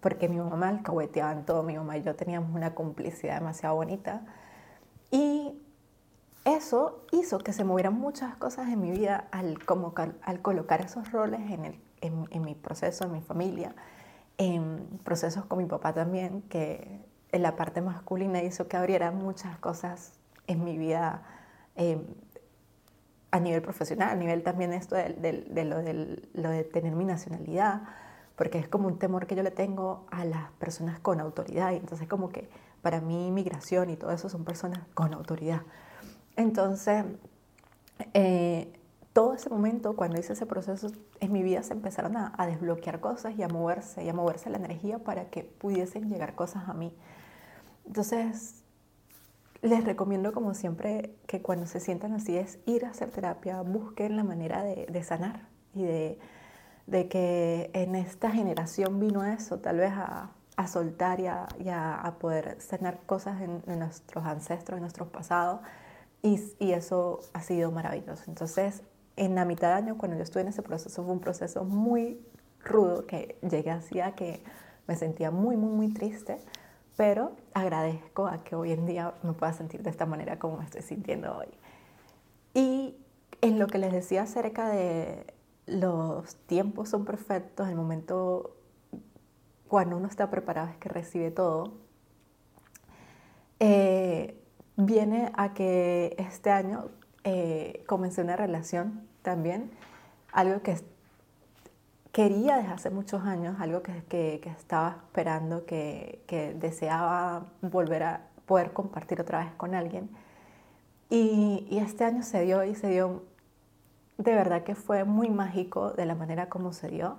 porque 0.01 0.27
mi 0.27 0.37
mamá 0.37 0.69
alcahueteaba 0.69 1.31
en 1.31 1.45
todo, 1.45 1.63
mi 1.63 1.75
mamá 1.77 1.97
y 1.97 2.03
yo 2.03 2.15
teníamos 2.15 2.53
una 2.53 2.75
complicidad 2.75 3.39
demasiado 3.39 3.75
bonita. 3.75 4.21
Y 5.09 5.57
eso 6.45 7.05
hizo 7.11 7.39
que 7.39 7.53
se 7.53 7.63
movieran 7.63 7.93
muchas 7.93 8.35
cosas 8.35 8.67
en 8.69 8.81
mi 8.81 8.91
vida 8.91 9.27
al, 9.31 9.59
colocar 10.41 10.81
esos 10.81 11.11
roles 11.11 11.39
en, 12.01 12.41
mi 12.41 12.55
proceso, 12.55 13.05
en 13.05 13.11
mi 13.13 13.21
familia, 13.21 13.75
en 14.37 14.99
procesos 15.03 15.45
con 15.45 15.59
mi 15.59 15.65
papá 15.65 15.93
también, 15.93 16.41
que 16.43 16.99
en 17.31 17.41
la 17.41 17.55
parte 17.55 17.81
masculina 17.81 18.41
hizo 18.43 18.67
que 18.67 18.77
abriera 18.77 19.11
muchas 19.11 19.57
cosas 19.59 20.19
en 20.47 20.63
mi 20.63 20.77
vida 20.77 21.23
em, 21.75 22.03
a 23.31 23.39
nivel 23.39 23.61
profesional, 23.61 24.09
a 24.09 24.15
nivel 24.15 24.43
también 24.43 24.73
esto 24.73 24.95
de, 24.95 25.13
de, 25.13 25.65
lo, 25.65 25.79
de 26.49 26.63
tener 26.65 26.93
mi 26.93 27.05
nacionalidad, 27.05 27.81
porque 28.35 28.59
es 28.59 28.67
como 28.67 28.87
un 28.87 28.99
temor 28.99 29.27
que 29.27 29.35
yo 29.35 29.43
le 29.43 29.51
tengo 29.51 30.05
a 30.11 30.25
las 30.25 30.51
personas 30.59 30.99
con 30.99 31.19
autoridad, 31.19 31.71
y 31.71 31.77
entonces 31.77 32.07
como 32.07 32.29
que 32.29 32.49
para 32.81 32.99
mí 32.99 33.31
migración 33.31 33.89
y 33.89 33.95
todo 33.95 34.11
eso 34.11 34.29
son 34.29 34.43
personas 34.43 34.81
con 34.93 35.13
autoridad. 35.13 35.61
Entonces, 36.35 37.05
eh, 38.13 38.73
todo 39.13 39.35
ese 39.35 39.49
momento, 39.49 39.95
cuando 39.95 40.19
hice 40.19 40.33
ese 40.33 40.45
proceso, 40.45 40.91
en 41.19 41.31
mi 41.31 41.43
vida 41.43 41.61
se 41.61 41.73
empezaron 41.73 42.17
a, 42.17 42.33
desbloquear 42.47 42.99
cosas 42.99 43.35
y 43.37 43.43
a 43.43 43.47
moverse, 43.47 44.03
y 44.03 44.09
a 44.09 44.13
moverse 44.13 44.49
la 44.49 44.57
energía 44.57 44.99
para 44.99 45.29
que 45.29 45.43
pudiesen 45.43 46.09
llegar 46.09 46.33
cosas 46.33 46.67
a 46.67 46.73
mí. 46.73 46.95
Entonces, 47.85 48.63
les 49.61 49.83
recomiendo 49.83 50.33
como 50.33 50.55
siempre 50.55 51.15
que 51.27 51.41
cuando 51.41 51.67
se 51.67 51.79
sientan 51.79 52.13
así 52.13 52.35
es 52.37 52.59
ir 52.65 52.85
a 52.85 52.89
hacer 52.89 53.11
terapia, 53.11 53.61
busquen 53.61 54.17
la 54.17 54.23
manera 54.23 54.63
de, 54.63 55.03
sanar 55.03 55.47
y 55.75 55.83
de, 55.83 56.17
que 57.07 57.69
en 57.73 57.95
esta 57.95 58.31
generación 58.31 58.99
vino 58.99 59.23
eso, 59.23 59.59
tal 59.59 59.77
vez 59.77 59.93
a, 59.93 60.31
soltar 60.67 61.19
y, 61.19 61.27
a, 61.27 62.15
poder 62.19 62.59
sanar 62.59 62.99
cosas 63.05 63.41
en, 63.41 63.61
en 63.67 63.79
nuestros 63.79 64.25
ancestros, 64.25 64.77
en 64.77 64.81
nuestros 64.81 65.09
pasados 65.09 65.59
y, 66.23 66.71
eso 66.71 67.19
ha 67.33 67.41
sido 67.41 67.71
maravilloso. 67.71 68.23
Entonces, 68.27 68.81
en 69.17 69.35
la 69.35 69.45
mitad 69.45 69.67
de 69.67 69.73
año, 69.73 69.97
cuando 69.97 70.17
yo 70.17 70.23
estuve 70.23 70.41
en 70.41 70.47
ese 70.47 70.63
proceso, 70.63 71.03
fue 71.03 71.13
un 71.13 71.19
proceso 71.19 71.65
muy 71.65 72.25
rudo 72.63 73.05
que 73.05 73.37
llegué 73.41 73.69
así 73.69 73.99
a 73.99 74.15
que 74.15 74.41
me 74.87 74.95
sentía 74.95 75.31
muy, 75.31 75.57
muy, 75.57 75.71
muy 75.71 75.93
triste, 75.93 76.39
pero 76.95 77.33
agradezco 77.53 78.27
a 78.27 78.43
que 78.43 78.55
hoy 78.55 78.71
en 78.71 78.85
día 78.85 79.13
me 79.21 79.33
pueda 79.33 79.51
sentir 79.53 79.83
de 79.83 79.89
esta 79.89 80.05
manera 80.05 80.39
como 80.39 80.57
me 80.57 80.63
estoy 80.63 80.81
sintiendo 80.81 81.37
hoy. 81.37 81.47
Y 82.53 82.95
en 83.41 83.59
lo 83.59 83.67
que 83.67 83.77
les 83.77 83.91
decía 83.91 84.23
acerca 84.23 84.69
de 84.69 85.25
los 85.65 86.37
tiempos 86.47 86.89
son 86.89 87.03
perfectos, 87.03 87.67
el 87.67 87.75
momento 87.75 88.55
cuando 89.67 89.97
uno 89.97 90.07
está 90.07 90.29
preparado 90.29 90.69
es 90.69 90.77
que 90.77 90.87
recibe 90.87 91.31
todo. 91.31 91.73
Eh, 93.59 94.42
viene 94.75 95.31
a 95.35 95.53
que 95.53 96.15
este 96.17 96.51
año 96.51 96.89
eh, 97.23 97.83
comencé 97.87 98.21
una 98.21 98.35
relación 98.35 99.07
también, 99.21 99.71
algo 100.31 100.61
que 100.61 100.77
quería 102.11 102.57
desde 102.57 102.71
hace 102.71 102.89
muchos 102.89 103.23
años, 103.23 103.55
algo 103.59 103.81
que, 103.81 104.03
que, 104.07 104.41
estaba 104.49 104.97
esperando, 105.05 105.65
que, 105.65 106.23
que, 106.27 106.53
deseaba 106.53 107.45
volver 107.61 108.03
a 108.03 108.21
poder 108.45 108.73
compartir 108.73 109.21
otra 109.21 109.39
vez 109.39 109.53
con 109.55 109.73
alguien. 109.73 110.09
Y, 111.09 111.67
y, 111.69 111.79
este 111.79 112.05
año 112.05 112.23
se 112.23 112.41
dio 112.41 112.63
y 112.63 112.75
se 112.75 112.89
dio, 112.89 113.23
de 114.17 114.33
verdad 114.33 114.63
que 114.63 114.75
fue 114.75 115.03
muy 115.03 115.29
mágico 115.29 115.91
de 115.91 116.05
la 116.05 116.15
manera 116.15 116.49
como 116.49 116.73
se 116.73 116.89
dio. 116.89 117.17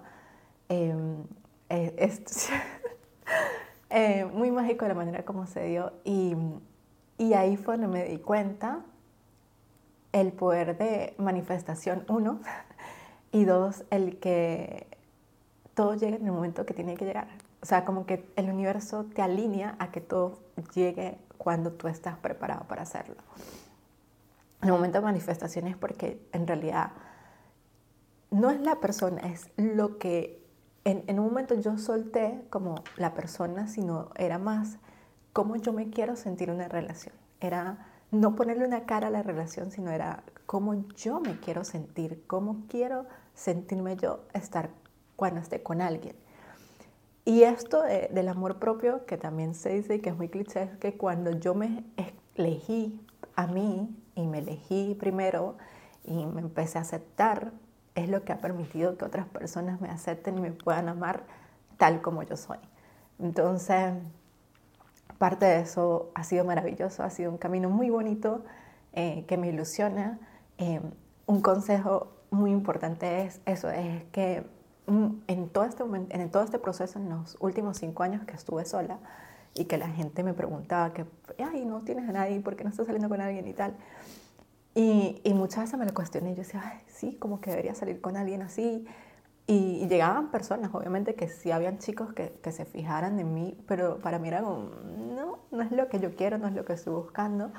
Em, 0.69 1.25
eh, 1.69 1.95
eh, 3.91 4.25
muy 4.27 4.51
mágico 4.51 4.85
de 4.85 4.91
la 4.91 4.95
manera 4.95 5.25
como 5.25 5.47
se 5.47 5.65
dio. 5.67 5.93
Y 6.05 6.37
y 7.19 7.35
ahí 7.35 7.57
fue 7.57 7.77
donde 7.77 7.89
me 7.89 8.05
di 8.05 8.19
cuenta 8.19 8.81
el 10.13 10.33
poder 10.33 10.79
de 10.79 11.15
manifestación, 11.19 12.05
uno, 12.09 12.41
y 13.33 13.45
dos, 13.45 13.85
el 13.91 14.19
que 14.19 14.87
todo 15.75 15.95
llegue 15.95 16.17
en 16.17 16.27
el 16.27 16.33
momento 16.33 16.65
que 16.65 16.75
tiene 16.75 16.97
que 16.97 17.05
llegar. 17.05 17.29
O 17.63 17.67
sea, 17.67 17.85
como 17.85 18.07
que 18.07 18.31
el 18.37 18.51
universo 18.51 19.07
te 19.15 19.23
alinea 19.23 19.77
a 19.79 19.91
que 19.91 20.01
todo 20.01 20.39
llegue 20.75 21.19
cuando 21.39 21.73
tú 21.73 21.89
estás 21.89 22.17
preparado 22.19 22.67
para 22.69 22.83
hacerlo. 22.83 23.17
El 24.63 24.71
momento 24.71 24.99
de 24.99 25.05
manifestación 25.05 25.67
es 25.67 25.77
porque 25.77 26.21
en 26.33 26.47
realidad 26.47 26.93
no 28.31 28.51
es 28.51 28.61
la 28.61 28.81
persona, 28.81 29.21
es 29.29 29.51
lo 29.57 29.99
que 29.99 30.43
en, 30.85 31.05
en 31.07 31.19
un 31.19 31.27
momento 31.27 31.55
yo 31.55 31.77
solté 31.79 32.45
como 32.51 32.77
la 32.97 33.15
persona, 33.15 33.67
sino 33.67 34.11
era 34.17 34.39
más 34.39 34.79
cómo 35.35 35.57
yo 35.57 35.73
me 35.73 35.91
quiero 35.91 36.17
sentir 36.17 36.51
una 36.51 36.69
relación. 36.69 37.15
Era 37.41 37.89
no 38.13 38.37
ponerle 38.37 38.65
una 38.65 38.87
cara 38.87 39.09
a 39.09 39.11
la 39.11 39.23
relación, 39.23 39.73
sino 39.73 39.91
era 39.91 40.23
cómo 40.47 40.87
yo 40.97 41.21
me 41.21 41.39
quiero 41.41 41.65
sentir, 41.65 42.23
cómo 42.27 42.63
quiero 42.69 43.05
sentirme 43.35 43.97
yo 43.97 44.21
estar 44.33 44.71
cuando 45.17 45.41
esté 45.41 45.63
con 45.63 45.83
alguien. 45.83 46.15
Y 47.25 47.43
esto 47.43 47.83
del 47.83 48.29
amor 48.29 48.61
propio, 48.61 49.07
que 49.07 49.17
también 49.17 49.55
se 49.55 49.71
dice 49.71 50.01
que 50.01 50.11
es 50.11 50.17
muy 50.17 50.29
cliché, 50.29 50.63
es 50.63 50.77
que 50.77 50.97
cuando 50.97 51.33
yo 51.33 51.55
me 51.55 51.85
elegí 52.37 53.01
a 53.35 53.49
mí 53.49 53.93
y 54.15 54.27
me 54.27 54.39
elegí 54.39 54.95
primero 54.95 55.57
y 56.05 56.27
me 56.27 56.43
empecé 56.43 56.79
a 56.79 56.83
aceptar, 56.83 57.53
es 57.97 58.09
lo 58.09 58.25
que 58.25 58.33
ha 58.33 58.41
permitido 58.41 58.97
que 58.97 59.05
otras 59.05 59.27
personas 59.27 59.81
me 59.81 59.89
acepten 59.89 60.39
y 60.39 60.41
me 60.43 60.53
puedan 60.53 60.89
amar 60.89 61.25
tal 61.77 62.03
como 62.03 62.23
yo 62.23 62.37
soy. 62.37 62.59
Entonces, 63.19 63.95
parte 65.25 65.47
de 65.47 65.61
eso 65.61 66.11
ha 66.15 66.23
sido 66.23 66.45
maravilloso, 66.45 67.03
ha 67.03 67.09
sido 67.09 67.31
un 67.31 67.39
camino 67.39 67.71
muy 67.71 67.89
bonito 67.89 68.45
eh, 68.93 69.25
que 69.27 69.39
me 69.39 69.49
ilusiona. 69.49 70.19
Eh, 70.59 70.83
un 71.25 71.41
consejo 71.41 72.13
muy 72.31 72.51
importante 72.51 73.23
es 73.23 73.41
eso, 73.47 73.71
es 73.71 74.05
que 74.13 74.45
mm, 74.87 75.07
en 75.27 75.49
todo, 75.49 75.65
este 75.65 75.83
en 76.11 76.31
todo 76.31 76.43
este 76.43 76.59
proceso, 76.59 76.99
en 76.99 77.09
los 77.09 77.39
últimos 77.41 77.79
cinco 77.79 78.03
años 78.03 78.27
que 78.27 78.35
estuve 78.35 78.67
sola 78.67 78.99
y 79.55 79.65
que 79.65 79.79
la 79.79 79.89
gente 79.89 80.23
me 80.23 80.35
preguntaba 80.35 80.93
que, 80.93 81.07
ay, 81.43 81.65
no 81.65 81.81
tienes 81.81 82.07
a 82.07 82.13
nadie, 82.13 82.39
¿por 82.41 82.55
qué 82.55 82.65
no 82.65 82.69
estás 82.69 82.85
saliendo 82.85 83.09
con 83.09 83.23
alguien 83.23 83.49
y 83.49 83.55
tal? 83.55 83.75
Y, 84.75 85.23
y 85.25 85.33
muchas 85.33 85.65
veces 85.65 85.79
me 85.79 85.87
lo 85.87 85.95
cuestioné, 85.95 86.35
yo 86.35 86.43
decía, 86.43 86.61
ay, 86.63 86.81
sí, 86.87 87.17
como 87.17 87.41
que 87.41 87.49
debería 87.49 87.75
salir 87.75 88.03
con 88.03 88.19
alguien 88.19 88.43
así. 88.43 88.87
Y, 89.47 89.87
llegaban 89.89 90.31
personas, 90.31 90.71
obviamente, 90.73 91.15
que 91.15 91.29
sí 91.29 91.51
habían 91.51 91.79
chicos 91.79 92.15
que, 92.15 92.33
que, 92.43 92.51
se 92.51 92.65
fijaran 92.65 93.21
en 93.21 93.35
mí, 93.35 93.59
pero 93.67 93.99
para 93.99 94.19
mí 94.19 94.29
era 94.29 94.43
como, 94.43 94.71
no, 95.51 95.63
es 95.63 95.73
lo 95.73 95.89
que 95.89 96.01
yo 96.01 96.15
quiero, 96.15 96.39
no 96.39 96.49
es 96.49 96.55
lo 96.55 96.65
que 96.65 96.75
estoy 96.75 96.95
buscando. 96.95 97.51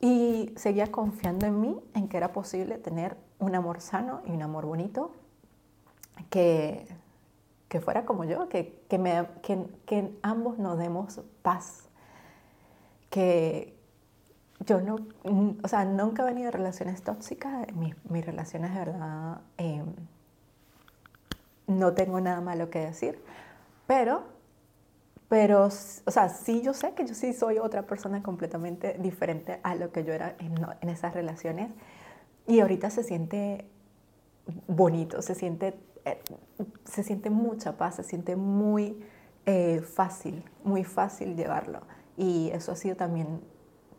Y 0.00 0.52
seguía 0.56 0.90
confiando 0.90 1.46
en 1.46 1.60
mí, 1.60 1.80
en 1.94 2.08
que 2.08 2.16
era 2.16 2.32
posible 2.32 2.78
tener 2.78 3.16
un 3.38 3.54
amor 3.54 3.80
sano 3.80 4.22
y 4.26 4.32
un 4.32 4.42
amor 4.42 4.66
bonito, 4.66 5.12
que, 6.30 6.86
que 7.68 7.80
fuera 7.80 8.04
como 8.04 8.24
yo, 8.24 8.48
que, 8.48 8.82
que, 8.88 9.66
que, 9.86 10.18
ambos 10.22 10.58
nos 10.58 10.78
demos 10.78 11.20
paz, 11.42 11.88
que 13.10 13.76
yo 14.66 14.80
no, 14.80 14.96
o 15.62 15.68
sea, 15.68 15.84
nunca 15.84 16.22
he 16.22 16.26
venido 16.26 16.46
de 16.46 16.52
relaciones 16.52 17.02
tóxicas, 17.02 17.72
mis, 17.74 17.94
mis 18.10 18.24
relaciones 18.24 18.72
de 18.72 18.78
verdad 18.78 19.40
eh, 19.58 19.84
no 21.66 21.92
tengo 21.94 22.20
nada 22.20 22.40
malo 22.40 22.70
que 22.70 22.80
decir, 22.80 23.22
pero 23.86 24.24
pero, 25.32 25.64
o 25.64 26.10
sea, 26.10 26.28
sí, 26.28 26.60
yo 26.60 26.74
sé 26.74 26.92
que 26.92 27.06
yo 27.06 27.14
sí 27.14 27.32
soy 27.32 27.56
otra 27.56 27.86
persona 27.86 28.22
completamente 28.22 28.98
diferente 28.98 29.60
a 29.62 29.74
lo 29.74 29.90
que 29.90 30.04
yo 30.04 30.12
era 30.12 30.36
en, 30.38 30.90
esas 30.90 31.14
relaciones. 31.14 31.70
Y 32.46 32.60
ahorita 32.60 32.90
se 32.90 33.02
siente 33.02 33.64
bonito, 34.66 35.22
se 35.22 35.34
siente, 35.34 35.74
eh, 36.04 36.20
se 36.84 37.02
siente 37.02 37.30
mucha 37.30 37.78
paz, 37.78 37.94
se 37.94 38.02
siente 38.02 38.36
muy 38.36 39.02
eh, 39.46 39.80
fácil, 39.80 40.44
muy 40.64 40.84
fácil 40.84 41.34
llevarlo. 41.34 41.80
Y 42.18 42.50
eso 42.50 42.72
ha 42.72 42.76
sido 42.76 42.96
también 42.96 43.40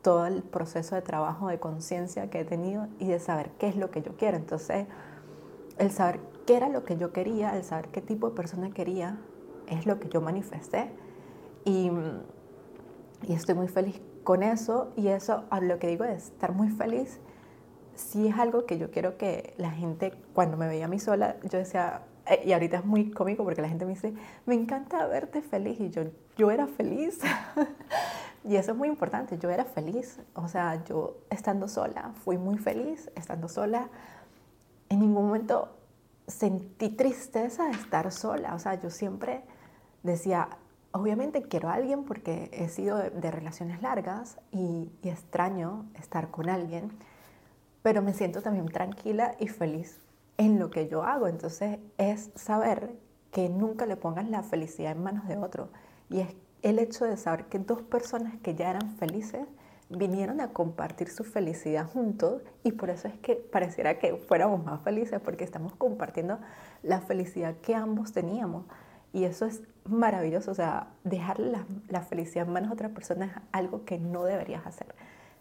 todo 0.03 0.27
el 0.27 0.43
proceso 0.43 0.93
de 0.93 1.01
trabajo 1.01 1.47
de 1.47 1.59
conciencia 1.59 2.29
que 2.29 2.41
he 2.41 2.45
tenido 2.45 2.89
y 2.99 3.07
de 3.07 3.19
saber 3.19 3.49
qué 3.57 3.69
es 3.69 3.75
lo 3.75 3.89
que 3.89 4.03
yo 4.03 4.15
quiero. 4.17 4.37
Entonces, 4.37 4.85
el 5.79 5.89
saber 5.89 6.19
qué 6.45 6.57
era 6.57 6.69
lo 6.69 6.83
que 6.83 6.95
yo 6.95 7.11
quería, 7.11 7.57
el 7.57 7.63
saber 7.63 7.87
qué 7.87 8.01
tipo 8.01 8.29
de 8.29 8.35
persona 8.35 8.69
quería, 8.69 9.17
es 9.67 9.87
lo 9.87 9.99
que 9.99 10.09
yo 10.09 10.21
manifesté. 10.21 10.91
Y, 11.65 11.91
y 13.27 13.33
estoy 13.33 13.55
muy 13.55 13.67
feliz 13.67 14.01
con 14.23 14.43
eso 14.43 14.91
y 14.95 15.07
eso 15.09 15.43
a 15.49 15.59
lo 15.59 15.79
que 15.79 15.87
digo 15.87 16.03
es 16.03 16.25
estar 16.29 16.53
muy 16.53 16.69
feliz. 16.69 17.19
Si 17.95 18.27
es 18.27 18.37
algo 18.37 18.65
que 18.65 18.77
yo 18.77 18.89
quiero 18.89 19.17
que 19.17 19.53
la 19.57 19.71
gente, 19.71 20.13
cuando 20.33 20.57
me 20.57 20.67
veía 20.67 20.85
a 20.85 20.87
mí 20.87 20.99
sola, 20.99 21.37
yo 21.43 21.59
decía, 21.59 22.01
eh, 22.25 22.41
y 22.45 22.53
ahorita 22.53 22.77
es 22.77 22.85
muy 22.85 23.11
cómico 23.11 23.43
porque 23.43 23.61
la 23.61 23.69
gente 23.69 23.85
me 23.85 23.93
dice, 23.93 24.13
me 24.45 24.55
encanta 24.55 25.05
verte 25.07 25.41
feliz 25.41 25.79
y 25.79 25.89
yo, 25.89 26.03
yo 26.37 26.51
era 26.51 26.67
feliz. 26.67 27.19
y 28.43 28.55
eso 28.55 28.71
es 28.71 28.77
muy 28.77 28.87
importante, 28.87 29.37
yo 29.37 29.49
era 29.49 29.65
feliz. 29.65 30.19
O 30.33 30.47
sea, 30.47 30.83
yo 30.85 31.17
estando 31.29 31.67
sola, 31.67 32.11
fui 32.23 32.37
muy 32.37 32.57
feliz 32.57 33.11
estando 33.15 33.47
sola. 33.47 33.89
En 34.89 34.99
ningún 34.99 35.25
momento 35.25 35.75
sentí 36.27 36.89
tristeza 36.89 37.65
de 37.65 37.71
estar 37.71 38.11
sola. 38.11 38.55
O 38.55 38.59
sea, 38.59 38.75
yo 38.75 38.89
siempre 38.89 39.43
decía, 40.01 40.49
obviamente 40.93 41.41
quiero 41.41 41.69
a 41.69 41.73
alguien 41.73 42.05
porque 42.05 42.49
he 42.53 42.69
sido 42.69 42.97
de, 42.97 43.31
relaciones 43.31 43.81
largas 43.81 44.39
y, 44.51 44.89
extraño 45.03 45.85
estar 45.99 46.29
con 46.29 46.49
alguien, 46.49 46.91
pero 47.81 48.01
me 48.01 48.13
siento 48.13 48.41
también 48.41 48.67
tranquila 48.67 49.35
y 49.39 49.47
feliz 49.47 49.99
en 50.37 50.59
lo 50.59 50.69
que 50.69 50.87
yo 50.87 51.03
hago. 51.03 51.27
Entonces 51.27 51.79
es 51.97 52.31
saber 52.35 52.95
que 53.31 53.49
nunca 53.49 53.85
le 53.85 53.97
pongas 53.97 54.29
la 54.29 54.43
felicidad 54.43 54.93
en 54.93 55.03
manos 55.03 55.27
de 55.27 55.37
otro. 55.37 55.69
Y 56.09 56.21
es 56.21 56.35
el 56.61 56.79
hecho 56.79 57.05
de 57.05 57.17
saber 57.17 57.45
que 57.45 57.59
dos 57.59 57.81
personas 57.81 58.35
que 58.41 58.55
ya 58.55 58.69
eran 58.69 58.95
felices 58.97 59.45
vinieron 59.89 60.41
a 60.41 60.53
compartir 60.53 61.09
su 61.09 61.23
felicidad 61.23 61.87
juntos 61.87 62.41
y 62.63 62.71
por 62.71 62.89
eso 62.89 63.07
es 63.07 63.17
que 63.19 63.35
pareciera 63.35 63.99
que 63.99 64.15
fuéramos 64.15 64.63
más 64.63 64.81
felices 64.81 65.19
porque 65.19 65.43
estamos 65.43 65.75
compartiendo 65.75 66.39
la 66.83 67.01
felicidad 67.01 67.55
que 67.57 67.75
ambos 67.75 68.13
teníamos. 68.13 68.65
Y 69.11 69.25
eso 69.25 69.45
es 69.45 69.61
maravilloso, 69.85 70.51
o 70.51 70.55
sea, 70.55 70.87
dejarle 71.03 71.57
la, 71.89 72.01
felicidad 72.01 72.47
en 72.47 72.53
manos 72.53 72.69
de 72.69 72.73
otra 72.73 72.89
persona 72.89 73.25
es 73.25 73.31
algo 73.51 73.85
que 73.85 73.99
no 73.99 74.23
deberías 74.23 74.65
hacer. 74.65 74.95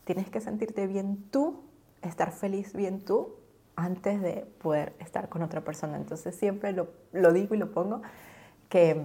Tienes 0.05 0.29
que 0.31 0.41
sentirte 0.41 0.87
bien 0.87 1.25
tú, 1.31 1.63
estar 2.03 2.33
feliz 2.33 2.75
bien 2.75 3.05
tú, 3.05 3.37
antes 3.77 4.21
de 4.21 4.47
poder 4.61 4.95
estar 4.99 5.29
con 5.29 5.43
otra 5.43 5.63
persona. 5.63 5.97
Entonces 5.97 6.35
siempre 6.35 6.73
lo, 6.73 6.89
lo 7.13 7.33
digo 7.33 7.55
y 7.55 7.59
lo 7.59 7.71
pongo, 7.71 8.03
que, 8.69 9.01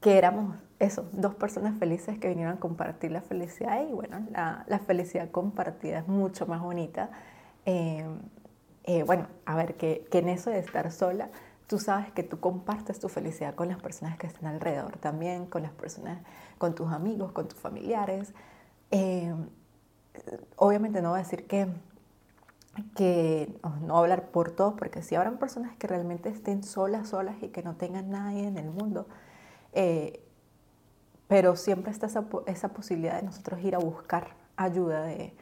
que 0.00 0.18
éramos 0.18 0.56
eso, 0.78 1.08
dos 1.12 1.34
personas 1.34 1.78
felices 1.78 2.18
que 2.18 2.28
vinieron 2.28 2.54
a 2.54 2.60
compartir 2.60 3.10
la 3.10 3.22
felicidad 3.22 3.86
y 3.88 3.92
bueno, 3.92 4.26
la, 4.30 4.64
la 4.66 4.78
felicidad 4.80 5.30
compartida 5.30 6.00
es 6.00 6.08
mucho 6.08 6.46
más 6.46 6.60
bonita. 6.60 7.10
Eh, 7.64 8.04
eh, 8.84 9.02
bueno, 9.02 9.26
a 9.46 9.56
ver, 9.56 9.74
que, 9.74 10.06
que 10.10 10.18
en 10.18 10.28
eso 10.28 10.50
de 10.50 10.58
estar 10.58 10.90
sola, 10.92 11.30
tú 11.66 11.78
sabes 11.78 12.10
que 12.12 12.22
tú 12.22 12.40
compartes 12.40 13.00
tu 13.00 13.08
felicidad 13.08 13.54
con 13.54 13.68
las 13.68 13.80
personas 13.80 14.16
que 14.18 14.26
están 14.26 14.46
alrededor 14.46 14.98
también, 14.98 15.46
con 15.46 15.62
las 15.62 15.72
personas, 15.72 16.22
con 16.58 16.74
tus 16.74 16.92
amigos, 16.92 17.32
con 17.32 17.48
tus 17.48 17.58
familiares. 17.58 18.32
Eh, 18.90 19.34
obviamente 20.56 21.02
no 21.02 21.10
voy 21.10 21.20
a 21.20 21.22
decir 21.22 21.46
que, 21.46 21.68
que 22.94 23.58
no 23.62 23.94
voy 23.94 23.96
a 23.96 23.98
hablar 23.98 24.30
por 24.30 24.52
todos, 24.52 24.74
porque 24.74 25.02
si 25.02 25.16
habrán 25.16 25.38
personas 25.38 25.76
que 25.76 25.86
realmente 25.86 26.28
estén 26.28 26.62
solas, 26.62 27.08
solas 27.08 27.36
y 27.42 27.48
que 27.48 27.62
no 27.62 27.74
tengan 27.74 28.10
nadie 28.10 28.46
en 28.46 28.58
el 28.58 28.70
mundo, 28.70 29.06
eh, 29.72 30.22
pero 31.28 31.56
siempre 31.56 31.90
está 31.90 32.06
esa, 32.06 32.24
esa, 32.46 32.68
posibilidad 32.68 33.16
de 33.16 33.22
nosotros 33.22 33.60
ir 33.60 33.74
a 33.74 33.78
buscar 33.78 34.36
ayuda, 34.56 35.02
de, 35.02 35.34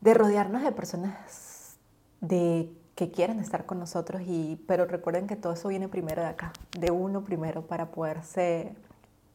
de 0.00 0.14
rodearnos 0.14 0.62
de 0.62 0.72
personas 0.72 1.78
de 2.20 2.72
que 2.98 3.12
quieran 3.12 3.38
estar 3.38 3.64
con 3.64 3.78
nosotros, 3.78 4.22
y, 4.26 4.60
pero 4.66 4.84
recuerden 4.84 5.28
que 5.28 5.36
todo 5.36 5.52
eso 5.52 5.68
viene 5.68 5.86
primero 5.86 6.20
de 6.20 6.26
acá, 6.26 6.52
de 6.76 6.90
uno 6.90 7.22
primero, 7.22 7.62
para 7.62 7.92
poderse, 7.92 8.74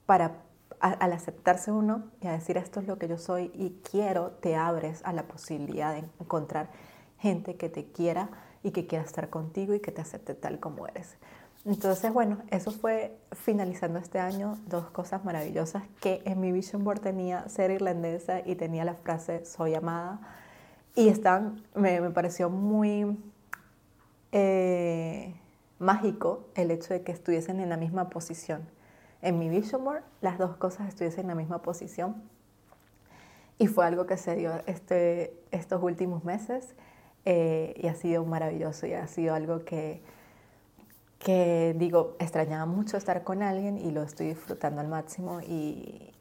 para 0.06 0.34
al 0.82 1.14
aceptarse 1.14 1.72
uno 1.72 2.04
y 2.20 2.28
a 2.28 2.34
decir 2.34 2.58
esto 2.58 2.82
es 2.82 2.88
lo 2.88 2.98
que 2.98 3.08
yo 3.08 3.18
soy 3.18 3.52
y 3.54 3.80
quiero, 3.90 4.32
te 4.32 4.58
abres 4.58 5.00
a 5.06 5.14
la 5.14 5.24
posibilidad 5.24 5.94
de 5.94 6.04
encontrar 6.20 6.72
gente 7.20 7.56
que 7.56 7.70
te 7.70 7.86
quiera 7.86 8.28
y 8.64 8.72
que 8.72 8.86
quiera 8.86 9.06
estar 9.06 9.30
contigo 9.30 9.74
y 9.74 9.80
que 9.80 9.94
te 9.94 10.02
acepte 10.02 10.34
tal 10.34 10.60
como 10.60 10.86
eres. 10.86 11.16
Entonces, 11.64 12.12
bueno, 12.12 12.40
eso 12.50 12.72
fue 12.72 13.18
finalizando 13.32 13.98
este 13.98 14.20
año, 14.20 14.58
dos 14.68 14.90
cosas 14.90 15.24
maravillosas 15.24 15.84
que 16.02 16.22
en 16.26 16.42
mi 16.42 16.52
vision 16.52 16.84
board 16.84 17.00
tenía 17.00 17.48
ser 17.48 17.72
irlandesa 17.72 18.42
y 18.46 18.56
tenía 18.56 18.84
la 18.84 18.96
frase 18.96 19.46
soy 19.46 19.74
amada 19.74 20.20
y 20.96 21.08
están, 21.08 21.64
me, 21.74 22.02
me 22.02 22.10
pareció 22.10 22.50
muy 22.50 23.18
eh, 24.34 25.36
mágico 25.78 26.48
el 26.56 26.72
hecho 26.72 26.94
de 26.94 27.04
que 27.04 27.12
estuviesen 27.12 27.60
en 27.60 27.70
la 27.70 27.78
misma 27.78 28.10
posición. 28.10 28.68
En 29.22 29.38
mi 29.40 29.48
vision 29.48 29.86
board, 29.86 30.04
las 30.22 30.38
dos 30.38 30.58
cosas 30.58 30.90
estuviesen 30.90 31.22
en 31.22 31.28
la 31.28 31.36
misma 31.36 31.62
posición. 31.62 32.16
Y 33.60 33.68
fue 33.68 33.86
algo 33.86 34.08
que 34.08 34.18
se 34.18 34.36
dio 34.36 34.52
este, 34.66 35.34
estos 35.52 35.82
últimos 35.84 36.24
meses 36.26 36.74
eh, 37.26 37.76
y 37.78 37.88
ha 37.88 37.96
sido 37.96 38.26
maravilloso 38.26 38.88
y 38.88 38.94
ha 38.94 39.08
sido 39.08 39.36
algo 39.36 39.64
que, 39.64 40.02
que, 41.20 41.76
digo, 41.78 42.16
extrañaba 42.20 42.66
mucho 42.66 42.98
estar 42.98 43.24
con 43.24 43.44
alguien 43.44 43.78
y 43.78 43.92
lo 43.92 44.02
estoy 44.02 44.30
disfrutando 44.30 44.82
al 44.82 44.88
máximo 44.88 45.42
y, 45.42 46.12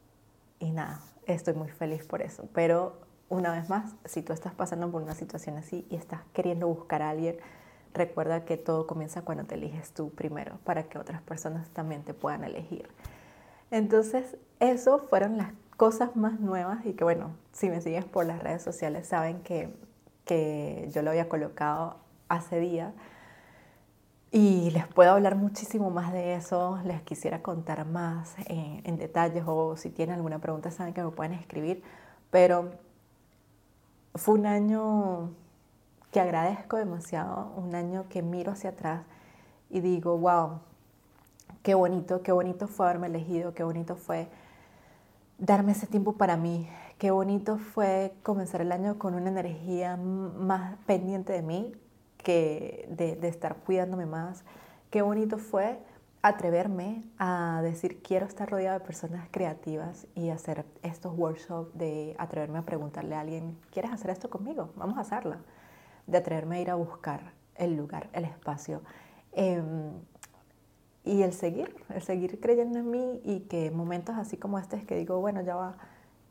y 0.59 0.71
nada, 0.71 1.01
estoy 1.25 1.55
muy 1.55 1.69
feliz 1.69 2.05
por 2.05 2.21
eso. 2.21 2.47
Pero 2.53 2.95
una 3.27 3.51
vez 3.51 3.69
más, 3.69 3.95
si 4.05 4.21
tú 4.21 4.33
estás 4.33 4.53
pasando 4.53 4.89
por 4.91 5.01
una 5.01 5.15
situación 5.15 5.57
así 5.57 5.85
y 5.89 5.95
estás 5.95 6.21
queriendo 6.31 6.67
buscar 6.67 7.01
a 7.01 7.09
alguien, 7.09 7.37
recuerda 7.93 8.45
que 8.45 8.57
todo 8.57 8.87
comienza 8.87 9.21
cuando 9.21 9.43
te 9.45 9.55
eliges 9.55 9.91
tú 9.91 10.09
primero, 10.11 10.57
para 10.63 10.83
que 10.83 10.97
otras 10.97 11.21
personas 11.21 11.69
también 11.69 12.03
te 12.03 12.13
puedan 12.13 12.43
elegir. 12.43 12.87
Entonces, 13.71 14.37
eso 14.59 14.99
fueron 14.99 15.37
las 15.37 15.53
cosas 15.77 16.15
más 16.15 16.39
nuevas 16.39 16.85
y 16.85 16.93
que 16.93 17.03
bueno, 17.03 17.31
si 17.51 17.69
me 17.69 17.81
sigues 17.81 18.05
por 18.05 18.25
las 18.25 18.41
redes 18.41 18.61
sociales 18.61 19.07
saben 19.07 19.41
que, 19.41 19.73
que 20.25 20.89
yo 20.93 21.01
lo 21.01 21.11
había 21.11 21.27
colocado 21.29 21.97
hace 22.29 22.59
día. 22.59 22.93
Y 24.31 24.71
les 24.71 24.87
puedo 24.87 25.11
hablar 25.11 25.35
muchísimo 25.35 25.91
más 25.91 26.11
de 26.11 26.33
eso, 26.33 26.79
les 26.85 27.03
quisiera 27.03 27.43
contar 27.43 27.85
más 27.85 28.35
en, 28.47 28.81
en 28.83 28.97
detalles 28.97 29.43
o 29.45 29.77
si 29.77 29.91
tienen 29.91 30.15
alguna 30.15 30.39
pregunta 30.39 30.71
saben 30.71 30.93
que 30.95 31.03
me 31.03 31.11
pueden 31.11 31.33
escribir, 31.33 31.83
pero 32.31 32.71
fue 34.15 34.35
un 34.35 34.47
año 34.47 35.31
que 36.13 36.21
agradezco 36.21 36.77
demasiado, 36.77 37.51
un 37.57 37.73
año 37.73 38.05
que 38.07 38.21
miro 38.21 38.51
hacia 38.51 38.69
atrás 38.69 39.01
y 39.71 39.81
digo, 39.81 40.15
wow, 40.17 40.59
qué 41.63 41.73
bonito, 41.73 42.21
qué 42.21 42.31
bonito 42.31 42.67
fue 42.67 42.85
haberme 42.85 43.07
elegido, 43.07 43.55
qué 43.55 43.63
bonito 43.63 43.95
fue 43.95 44.29
darme 45.39 45.71
ese 45.71 45.87
tiempo 45.87 46.13
para 46.13 46.37
mí, 46.37 46.69
qué 46.99 47.09
bonito 47.09 47.57
fue 47.57 48.13
comenzar 48.21 48.61
el 48.61 48.71
año 48.71 48.99
con 48.99 49.15
una 49.15 49.29
energía 49.29 49.97
más 49.97 50.77
pendiente 50.85 51.33
de 51.33 51.41
mí 51.41 51.73
que 52.17 52.87
de, 52.91 53.27
estar 53.27 53.55
cuidándome 53.55 54.05
más, 54.05 54.45
qué 54.91 55.01
bonito 55.01 55.39
fue 55.39 55.79
atreverme 56.21 57.03
a 57.17 57.61
decir 57.63 58.03
quiero 58.03 58.27
estar 58.27 58.49
rodeada 58.49 58.77
de 58.77 58.85
personas 58.85 59.27
creativas 59.31 60.05
y 60.13 60.29
hacer 60.29 60.63
estos 60.83 61.17
workshops 61.17 61.75
de 61.75 62.15
atreverme 62.19 62.59
a 62.59 62.61
preguntarle 62.61 63.15
a 63.15 63.21
alguien, 63.21 63.57
¿quieres 63.71 63.91
hacer 63.91 64.11
esto 64.11 64.29
conmigo? 64.29 64.69
Vamos 64.75 64.99
a 64.99 65.01
hacerlo. 65.01 65.37
De 66.07 66.17
atreverme 66.17 66.57
a 66.57 66.61
ir 66.61 66.69
a 66.69 66.75
buscar 66.75 67.33
el 67.55 67.75
lugar, 67.75 68.09
el 68.13 68.25
espacio. 68.25 68.81
Em, 69.31 69.91
y 71.05 71.21
el 71.21 71.33
seguir, 71.33 71.75
el 71.89 72.01
seguir 72.01 72.39
creyendo 72.39 72.79
en 72.79 72.89
mí 72.89 73.21
y 73.23 73.41
que 73.41 73.71
momentos 73.71 74.15
así 74.17 74.37
como 74.37 74.57
este 74.57 74.77
es 74.77 74.85
que 74.85 74.95
digo, 74.95 75.19
bueno, 75.19 75.41
ya 75.41 75.55
va, 75.55 75.77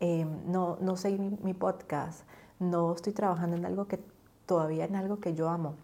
em, 0.01 0.51
no, 0.51 0.77
no 0.81 0.97
seguí 0.97 1.19
mi, 1.19 1.31
mi 1.43 1.55
podcast, 1.55 2.25
no 2.59 2.95
estoy 2.95 3.13
trabajando 3.13 3.57
en 3.57 3.67
algo 3.67 3.87
que 3.87 3.99
todavía 4.47 4.85
en 4.85 4.97
algo 4.97 5.21
que 5.21 5.35
yo 5.35 5.49
amo. 5.49 5.75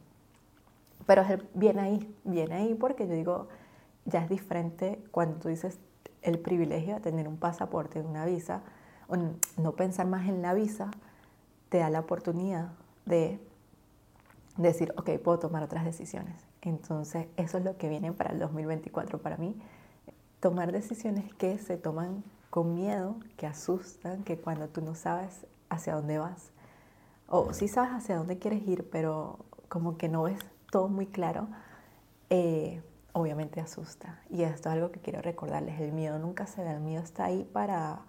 Pero 1.07 1.24
viene 1.55 1.81
ahí, 1.81 2.16
viene 2.24 2.55
ahí 2.55 2.74
porque 2.74 3.07
yo 3.07 3.14
digo, 3.14 3.48
ya 4.05 4.22
es 4.22 4.29
diferente 4.29 5.03
cuando 5.11 5.38
tú 5.38 5.48
dices 5.48 5.79
el 6.22 6.38
privilegio 6.38 6.96
de 6.96 7.01
tener 7.01 7.29
un 7.29 7.37
pasaporte, 7.37 8.01
una 8.01 8.27
visa, 8.27 8.62
no 9.57 9.72
pensar 9.72 10.07
más 10.07 10.29
en 10.29 10.42
la 10.42 10.53
visa, 10.55 10.90
te 11.68 11.79
da 11.79 11.90
la 11.90 12.01
oportunidad 12.01 12.72
de 13.07 13.40
decir, 14.59 14.92
ok, 14.97 15.11
puedo 15.23 15.38
tomar 15.38 15.62
otras 15.62 15.85
decisiones. 15.85 16.35
Entonces, 16.62 17.29
eso 17.37 17.59
es 17.59 17.64
lo 17.64 17.77
que 17.77 17.88
viene 17.88 18.12
para 18.12 18.33
el 18.33 18.38
2024 18.38 19.18
para 19.21 19.37
mí. 19.37 19.57
Tomar 20.40 20.73
decisiones 20.73 21.33
que 21.35 21.59
se 21.59 21.77
toman 21.77 22.25
con 22.51 22.75
miedo, 22.75 23.16
que 23.37 23.47
asustan, 23.47 24.25
que 24.25 24.38
cuando 24.38 24.68
tú 24.68 24.81
no 24.81 24.94
sabes 24.94 25.47
hacia 25.68 25.94
dónde 25.94 26.18
vas, 26.18 26.51
o 27.29 27.53
sí 27.53 27.68
sabes 27.68 27.92
hacia 27.92 28.16
dónde 28.16 28.38
quieres 28.38 28.66
ir, 28.66 28.88
pero 28.90 29.38
como 29.68 29.97
que 29.97 30.09
no 30.09 30.23
ves 30.23 30.38
todo 30.71 30.88
muy 30.88 31.07
claro, 31.07 31.49
eh, 32.31 32.83
obviamente 33.12 33.61
asusta. 33.61 34.21
Y 34.31 34.42
esto 34.42 34.68
es 34.71 34.75
algo 34.75 34.90
que 34.90 35.01
quiero 35.01 35.21
recordarles, 35.23 35.81
el 35.81 35.92
miedo 35.92 36.18
nunca 36.18 36.47
se 36.47 36.64
ve, 36.64 36.71
el 36.71 36.81
miedo 36.81 37.03
está 37.03 37.27
ahí 37.27 37.44
para... 37.53 38.01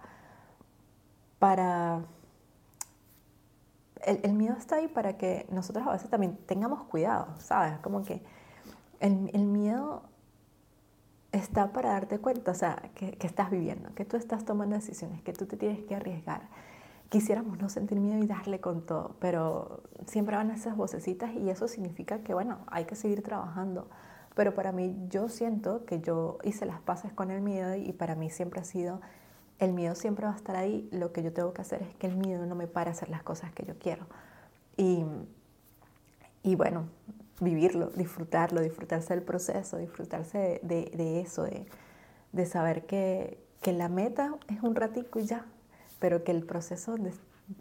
para 1.38 2.04
el, 4.04 4.32
miedo 4.34 4.56
está 4.56 4.76
ahí 4.76 4.88
para 4.88 5.16
que 5.16 5.46
nosotros 5.50 5.86
a 5.86 5.92
veces 5.92 6.10
también 6.10 6.36
tengamos 6.46 6.84
cuidado, 6.84 7.28
¿sabes? 7.38 7.78
Como 7.78 8.02
que 8.02 8.22
el, 9.00 9.44
miedo 9.44 10.02
está 11.32 11.72
para 11.72 11.90
darte 11.90 12.18
cuenta, 12.18 12.50
o 12.50 12.54
sea, 12.54 12.90
que, 12.94 13.12
que, 13.12 13.26
estás 13.26 13.50
viviendo, 13.50 13.94
que 13.94 14.04
tú 14.04 14.16
estás 14.16 14.44
tomando 14.44 14.76
decisiones, 14.76 15.22
que 15.22 15.32
tú 15.32 15.46
te 15.46 15.56
tienes 15.56 15.84
que 15.84 15.94
arriesgar. 15.94 16.48
Quisiéramos 17.08 17.58
no 17.58 17.68
sentir 17.68 17.98
miedo 17.98 18.22
y 18.22 18.26
darle 18.26 18.60
con 18.60 18.86
todo, 18.86 19.16
pero 19.20 19.82
siempre 20.06 20.36
van 20.36 20.50
esas 20.50 20.76
vocecitas 20.76 21.32
y 21.34 21.50
eso 21.50 21.68
significa 21.68 22.20
que, 22.20 22.34
bueno, 22.34 22.58
hay 22.68 22.84
que 22.84 22.94
seguir 22.94 23.22
trabajando 23.22 23.88
pero 24.34 24.54
para 24.54 24.72
mí 24.72 24.96
yo 25.08 25.28
siento 25.28 25.84
que 25.84 26.00
yo 26.00 26.38
hice 26.44 26.66
las 26.66 26.80
paces 26.80 27.12
con 27.12 27.30
el 27.30 27.40
miedo 27.40 27.74
y 27.74 27.92
para 27.92 28.14
mí 28.14 28.30
siempre 28.30 28.60
ha 28.60 28.64
sido, 28.64 29.00
el 29.60 29.72
miedo 29.74 29.94
siempre 29.94 30.26
va 30.26 30.32
a 30.32 30.36
estar 30.36 30.56
ahí, 30.56 30.88
lo 30.90 31.12
que 31.12 31.22
yo 31.22 31.32
tengo 31.32 31.52
que 31.52 31.60
hacer 31.60 31.82
es 31.82 31.94
que 31.96 32.06
el 32.06 32.16
miedo 32.16 32.46
no 32.46 32.54
me 32.54 32.66
pare 32.66 32.88
a 32.90 32.92
hacer 32.92 33.10
las 33.10 33.22
cosas 33.22 33.52
que 33.52 33.64
yo 33.64 33.78
quiero. 33.78 34.06
Y, 34.76 35.04
y 36.42 36.54
bueno, 36.54 36.88
vivirlo, 37.40 37.90
disfrutarlo, 37.90 38.62
disfrutarse 38.62 39.14
del 39.14 39.22
proceso, 39.22 39.76
disfrutarse 39.76 40.60
de, 40.62 41.20
eso, 41.20 41.42
de, 41.42 41.66
de 42.32 42.46
saber 42.46 42.86
que, 42.86 43.38
que, 43.60 43.72
la 43.72 43.88
meta 43.88 44.34
es 44.48 44.62
un 44.62 44.74
ratico 44.74 45.18
y 45.18 45.26
ya, 45.26 45.44
pero 45.98 46.24
que 46.24 46.32
el 46.32 46.44
proceso 46.44 46.92
donde 46.92 47.12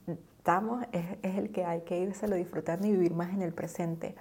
estamos 0.07 0.85
es, 0.93 1.35
el 1.35 1.51
que 1.51 1.65
hay 1.65 1.81
que 1.81 1.99
irse 1.99 2.27
lo 2.29 2.35
disfrutando 2.35 2.87
y 2.87 2.91
vivir 2.91 3.13
más 3.13 3.33
en 3.33 3.41
el 3.41 3.53
presente. 3.53 4.15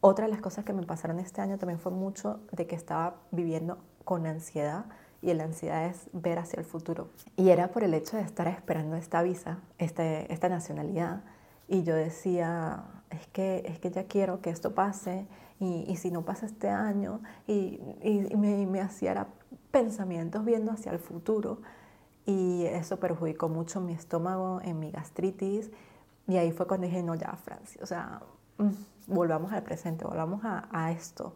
Otra 0.00 0.24
de 0.24 0.30
las 0.30 0.40
cosas 0.40 0.64
que 0.64 0.72
me 0.72 0.82
pasaron 0.84 1.18
este 1.18 1.42
año 1.42 1.58
también 1.58 1.78
fue 1.78 1.92
mucho 1.92 2.40
de 2.52 2.66
que 2.66 2.76
estaba 2.76 3.16
viviendo 3.30 3.78
con 4.04 4.26
ansiedad 4.26 4.86
y 5.24 5.34
la 5.34 5.44
ansiedad 5.44 5.86
es 5.86 6.08
ver 6.12 6.38
hacia 6.38 6.60
el 6.60 6.66
futuro. 6.66 7.08
Y 7.36 7.50
era 7.50 7.68
por 7.68 7.82
el 7.82 7.94
hecho 7.94 8.16
de 8.16 8.22
estar 8.22 8.46
esperando 8.48 8.96
esta 8.96 9.22
visa, 9.22 9.58
este, 9.78 10.32
esta 10.32 10.48
nacionalidad. 10.48 11.22
Y 11.66 11.82
yo 11.82 11.94
decía, 11.94 12.84
es 13.10 13.26
que, 13.28 13.64
es 13.66 13.78
que 13.78 13.90
ya 13.90 14.04
quiero 14.04 14.40
que 14.40 14.50
esto 14.50 14.74
pase 14.74 15.26
y, 15.58 15.84
y 15.88 15.96
si 15.96 16.10
no 16.10 16.22
pasa 16.22 16.46
este 16.46 16.68
año, 16.68 17.20
y, 17.46 17.80
y 18.02 18.36
me, 18.36 18.66
me 18.66 18.80
hacía 18.80 19.28
pensamientos 19.70 20.44
viendo 20.44 20.72
hacia 20.72 20.92
el 20.92 20.98
futuro. 20.98 21.62
Y 22.26 22.64
eso 22.66 22.98
perjudicó 22.98 23.48
mucho 23.48 23.80
mi 23.80 23.92
estómago, 23.92 24.60
en 24.62 24.78
mi 24.78 24.90
gastritis. 24.90 25.70
Y 26.26 26.36
ahí 26.36 26.52
fue 26.52 26.66
cuando 26.66 26.86
dije, 26.86 27.02
no, 27.02 27.14
ya, 27.14 27.32
Francia, 27.36 27.80
o 27.82 27.86
sea, 27.86 28.22
mm, 28.58 28.70
volvamos 29.06 29.52
al 29.52 29.62
presente, 29.62 30.04
volvamos 30.04 30.40
a, 30.44 30.90
esto, 30.92 31.34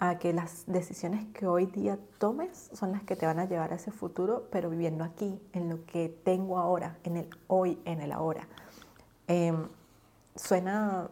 a 0.00 0.18
que 0.18 0.32
las 0.32 0.64
decisiones 0.66 1.26
que 1.34 1.46
hoy 1.46 1.66
día 1.66 1.98
tomes 2.18 2.70
son 2.72 2.92
las 2.92 3.02
que 3.02 3.16
te 3.16 3.26
van 3.26 3.38
a 3.38 3.44
llevar 3.44 3.72
a 3.72 3.76
ese 3.76 3.92
futuro, 3.92 4.48
pero 4.50 4.70
viviendo 4.70 5.04
aquí, 5.04 5.38
en 5.52 5.68
lo 5.68 5.84
que 5.84 6.08
tengo 6.24 6.58
ahora, 6.58 6.96
en 7.04 7.18
el 7.18 7.28
hoy, 7.48 7.78
en 7.84 8.00
el 8.00 8.10
ahora. 8.10 8.48
Em, 9.28 9.68
suena, 10.34 11.10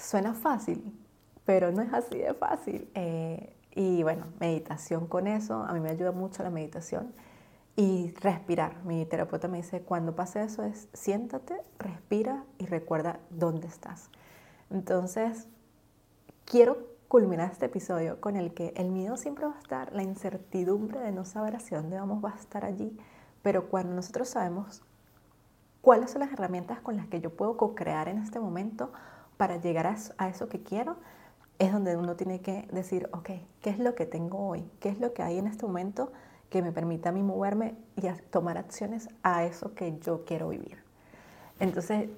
suena 0.00 0.34
fácil, 0.34 0.98
pero 1.44 1.70
no 1.70 1.80
es 1.80 1.92
así 1.94 2.18
de 2.18 2.34
fácil. 2.34 2.90
Eh, 2.94 3.54
y 3.76 4.02
bueno, 4.02 4.26
meditación 4.40 5.06
con 5.06 5.28
eso, 5.28 5.62
a 5.62 5.72
mí 5.72 5.78
me 5.78 5.90
ayuda 5.90 6.10
mucho 6.10 6.42
la 6.42 6.50
meditación 6.50 7.12
y 7.76 8.12
respirar. 8.20 8.82
Mi 8.84 9.06
terapeuta 9.06 9.46
me 9.46 9.58
dice, 9.58 9.82
cuando 9.82 10.16
pase 10.16 10.42
eso 10.42 10.64
es 10.64 10.88
siéntate, 10.92 11.62
respira 11.78 12.44
y 12.58 12.66
recuerda 12.66 13.20
dónde 13.30 13.68
estás. 13.68 14.10
Entonces, 14.70 15.46
quiero 16.44 16.78
culminar 17.08 17.50
este 17.50 17.66
episodio 17.66 18.20
con 18.20 18.36
el 18.36 18.54
que 18.54 18.72
el 18.76 18.90
miedo 18.90 19.16
siempre 19.16 19.46
va 19.46 19.54
a 19.54 19.58
estar, 19.58 19.92
la 19.92 20.02
incertidumbre 20.02 21.00
de 21.00 21.12
no 21.12 21.24
saber 21.24 21.56
hacia 21.56 21.78
dónde 21.78 21.98
vamos 21.98 22.24
va 22.24 22.30
a 22.30 22.38
estar 22.38 22.64
allí, 22.64 22.96
pero 23.42 23.68
cuando 23.68 23.94
nosotros 23.94 24.28
sabemos 24.28 24.82
cuáles 25.80 26.10
son 26.10 26.20
las 26.20 26.32
herramientas 26.32 26.80
con 26.80 26.96
las 26.96 27.06
que 27.08 27.20
yo 27.20 27.30
puedo 27.30 27.56
co-crear 27.56 28.08
en 28.08 28.18
este 28.18 28.40
momento 28.40 28.92
para 29.36 29.60
llegar 29.60 29.94
a 30.16 30.28
eso 30.28 30.48
que 30.48 30.62
quiero, 30.62 30.96
es 31.58 31.72
donde 31.72 31.96
uno 31.96 32.16
tiene 32.16 32.40
que 32.40 32.68
decir, 32.72 33.08
ok, 33.12 33.30
¿qué 33.60 33.70
es 33.70 33.78
lo 33.78 33.94
que 33.94 34.06
tengo 34.06 34.48
hoy? 34.48 34.68
¿Qué 34.80 34.88
es 34.88 34.98
lo 34.98 35.12
que 35.12 35.22
hay 35.22 35.38
en 35.38 35.46
este 35.46 35.66
momento? 35.66 36.12
que 36.52 36.60
me 36.60 36.70
permita 36.70 37.08
a 37.08 37.12
mí 37.12 37.22
moverme 37.22 37.74
y 37.96 38.06
tomar 38.30 38.58
acciones 38.58 39.08
a 39.22 39.46
eso 39.46 39.74
que 39.74 39.98
yo 40.00 40.26
quiero 40.26 40.50
vivir. 40.50 40.76
Entonces, 41.58 42.10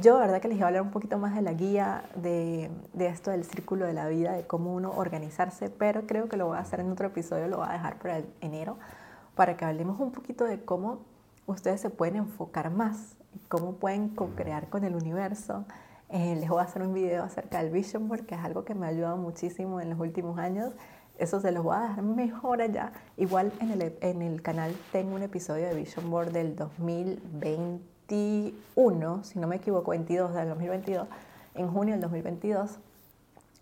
yo, 0.00 0.18
verdad 0.18 0.40
que 0.40 0.48
les 0.48 0.56
iba 0.56 0.66
a 0.66 0.68
hablar 0.68 0.82
un 0.82 0.90
poquito 0.90 1.18
más 1.18 1.34
de 1.34 1.42
la 1.42 1.52
guía, 1.52 2.04
de, 2.16 2.70
de, 2.94 3.06
esto 3.06 3.30
del 3.30 3.44
círculo 3.44 3.86
de 3.86 3.92
la 3.92 4.08
vida, 4.08 4.32
de 4.32 4.46
cómo 4.46 4.74
uno 4.74 4.90
organizarse, 4.90 5.68
pero 5.68 6.06
creo 6.06 6.28
que 6.28 6.36
lo 6.36 6.46
voy 6.46 6.56
a 6.56 6.60
hacer 6.60 6.80
en 6.80 6.90
otro 6.90 7.08
episodio, 7.08 7.46
lo 7.48 7.58
voy 7.58 7.66
a 7.68 7.72
dejar 7.72 7.98
para 7.98 8.22
enero, 8.40 8.78
para 9.34 9.56
que 9.56 9.64
hablemos 9.64 10.00
un 10.00 10.12
poquito 10.12 10.44
de 10.44 10.64
cómo 10.64 11.00
ustedes 11.46 11.80
se 11.80 11.90
pueden 11.90 12.16
enfocar 12.16 12.70
más, 12.70 13.16
cómo 13.48 13.74
pueden 13.74 14.08
co-crear 14.08 14.68
con 14.68 14.84
el 14.84 14.94
universo. 14.94 15.66
Eh, 16.08 16.36
les 16.36 16.48
voy 16.48 16.60
a 16.60 16.64
hacer 16.64 16.82
un 16.82 16.94
video 16.94 17.22
acerca 17.24 17.62
del 17.62 17.70
Vision 17.70 18.08
Board, 18.08 18.26
que 18.26 18.34
es 18.34 18.40
algo 18.42 18.64
que 18.64 18.74
me 18.74 18.86
ha 18.86 18.90
ayudado 18.90 19.16
muchísimo 19.16 19.80
en 19.80 19.90
los 19.90 20.00
últimos 20.00 20.38
años 20.38 20.72
eso 21.18 21.40
se 21.40 21.52
los 21.52 21.62
voy 21.62 21.76
a 21.76 21.80
dar 21.80 22.02
mejor 22.02 22.62
allá. 22.62 22.92
Igual 23.16 23.52
en 23.60 23.70
el, 23.70 23.96
en 24.00 24.22
el 24.22 24.42
canal 24.42 24.74
tengo 24.90 25.14
un 25.14 25.22
episodio 25.22 25.68
de 25.68 25.74
Vision 25.74 26.10
Board 26.10 26.32
del 26.32 26.56
2021, 28.12 29.24
si 29.24 29.38
no 29.38 29.46
me 29.46 29.56
equivoco, 29.56 29.90
22 29.90 30.34
del 30.34 30.48
2022, 30.48 31.08
en 31.54 31.68
junio 31.68 31.94
del 31.94 32.02
2022, 32.02 32.78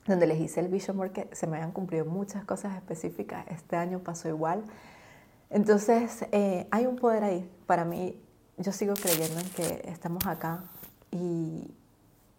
donde 0.06 0.26
les 0.26 0.40
hice 0.40 0.60
el 0.60 0.68
Vision 0.68 0.96
Board 0.96 1.28
se 1.32 1.46
me 1.46 1.56
habían 1.56 1.72
cumplido 1.72 2.04
muchas 2.04 2.44
cosas 2.44 2.74
específicas. 2.74 3.46
Este 3.48 3.76
año 3.76 4.00
pasó 4.00 4.28
igual. 4.28 4.64
Entonces, 5.50 6.26
eh, 6.32 6.66
hay 6.70 6.86
un 6.86 6.96
poder 6.96 7.22
ahí. 7.22 7.48
Para 7.66 7.84
mí, 7.84 8.20
yo 8.56 8.72
sigo 8.72 8.94
creyendo 8.94 9.38
en 9.38 9.48
que 9.50 9.82
estamos 9.84 10.26
acá 10.26 10.64
y, 11.12 11.70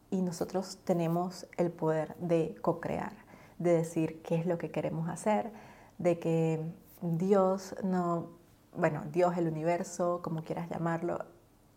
y 0.10 0.22
nosotros 0.22 0.80
tenemos 0.84 1.48
el 1.58 1.72
poder 1.72 2.16
de 2.18 2.56
co-crear 2.62 3.14
de 3.58 3.74
decir 3.74 4.22
qué 4.24 4.36
es 4.36 4.48
lo 4.48 4.58
que 4.58 4.72
queremos 4.72 5.08
hacer, 5.08 5.52
de 6.00 6.18
que 6.18 6.60
Dios 7.02 7.76
no, 7.84 8.30
bueno, 8.76 9.04
Dios, 9.12 9.38
el 9.38 9.48
universo, 9.48 10.20
como 10.24 10.44
quieras 10.44 10.68
llamarlo, 10.68 11.20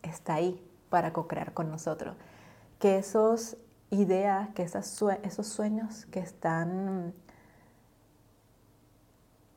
está 0.05 0.35
ahí 0.35 0.61
para 0.89 1.13
co-crear 1.13 1.53
con 1.53 1.69
nosotros. 1.69 2.15
Que 2.79 2.97
esos 2.97 3.57
ideas, 3.89 4.49
que 4.55 4.63
esos 4.63 5.47
sueños 5.47 6.05
que 6.07 6.19
están 6.19 7.13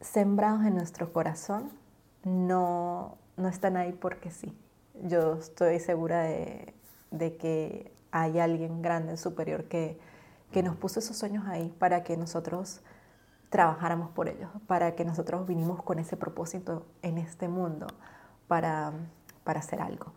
sembrados 0.00 0.64
en 0.64 0.74
nuestro 0.74 1.12
corazón 1.12 1.70
no, 2.24 3.18
no 3.36 3.48
están 3.48 3.76
ahí 3.76 3.92
porque 3.92 4.30
sí. 4.30 4.56
Yo 5.02 5.34
estoy 5.34 5.78
segura 5.80 6.22
de, 6.22 6.74
de 7.10 7.36
que 7.36 7.92
hay 8.10 8.38
alguien 8.38 8.82
grande, 8.82 9.16
superior, 9.16 9.64
que, 9.64 9.98
que 10.52 10.62
nos 10.62 10.76
puso 10.76 11.00
esos 11.00 11.16
sueños 11.16 11.46
ahí 11.46 11.74
para 11.78 12.02
que 12.02 12.16
nosotros 12.16 12.80
trabajáramos 13.50 14.10
por 14.10 14.28
ellos, 14.28 14.50
para 14.66 14.94
que 14.94 15.04
nosotros 15.04 15.46
vinimos 15.46 15.82
con 15.82 15.98
ese 15.98 16.16
propósito 16.16 16.86
en 17.02 17.18
este 17.18 17.48
mundo, 17.48 17.86
para, 18.46 18.92
para 19.44 19.60
hacer 19.60 19.80
algo. 19.80 20.12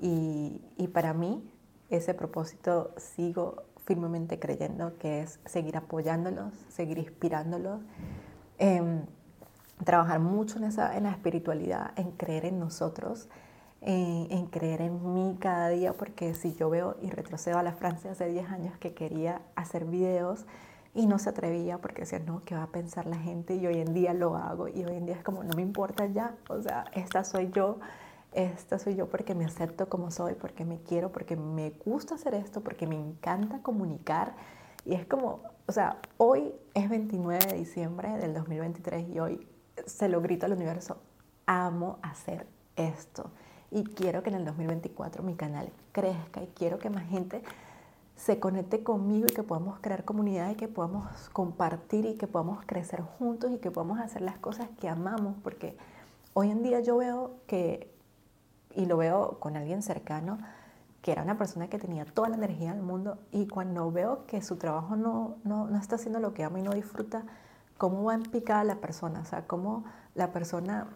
Y, 0.00 0.62
y, 0.76 0.88
para 0.88 1.12
mí, 1.12 1.42
ese 1.90 2.14
propósito 2.14 2.94
sigo 2.96 3.64
firmemente 3.84 4.38
creyendo 4.38 4.96
que 4.98 5.22
es 5.22 5.40
seguir 5.44 5.76
apoyándolos, 5.76 6.54
seguir 6.68 6.98
inspirándolos, 6.98 7.80
eh, 8.58 9.02
trabajar 9.84 10.20
mucho 10.20 10.58
en, 10.58 10.64
esa, 10.64 10.96
en 10.96 11.04
la 11.04 11.10
espiritualidad, 11.10 11.92
en 11.96 12.12
creer 12.12 12.44
en 12.44 12.58
nosotros, 12.58 13.28
en, 13.82 14.46
creer 14.46 14.82
en 14.82 15.14
mí 15.14 15.36
cada 15.40 15.70
día, 15.70 15.94
porque 15.94 16.34
si 16.34 16.54
yo 16.54 16.68
veo 16.68 16.96
y 17.00 17.10
retrocedo 17.10 17.58
a 17.58 17.62
la 17.62 17.72
Francia 17.72 18.10
hace 18.10 18.28
10 18.28 18.50
años 18.50 18.78
que 18.78 18.92
quería 18.92 19.40
hacer 19.56 19.86
videos 19.86 20.44
y 20.94 21.06
no 21.06 21.18
se 21.18 21.30
atrevía 21.30 21.78
porque 21.78 22.02
decía, 22.02 22.18
no, 22.18 22.42
¿qué 22.44 22.54
va 22.54 22.64
a 22.64 22.66
pensar 22.66 23.06
la 23.06 23.16
gente? 23.16 23.54
Y 23.54 23.66
hoy 23.66 23.78
en 23.80 23.94
día 23.94 24.12
lo 24.12 24.36
hago 24.36 24.68
y 24.68 24.84
hoy 24.84 24.96
en 24.96 25.06
día 25.06 25.14
es 25.14 25.22
como, 25.22 25.42
no 25.44 25.54
me 25.56 25.62
importa 25.62 26.06
ya, 26.06 26.34
o 26.48 26.60
sea, 26.60 26.84
esta 26.92 27.24
soy 27.24 27.50
yo, 27.50 27.78
esta 28.32 28.78
soy 28.78 28.94
yo 28.94 29.08
porque 29.08 29.34
me 29.34 29.44
acepto 29.44 29.88
como 29.88 30.10
soy, 30.10 30.34
porque 30.34 30.64
me 30.64 30.80
quiero, 30.80 31.12
porque 31.12 31.36
me 31.36 31.70
gusta 31.84 32.14
hacer 32.14 32.34
esto, 32.34 32.60
porque 32.60 32.86
me 32.86 32.96
encanta 32.96 33.60
comunicar. 33.62 34.34
Y 34.84 34.94
es 34.94 35.06
como, 35.06 35.42
o 35.66 35.72
sea, 35.72 36.00
hoy 36.16 36.52
es 36.74 36.88
29 36.88 37.44
de 37.46 37.56
diciembre 37.56 38.16
del 38.18 38.34
2023 38.34 39.08
y 39.08 39.20
hoy 39.20 39.46
se 39.86 40.08
lo 40.08 40.20
grito 40.20 40.46
al 40.46 40.52
universo, 40.52 40.98
amo 41.46 41.98
hacer 42.02 42.46
esto 42.76 43.30
y 43.70 43.84
quiero 43.84 44.22
que 44.22 44.30
en 44.30 44.36
el 44.36 44.44
2024 44.44 45.22
mi 45.22 45.34
canal 45.34 45.70
crezca 45.92 46.42
y 46.42 46.48
quiero 46.48 46.78
que 46.78 46.90
más 46.90 47.08
gente 47.08 47.42
se 48.16 48.38
conecte 48.38 48.82
conmigo 48.82 49.26
y 49.30 49.34
que 49.34 49.42
podamos 49.42 49.78
crear 49.80 50.04
comunidad 50.04 50.50
y 50.50 50.54
que 50.54 50.68
podamos 50.68 51.06
compartir 51.30 52.04
y 52.04 52.14
que 52.14 52.26
podamos 52.26 52.64
crecer 52.66 53.00
juntos 53.00 53.50
y 53.52 53.58
que 53.58 53.70
podamos 53.70 53.98
hacer 53.98 54.22
las 54.22 54.38
cosas 54.38 54.68
que 54.78 54.88
amamos, 54.88 55.36
porque 55.42 55.76
hoy 56.34 56.50
en 56.50 56.62
día 56.62 56.80
yo 56.80 56.98
veo 56.98 57.36
que, 57.46 57.89
y 58.74 58.86
lo 58.86 58.96
veo 58.96 59.38
con 59.40 59.56
alguien 59.56 59.82
cercano, 59.82 60.38
que 61.02 61.12
era 61.12 61.22
una 61.22 61.38
persona 61.38 61.68
que 61.68 61.78
tenía 61.78 62.04
toda 62.04 62.28
la 62.28 62.36
energía 62.36 62.72
del 62.72 62.82
mundo 62.82 63.18
y 63.32 63.46
cuando 63.46 63.90
veo 63.90 64.26
que 64.26 64.42
su 64.42 64.56
trabajo 64.56 64.96
no, 64.96 65.36
no, 65.44 65.66
no 65.66 65.78
está 65.78 65.96
haciendo 65.96 66.20
lo 66.20 66.34
que 66.34 66.44
ama 66.44 66.60
y 66.60 66.62
no 66.62 66.72
disfruta, 66.72 67.24
cómo 67.78 68.04
va 68.04 68.14
en 68.14 68.24
picada 68.24 68.62
la 68.62 68.76
persona, 68.76 69.20
o 69.20 69.24
sea, 69.24 69.46
cómo 69.46 69.84
la 70.14 70.32
persona 70.32 70.88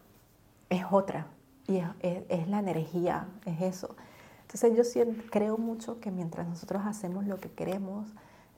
es 0.68 0.85
otra 0.91 1.29
y 1.66 1.79
es, 2.01 2.49
la 2.49 2.59
energía, 2.59 3.27
es 3.47 3.62
eso. 3.62 3.97
Entonces 4.43 4.77
yo 4.77 4.85
siento, 4.85 5.25
creo 5.31 5.57
mucho 5.57 5.99
que 5.99 6.11
mientras 6.11 6.47
nosotros 6.47 6.83
hacemos 6.85 7.27
lo 7.27 7.41
que 7.41 7.51
queremos, 7.51 8.09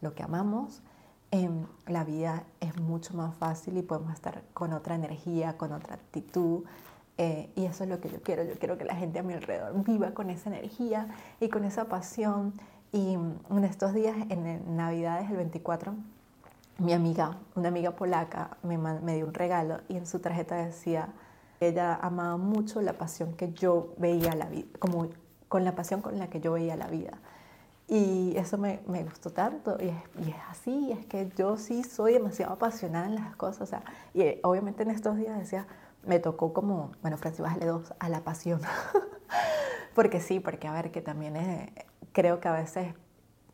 lo 0.01 0.15
que 0.15 0.25
amamos, 0.25 0.83
em, 1.31 1.67
la 1.87 2.03
vida 2.03 2.43
es 2.59 2.77
mucho 2.81 3.15
más 3.15 3.33
fácil 3.37 3.77
y 3.77 3.83
podemos 3.83 4.13
estar 4.13 4.43
con 4.55 4.73
otra 4.73 4.97
energía, 4.97 5.57
con 5.57 5.73
otra 5.73 5.95
actitud. 5.95 6.65
Eh, 7.19 7.51
y 7.57 7.65
eso 7.65 7.85
es 7.85 7.91
lo 7.91 8.01
que 8.01 8.09
yo 8.09 8.21
quiero. 8.23 8.45
Yo 8.45 8.59
quiero 8.59 8.77
que 8.79 8.85
la 8.85 8.95
gente 8.95 9.19
a 9.19 9.23
mi 9.23 9.33
alrededor 9.33 9.73
viva 9.85 10.13
con 10.13 10.31
esa 10.31 10.51
energía 10.51 11.09
y 11.41 11.49
con 11.49 11.65
esa 11.65 11.87
pasión. 11.87 12.55
Y 12.93 13.15
en 13.15 13.65
estos 13.65 13.95
días, 13.95 14.17
en 14.29 14.77
Navidades, 14.77 15.31
el 15.31 15.37
24, 15.37 15.95
mi 16.79 16.93
amiga, 16.93 17.39
una 17.55 17.69
amiga 17.69 17.93
polaca, 17.93 18.57
me, 18.63 18.79
me 18.79 19.17
dio 19.17 19.27
un 19.27 19.35
regalo 19.35 19.81
y 19.89 19.97
en 19.97 20.07
su 20.07 20.19
tarjeta 20.19 20.57
decía, 20.57 21.09
ella 21.61 21.95
amaba 21.95 22.37
mucho 22.37 22.83
la 22.83 22.93
pasión 22.93 23.35
que 23.35 23.53
yo 23.53 23.95
veía 23.97 24.35
la 24.35 24.47
vida, 24.47 24.67
como 24.79 25.09
con 25.49 25.65
la 25.65 25.75
pasión 25.75 26.03
con 26.03 26.19
la 26.19 26.29
que 26.29 26.41
yo 26.41 26.53
veía 26.53 26.77
la 26.77 26.89
vida. 26.89 27.19
Y 27.89 28.37
eso 28.37 28.59
me, 28.59 28.81
me 28.89 29.05
gustó 29.05 29.31
tanto, 29.31 29.77
y 29.81 29.89
es, 29.89 30.27
y 30.27 30.31
es, 30.31 30.37
así, 30.51 30.93
es 30.93 31.07
que 31.07 31.31
yo 31.37 31.57
sí 31.57 31.85
soy 31.85 32.15
demasiado 32.15 32.55
apasionada 32.55 33.07
en 33.07 33.15
las 33.15 33.37
cosas, 33.37 33.63
o 33.63 33.67
sea, 33.67 33.83
y 34.13 34.23
eh, 34.23 34.41
obviamente 34.43 34.83
en 34.83 34.91
estos 34.91 35.17
días 35.17 35.39
decía, 35.39 35.67
me 36.07 36.19
tocó 36.19 36.53
como, 36.53 36.93
bueno, 37.03 37.17
Francis, 37.17 37.43
bájale 37.43 37.67
dos 37.67 37.93
a 37.99 38.09
la 38.09 38.21
pasión, 38.21 38.61
porque 39.95 40.21
sí, 40.21 40.41
porque 40.41 40.69
a 40.69 40.73
ver, 40.73 40.91
que 40.91 41.01
también 41.01 41.37
es, 41.37 41.71
creo 42.13 42.41
que 42.41 42.49
a 42.49 42.53
veces 42.53 42.95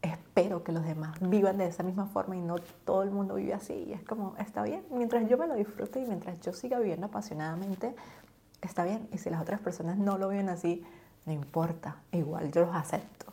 espero 0.02 0.64
que 0.64 0.72
los 0.72 0.84
demás 0.84 1.16
vivan 1.20 1.58
de 1.58 1.66
esa 1.66 1.82
misma 1.82 2.06
forma 2.06 2.36
y 2.36 2.40
no 2.40 2.56
todo 2.84 3.02
el 3.02 3.10
mundo 3.10 3.36
vive 3.36 3.54
así. 3.54 3.86
Y 3.88 3.92
es 3.92 4.02
como, 4.02 4.34
está 4.38 4.62
bien, 4.62 4.84
mientras 4.90 5.28
yo 5.28 5.38
me 5.38 5.46
lo 5.46 5.54
disfrute 5.54 6.00
y 6.00 6.06
mientras 6.06 6.40
yo 6.40 6.52
siga 6.52 6.78
viviendo 6.78 7.06
apasionadamente, 7.06 7.94
está 8.60 8.84
bien. 8.84 9.08
Y 9.12 9.18
si 9.18 9.30
las 9.30 9.40
otras 9.40 9.60
personas 9.60 9.96
no 9.96 10.18
lo 10.18 10.28
viven 10.28 10.48
así, 10.48 10.84
no 11.24 11.32
importa, 11.32 11.96
igual 12.10 12.50
yo 12.50 12.66
los 12.66 12.74
acepto. 12.74 13.32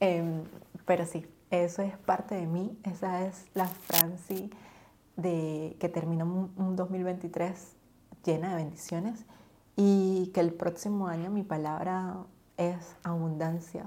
Em, 0.00 0.42
pero 0.86 1.04
sí, 1.06 1.26
eso 1.50 1.82
es 1.82 1.96
parte 1.98 2.34
de 2.34 2.46
mí, 2.46 2.78
esa 2.84 3.24
es 3.26 3.46
la 3.54 3.66
Franci 3.66 4.50
de 5.16 5.76
que 5.78 5.88
terminó 5.88 6.50
un 6.56 6.76
2023 6.76 7.75
llena 8.26 8.50
de 8.50 8.56
bendiciones 8.56 9.24
y 9.76 10.32
que 10.34 10.40
el 10.40 10.52
próximo 10.52 11.06
año 11.06 11.30
mi 11.30 11.44
palabra 11.44 12.16
es 12.56 12.96
abundancia, 13.02 13.84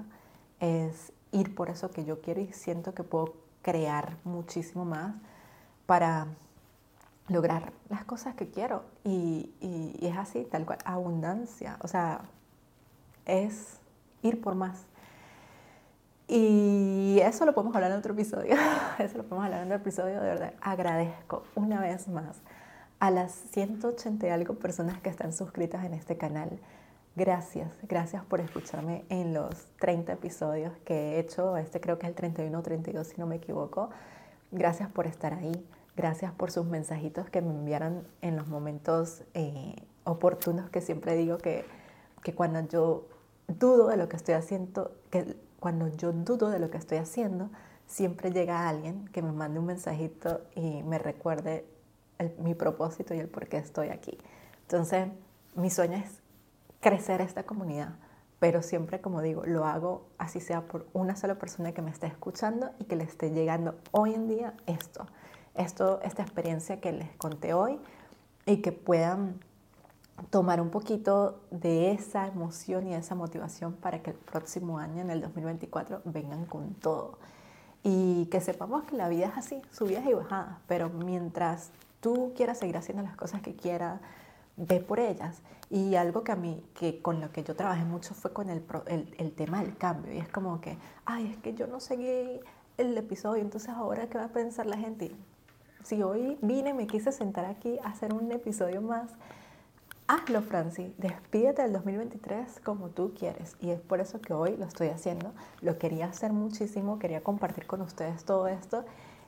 es 0.59 1.11
ir 1.31 1.53
por 1.53 1.69
eso 1.69 1.91
que 1.91 2.05
yo 2.05 2.21
quiero 2.21 2.41
y 2.41 2.51
siento 2.53 2.93
que 2.93 3.03
puedo 3.03 3.33
crear 3.61 4.17
muchísimo 4.23 4.85
más 4.85 5.15
para 5.85 6.27
lograr 7.27 7.73
las 7.89 8.05
cosas 8.05 8.35
que 8.35 8.49
quiero. 8.49 8.83
Y, 9.03 9.51
es 10.01 10.17
así, 10.17 10.45
tal 10.45 10.65
cual, 10.65 10.79
abundancia. 10.85 11.77
O 11.81 11.87
sea, 11.87 12.21
es 13.25 13.79
ir 14.21 14.41
por 14.41 14.55
más. 14.55 14.85
Y 16.27 17.19
eso 17.23 17.45
lo 17.45 17.53
podemos 17.53 17.75
hablar 17.75 17.91
en 17.91 17.97
otro 17.97 18.13
episodio. 18.13 18.55
Eso 18.99 19.17
lo 19.17 19.23
podemos 19.23 19.45
hablar 19.45 19.61
en 19.61 19.67
otro 19.67 19.77
episodio. 19.77 20.21
De 20.21 20.27
verdad, 20.27 20.53
agradezco 20.61 21.43
una 21.55 21.81
vez 21.81 22.07
más 22.07 22.39
a 22.99 23.11
las 23.11 23.31
180 23.31 24.27
y 24.27 24.29
algo 24.29 24.55
personas 24.55 24.99
que 24.99 25.09
están 25.09 25.33
suscritas 25.33 25.85
en 25.85 25.93
este 25.93 26.17
canal. 26.17 26.59
Gracias, 27.15 27.71
gracias 27.83 28.23
por 28.25 28.39
escucharme 28.39 29.05
en 29.09 29.33
los 29.33 29.67
30 29.79 30.13
episodios 30.13 30.73
que 30.85 30.93
he 30.93 31.19
hecho. 31.19 31.57
Este 31.57 31.81
creo 31.81 31.97
que 31.97 32.05
es 32.05 32.09
el 32.09 32.15
31 32.15 32.57
o 32.57 32.61
32 32.61 33.07
si 33.07 33.17
no 33.17 33.25
me 33.25 33.35
equivoco. 33.35 33.89
Gracias 34.51 34.89
por 34.89 35.07
estar 35.07 35.33
ahí. 35.33 35.65
Gracias 35.95 36.31
por 36.33 36.51
sus 36.51 36.65
mensajitos 36.65 37.29
que 37.29 37.41
me 37.41 37.49
enviaron 37.49 38.07
en 38.21 38.37
los 38.37 38.47
momentos 38.47 39.23
eh, 39.33 39.75
oportunos 40.03 40.69
que 40.69 40.81
siempre 40.81 41.15
digo 41.15 41.37
que, 41.37 41.65
que 42.23 42.33
cuando 42.33 42.61
yo 42.67 43.07
dudo 43.47 43.87
de 43.87 43.97
lo 43.97 44.07
que 44.07 44.15
estoy 44.15 44.35
haciendo, 44.35 44.91
que 45.09 45.35
cuando 45.59 45.87
yo 45.89 46.13
dudo 46.13 46.49
de 46.49 46.59
lo 46.59 46.69
que 46.69 46.77
estoy 46.77 46.99
haciendo, 46.99 47.49
siempre 47.85 48.31
llega 48.31 48.69
alguien 48.69 49.07
que 49.09 49.21
me 49.21 49.31
mande 49.31 49.59
un 49.59 49.65
mensajito 49.65 50.41
y 50.55 50.83
me 50.83 50.99
recuerde 50.99 51.65
mi 52.39 52.53
propósito 52.53 53.13
y 53.13 53.19
el 53.19 53.27
por 53.27 53.47
qué 53.47 53.57
estoy 53.57 53.89
aquí. 53.89 54.17
Entonces, 54.61 55.07
mi 55.55 55.69
sueño 55.69 55.97
es 55.97 56.21
crecer 56.79 57.21
esta 57.21 57.43
comunidad, 57.43 57.95
pero 58.39 58.61
siempre, 58.61 59.01
como 59.01 59.21
digo, 59.21 59.45
lo 59.45 59.65
hago 59.65 60.05
así 60.17 60.39
sea 60.39 60.61
por 60.61 60.87
una 60.93 61.15
sola 61.15 61.35
persona 61.35 61.73
que 61.73 61.81
me 61.81 61.91
esté 61.91 62.07
escuchando 62.07 62.71
y 62.79 62.85
que 62.85 62.95
le 62.95 63.03
esté 63.03 63.31
llegando 63.31 63.75
hoy 63.91 64.13
en 64.13 64.27
día 64.27 64.53
esto, 64.65 65.05
esto 65.55 65.99
esta 66.03 66.21
experiencia 66.21 66.79
que 66.79 66.91
les 66.91 67.09
conté 67.17 67.53
hoy 67.53 67.79
y 68.45 68.57
que 68.57 68.71
puedan 68.71 69.39
tomar 70.29 70.61
un 70.61 70.69
poquito 70.69 71.41
de 71.51 71.91
esa 71.91 72.27
emoción 72.27 72.87
y 72.87 72.93
esa 72.93 73.15
motivación 73.15 73.73
para 73.73 74.01
que 74.01 74.11
el 74.11 74.17
próximo 74.17 74.79
año, 74.79 75.01
en 75.01 75.09
el 75.09 75.21
2024, 75.21 76.01
vengan 76.05 76.45
con 76.45 76.73
todo. 76.75 77.17
Y 77.83 78.25
que 78.25 78.41
sepamos 78.41 78.83
que 78.83 78.97
la 78.97 79.07
vida 79.07 79.27
es 79.27 79.37
así, 79.37 79.61
subidas 79.71 80.05
y 80.05 80.13
bajadas, 80.13 80.57
pero 80.67 80.89
mientras 80.89 81.71
tú 81.99 82.33
quieras 82.35 82.59
seguir 82.59 82.77
haciendo 82.77 83.03
las 83.03 83.15
cosas 83.15 83.41
que 83.41 83.55
quieras, 83.55 83.99
ve 84.57 84.79
por 84.79 84.99
ellas. 84.99 85.41
Y 85.69 85.95
algo 85.95 86.23
que 86.23 86.31
a 86.31 86.35
mí, 86.35 86.63
que 86.73 87.01
con 87.01 87.21
lo 87.21 87.31
que 87.31 87.43
yo 87.43 87.55
trabajé 87.55 87.85
mucho 87.85 88.13
fue 88.13 88.33
con 88.33 88.49
el, 88.49 88.63
el, 88.87 89.13
el, 89.17 89.31
tema 89.31 89.61
del 89.61 89.77
cambio. 89.77 90.13
Y 90.13 90.17
es 90.17 90.27
como 90.27 90.59
que, 90.61 90.77
ay, 91.05 91.27
es 91.27 91.37
que 91.37 91.53
yo 91.53 91.67
no 91.67 91.79
seguí 91.79 92.39
el 92.77 92.97
episodio, 92.97 93.41
entonces 93.41 93.69
ahora 93.69 94.07
qué 94.07 94.17
va 94.17 94.25
a 94.25 94.29
pensar 94.29 94.65
la 94.65 94.77
gente. 94.77 95.11
Si 95.83 96.01
hoy 96.01 96.37
vine 96.41 96.73
me 96.73 96.87
quise 96.87 97.11
sentar 97.11 97.45
aquí 97.45 97.77
a 97.83 97.89
hacer 97.89 98.13
un 98.13 98.31
episodio 98.31 98.81
más, 98.81 99.11
hazlo, 100.07 100.41
Franci. 100.41 100.93
Despídete 100.97 101.61
del 101.61 101.73
2023 101.73 102.61
como 102.63 102.89
tú 102.89 103.13
quieres. 103.17 103.55
Y 103.61 103.69
es 103.69 103.79
por 103.79 104.01
eso 104.01 104.19
que 104.19 104.33
hoy 104.33 104.57
lo 104.57 104.65
estoy 104.65 104.87
haciendo. 104.87 105.31
Lo 105.61 105.77
quería 105.77 106.07
hacer 106.07 106.33
muchísimo, 106.33 106.99
quería 106.99 107.21
compartir 107.21 107.67
con 107.67 107.81
ustedes 107.81 108.25
todo 108.25 108.47
esto. 108.47 108.85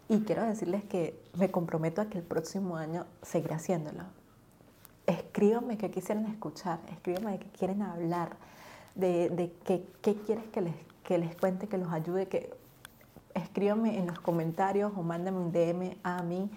Y 0.10 0.22
quiero 0.22 0.44
decirles 0.44 0.84
que 0.84 1.22
me 1.38 1.52
comprometo 1.52 2.02
a 2.02 2.06
que 2.06 2.18
el 2.18 2.24
próximo 2.24 2.76
año 2.76 3.06
seguiré 3.22 3.56
haciéndolo 3.56 4.04
escríbanme 5.12 5.78
qué 5.78 5.92
quisieran 5.92 6.26
escuchar, 6.28 6.80
escríbanme 6.92 7.34
de 7.34 7.40
qué 7.40 7.48
quieren 7.50 7.82
hablar, 7.82 8.36
de, 8.96 9.30
de 9.30 9.54
qué, 9.64 9.86
qué, 10.02 10.16
quieres 10.16 10.46
que 10.48 10.62
les, 10.62 10.76
que 11.04 11.18
les 11.18 11.36
cuente, 11.36 11.68
que 11.68 11.78
los 11.78 11.92
ayude, 11.92 12.28
que 12.28 12.54
escríbame 13.34 13.98
en 13.98 14.08
los 14.08 14.20
comentarios 14.20 14.92
o 14.96 15.02
mándame 15.02 15.38
un 15.38 15.52
DM 15.52 15.98
a 16.04 16.22
mi 16.24 16.50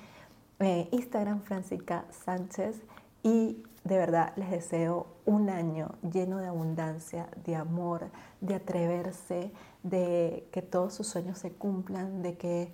eh, 0.60 0.88
Instagram, 0.92 1.42
Francisca 1.42 2.04
Sánchez. 2.10 2.80
Y 3.22 3.62
de 3.84 3.96
verdad 3.96 4.32
les 4.36 4.50
deseo 4.50 5.06
un 5.24 5.48
año 5.48 5.94
lleno 6.02 6.38
de 6.38 6.46
abundancia, 6.46 7.28
de 7.44 7.56
amor, 7.56 8.10
de 8.40 8.56
atreverse, 8.56 9.50
de 9.82 10.48
que 10.52 10.62
todos 10.62 10.94
sus 10.94 11.06
sueños 11.06 11.38
se 11.38 11.52
cumplan, 11.52 12.22
de 12.22 12.36
que, 12.36 12.72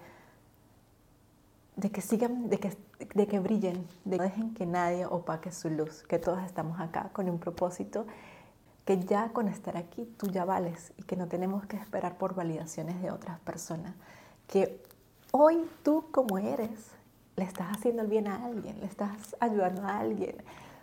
de 1.80 1.90
que 1.90 2.02
sigan, 2.02 2.50
de 2.50 2.58
que, 2.58 2.76
de 3.14 3.26
que 3.26 3.40
brillen, 3.40 3.86
de 4.04 4.10
que 4.10 4.18
no 4.18 4.22
dejen 4.22 4.54
que 4.54 4.66
nadie 4.66 5.06
opaque 5.06 5.50
su 5.50 5.70
luz, 5.70 6.02
que 6.02 6.18
todos 6.18 6.42
estamos 6.42 6.78
acá 6.78 7.08
con 7.12 7.28
un 7.28 7.38
propósito 7.38 8.06
que 8.84 8.98
ya 8.98 9.30
con 9.32 9.48
estar 9.48 9.76
aquí 9.76 10.04
tú 10.18 10.26
ya 10.26 10.44
vales 10.44 10.92
y 10.98 11.04
que 11.04 11.16
no 11.16 11.26
tenemos 11.26 11.64
que 11.66 11.76
esperar 11.76 12.18
por 12.18 12.34
validaciones 12.34 13.00
de 13.00 13.10
otras 13.10 13.40
personas, 13.40 13.94
que 14.46 14.82
hoy 15.32 15.66
tú 15.82 16.06
como 16.10 16.38
eres 16.38 16.92
le 17.36 17.44
estás 17.44 17.68
haciendo 17.70 18.02
el 18.02 18.08
bien 18.08 18.26
a 18.28 18.44
alguien, 18.44 18.78
le 18.80 18.86
estás 18.86 19.34
ayudando 19.40 19.82
a 19.86 19.98
alguien. 19.98 20.36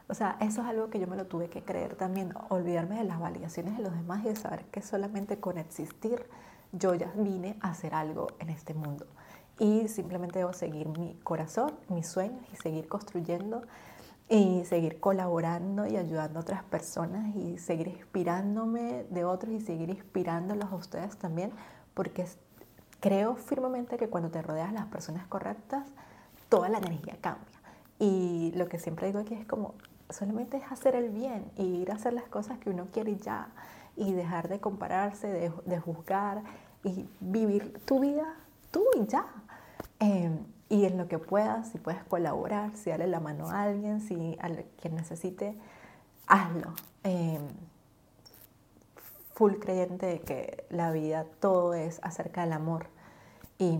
O 0.10 0.16
sea, 0.16 0.38
eso 0.40 0.62
es 0.62 0.68
algo 0.68 0.90
que 0.90 1.00
yo 1.00 1.06
me 1.06 1.18
lo 1.18 1.28
tuve 1.28 1.50
que 1.50 1.62
creer 1.62 1.96
también, 1.96 2.34
olvidarme 2.50 2.98
de 2.98 3.04
las 3.04 3.20
validaciones 3.20 3.78
de 3.78 3.84
los 3.84 3.94
demás 3.94 4.24
y 4.26 4.30
de 4.30 4.36
saber 4.36 4.66
que 4.72 4.82
solamente 4.82 5.40
con 5.40 5.60
existir 5.60 6.26
yo 6.72 6.96
ya 6.96 7.12
vine 7.16 7.58
a 7.62 7.70
hacer 7.70 7.94
algo 7.94 8.28
en 8.40 8.50
este 8.50 8.74
mundo. 8.74 9.06
Y 9.60 9.88
simplemente 9.88 10.40
debo 10.40 10.54
seguir 10.54 10.88
mi 10.88 11.16
corazón, 11.24 11.72
mis 11.90 12.08
sueños 12.08 12.46
y 12.54 12.56
seguir 12.58 12.88
construyendo 12.88 13.64
y 14.30 14.66
seguir 14.66 15.00
colaborando 15.00 15.88
y 15.88 15.96
ayudando 15.96 16.40
a 16.40 16.42
otras 16.42 16.64
personas 16.64 17.36
y 17.36 17.58
seguir 17.58 17.88
inspirándome 17.88 19.06
de 19.10 19.24
otros 19.24 19.54
y 19.54 19.62
seguir 19.62 19.90
inspirándolos 19.90 20.72
a 20.72 20.76
ustedes 20.76 21.18
también, 21.18 21.52
porque 21.94 22.26
creo 23.00 23.36
firmemente 23.36 23.98
que 23.98 24.10
cuando 24.10 24.30
te 24.30 24.42
rodeas 24.42 24.74
las 24.74 24.86
personas 24.88 25.26
correctas, 25.28 25.88
toda 26.50 26.70
la 26.70 26.78
energía 26.78 27.18
cambia. 27.22 27.48
Y 28.00 28.52
lo 28.56 28.68
que 28.68 28.80
siempre 28.80 29.08
digo 29.08 29.20
aquí 29.20 29.34
es 29.34 29.46
como, 29.48 29.76
solamente 30.10 30.58
es 30.58 30.72
hacer 30.72 30.96
el 30.96 31.10
bien 31.10 31.50
y 31.56 31.64
ir 31.64 31.92
a 31.92 31.96
hacer 31.96 32.14
las 32.14 32.28
cosas 32.28 32.60
que 32.60 32.70
uno 32.70 32.88
quiere 32.92 33.16
ya, 33.16 33.50
y 33.96 34.14
dejar 34.14 34.48
de 34.48 34.60
compararse, 34.60 35.28
de, 35.28 35.52
de 35.66 35.80
juzgar 35.80 36.44
y 36.84 37.10
vivir 37.20 37.82
tu 37.86 38.00
vida 38.00 38.36
tú 38.72 38.84
y 38.96 39.08
ya. 39.08 39.26
Eh, 40.00 40.30
y 40.70 40.86
en 40.86 40.98
lo 40.98 41.08
que 41.08 41.18
puedas, 41.18 41.70
si 41.70 41.78
puedes 41.78 42.04
colaborar, 42.04 42.76
si 42.76 42.90
darle 42.90 43.08
la 43.08 43.20
mano 43.20 43.50
a 43.50 43.64
alguien, 43.64 44.02
si 44.02 44.38
a 44.42 44.50
quien 44.82 44.96
necesite, 44.96 45.58
hazlo. 46.28 46.74
Em, 47.04 47.42
full 49.34 49.54
creyente 49.56 50.08
de 50.08 50.20
que 50.20 50.66
la 50.70 50.92
vida 50.92 51.26
todo 51.40 51.74
es 51.74 52.00
acerca 52.04 52.42
del 52.42 52.54
amor 52.54 52.88
y 53.60 53.80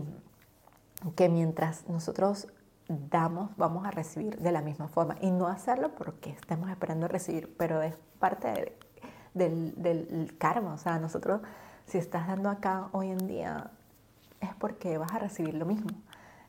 que 1.16 1.28
mientras 1.28 1.88
nosotros 1.88 2.46
damos, 2.88 3.50
vamos 3.56 3.84
a 3.84 3.90
recibir 3.90 4.38
de 4.38 4.52
la 4.52 4.62
misma 4.62 4.88
forma 4.88 5.16
y 5.20 5.30
no 5.30 5.48
hacerlo 5.48 5.94
porque 5.94 6.30
estamos 6.30 6.70
esperando 6.70 7.08
recibir, 7.08 7.54
pero 7.58 7.82
es 7.82 7.94
parte 8.18 8.76
del 9.34 10.34
karma. 10.38 10.74
O 10.74 10.78
sea, 10.78 10.98
nosotros, 10.98 11.42
si 11.86 11.98
estás 11.98 12.28
dando 12.28 12.48
acá 12.48 12.88
hoy 12.92 13.10
en 13.10 13.26
día, 13.26 13.70
es 14.40 14.54
porque 14.54 14.96
vas 14.96 15.12
a 15.12 15.18
recibir 15.18 15.54
lo 15.54 15.66
mismo. 15.66 15.90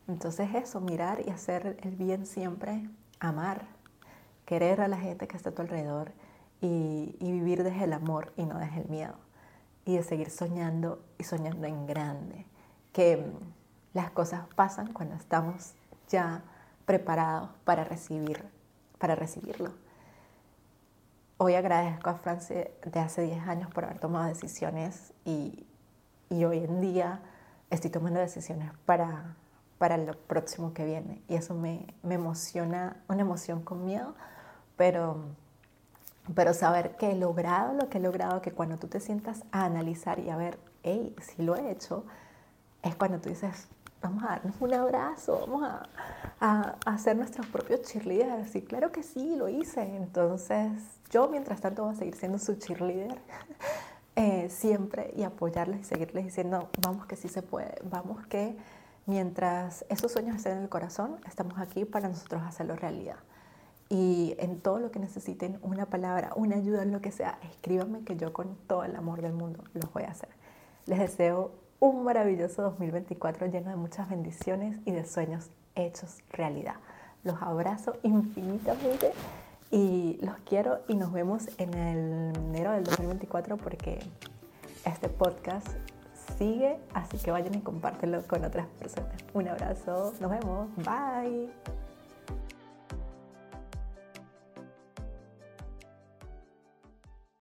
Entonces 0.10 0.50
eso, 0.56 0.82
mirar 0.82 1.22
y 1.24 1.30
hacer 1.30 1.78
el 1.84 1.96
bien 1.96 2.26
siempre, 2.26 2.90
amar, 3.20 3.68
querer 4.48 4.82
a 4.82 4.88
la 4.88 4.98
gente 4.98 5.28
que 5.28 5.38
está 5.38 5.52
a 5.52 5.54
tu 5.54 5.62
alrededor 5.62 6.12
y, 6.62 7.16
vivir 7.22 7.64
desde 7.64 7.84
el 7.84 7.94
amor 7.94 8.34
y 8.36 8.46
no 8.46 8.58
desde 8.58 8.82
el 8.82 8.90
miedo. 8.90 9.14
Y 9.86 9.98
de 9.98 10.04
seguir 10.04 10.32
soñando 10.32 11.00
y 11.20 11.26
soñando 11.26 11.68
en 11.68 11.86
grande. 11.86 12.48
Que 12.92 13.18
mm, 13.18 13.94
las 13.94 14.10
cosas 14.10 14.48
pasan 14.56 14.94
cuando 14.94 15.14
estamos 15.14 15.76
ya 16.08 16.42
preparados 16.88 17.52
para 17.64 17.84
recibir, 17.84 18.44
para 18.98 19.14
recibirlo. 19.14 19.74
Hoy 21.38 21.54
agradezco 21.54 22.10
a 22.10 22.16
Francia 22.16 22.68
de 22.84 23.00
hace 23.00 23.22
10 23.22 23.48
años 23.48 23.72
por 23.72 23.86
haber 23.86 24.00
tomado 24.00 24.26
decisiones 24.26 25.14
y, 25.24 25.68
y 26.32 26.46
hoy 26.46 26.64
en 26.64 26.82
día 26.82 27.22
estoy 27.70 27.92
tomando 27.92 28.20
decisiones 28.20 28.72
para 28.88 29.36
para 29.80 29.98
lo 29.98 30.14
próximo 30.14 30.74
que 30.74 30.86
viene. 30.86 31.24
Y 31.28 31.36
eso 31.36 31.56
me, 31.56 31.88
me 32.04 32.16
emociona, 32.16 32.98
una 33.08 33.22
emoción 33.22 33.62
con 33.64 33.86
miedo, 33.86 34.14
pero, 34.78 35.18
pero 36.36 36.54
saber 36.54 36.96
que 36.98 37.12
he 37.12 37.16
logrado 37.16 37.74
lo 37.74 37.90
que 37.90 37.98
he 37.98 38.02
logrado, 38.02 38.44
que 38.44 38.52
cuando 38.52 38.78
tú 38.78 38.88
te 38.88 39.00
sientas 39.00 39.44
a 39.52 39.66
analizar 39.66 40.20
y 40.20 40.30
a 40.30 40.36
ver, 40.36 40.60
hey, 40.84 41.16
si 41.22 41.42
lo 41.42 41.56
he 41.56 41.72
hecho, 41.72 42.06
es 42.84 42.96
cuando 42.96 43.20
tú 43.20 43.30
dices, 43.30 43.70
vamos 44.02 44.24
a 44.24 44.28
darnos 44.28 44.56
un 44.60 44.74
abrazo, 44.74 45.46
vamos 45.48 45.64
a, 45.64 45.88
a, 46.40 46.76
hacer 46.86 47.16
nuestros 47.16 47.48
propios 47.48 47.82
cheerleaders. 47.84 48.56
Y 48.56 48.62
claro 48.62 48.92
que 48.92 49.02
sí, 49.02 49.38
lo 49.38 49.48
hice. 49.48 49.82
Entonces, 49.96 50.72
yo 51.10 51.30
mientras 51.30 51.62
tanto 51.62 51.86
voy 51.86 51.94
a 51.94 51.98
seguir 51.98 52.16
siendo 52.16 52.38
su 52.38 52.56
cheerleader. 52.56 53.18
Eh, 54.16 54.50
siempre 54.50 55.14
y 55.16 55.24
apoyarles 55.24 55.80
y 55.80 55.84
seguirles 55.86 56.26
diciendo, 56.26 56.68
vamos 56.82 57.06
que 57.06 57.16
sí 57.16 57.30
se 57.30 57.42
puede, 57.42 57.76
vamos 57.84 58.28
que 58.28 58.58
Mientras 59.10 59.86
esos 59.90 60.12
sueños 60.12 60.36
estén 60.36 60.58
en 60.58 60.62
el 60.62 60.70
corazón, 60.70 61.16
estamos 61.28 61.58
aquí 61.58 61.84
para 61.84 62.08
nosotros 62.08 62.44
hacerlo 62.44 62.76
realidad. 62.76 63.16
Y 63.90 64.36
en 64.38 64.60
todo 64.60 64.78
lo 64.78 64.92
que 64.92 65.00
necesiten, 65.00 65.58
una 65.64 65.88
palabra, 65.88 66.32
una 66.36 66.58
ayuda, 66.58 66.86
lo 66.86 67.02
que 67.02 67.12
sea, 67.12 67.40
escríbanme 67.42 68.04
que 68.04 68.18
yo 68.18 68.34
con 68.34 68.56
todo 68.68 68.84
el 68.84 68.96
amor 68.96 69.24
del 69.24 69.34
mundo 69.34 69.64
los 69.74 69.92
voy 69.94 70.04
a 70.04 70.12
hacer. 70.12 70.30
Les 70.86 71.00
deseo 71.00 71.54
un 71.80 72.04
maravilloso 72.04 72.62
2024 72.62 73.48
lleno 73.48 73.72
de 73.72 73.78
muchas 73.78 74.08
bendiciones 74.08 74.78
y 74.86 74.92
de 74.92 75.04
sueños 75.08 75.50
hechos 75.74 76.20
realidad. 76.30 76.76
Los 77.24 77.42
abrazo 77.42 77.98
infinitamente 78.04 79.12
y 79.72 80.20
los 80.22 80.38
quiero 80.46 80.82
y 80.88 80.94
nos 80.94 81.12
vemos 81.12 81.50
en 81.58 81.74
el 81.74 82.38
enero 82.38 82.74
del 82.74 82.84
2024 82.84 83.58
porque 83.58 84.02
este 84.86 85.10
podcast 85.10 85.68
sigue, 86.40 86.80
así 86.94 87.18
que 87.18 87.32
vayan 87.32 87.54
y 87.54 87.60
compártelo 87.60 88.24
con 88.24 88.44
otras 88.44 88.66
personas. 88.80 89.14
Un 89.34 89.48
abrazo, 89.50 90.14
nos 90.20 90.32
vemos, 90.32 90.70
bye. 90.78 91.50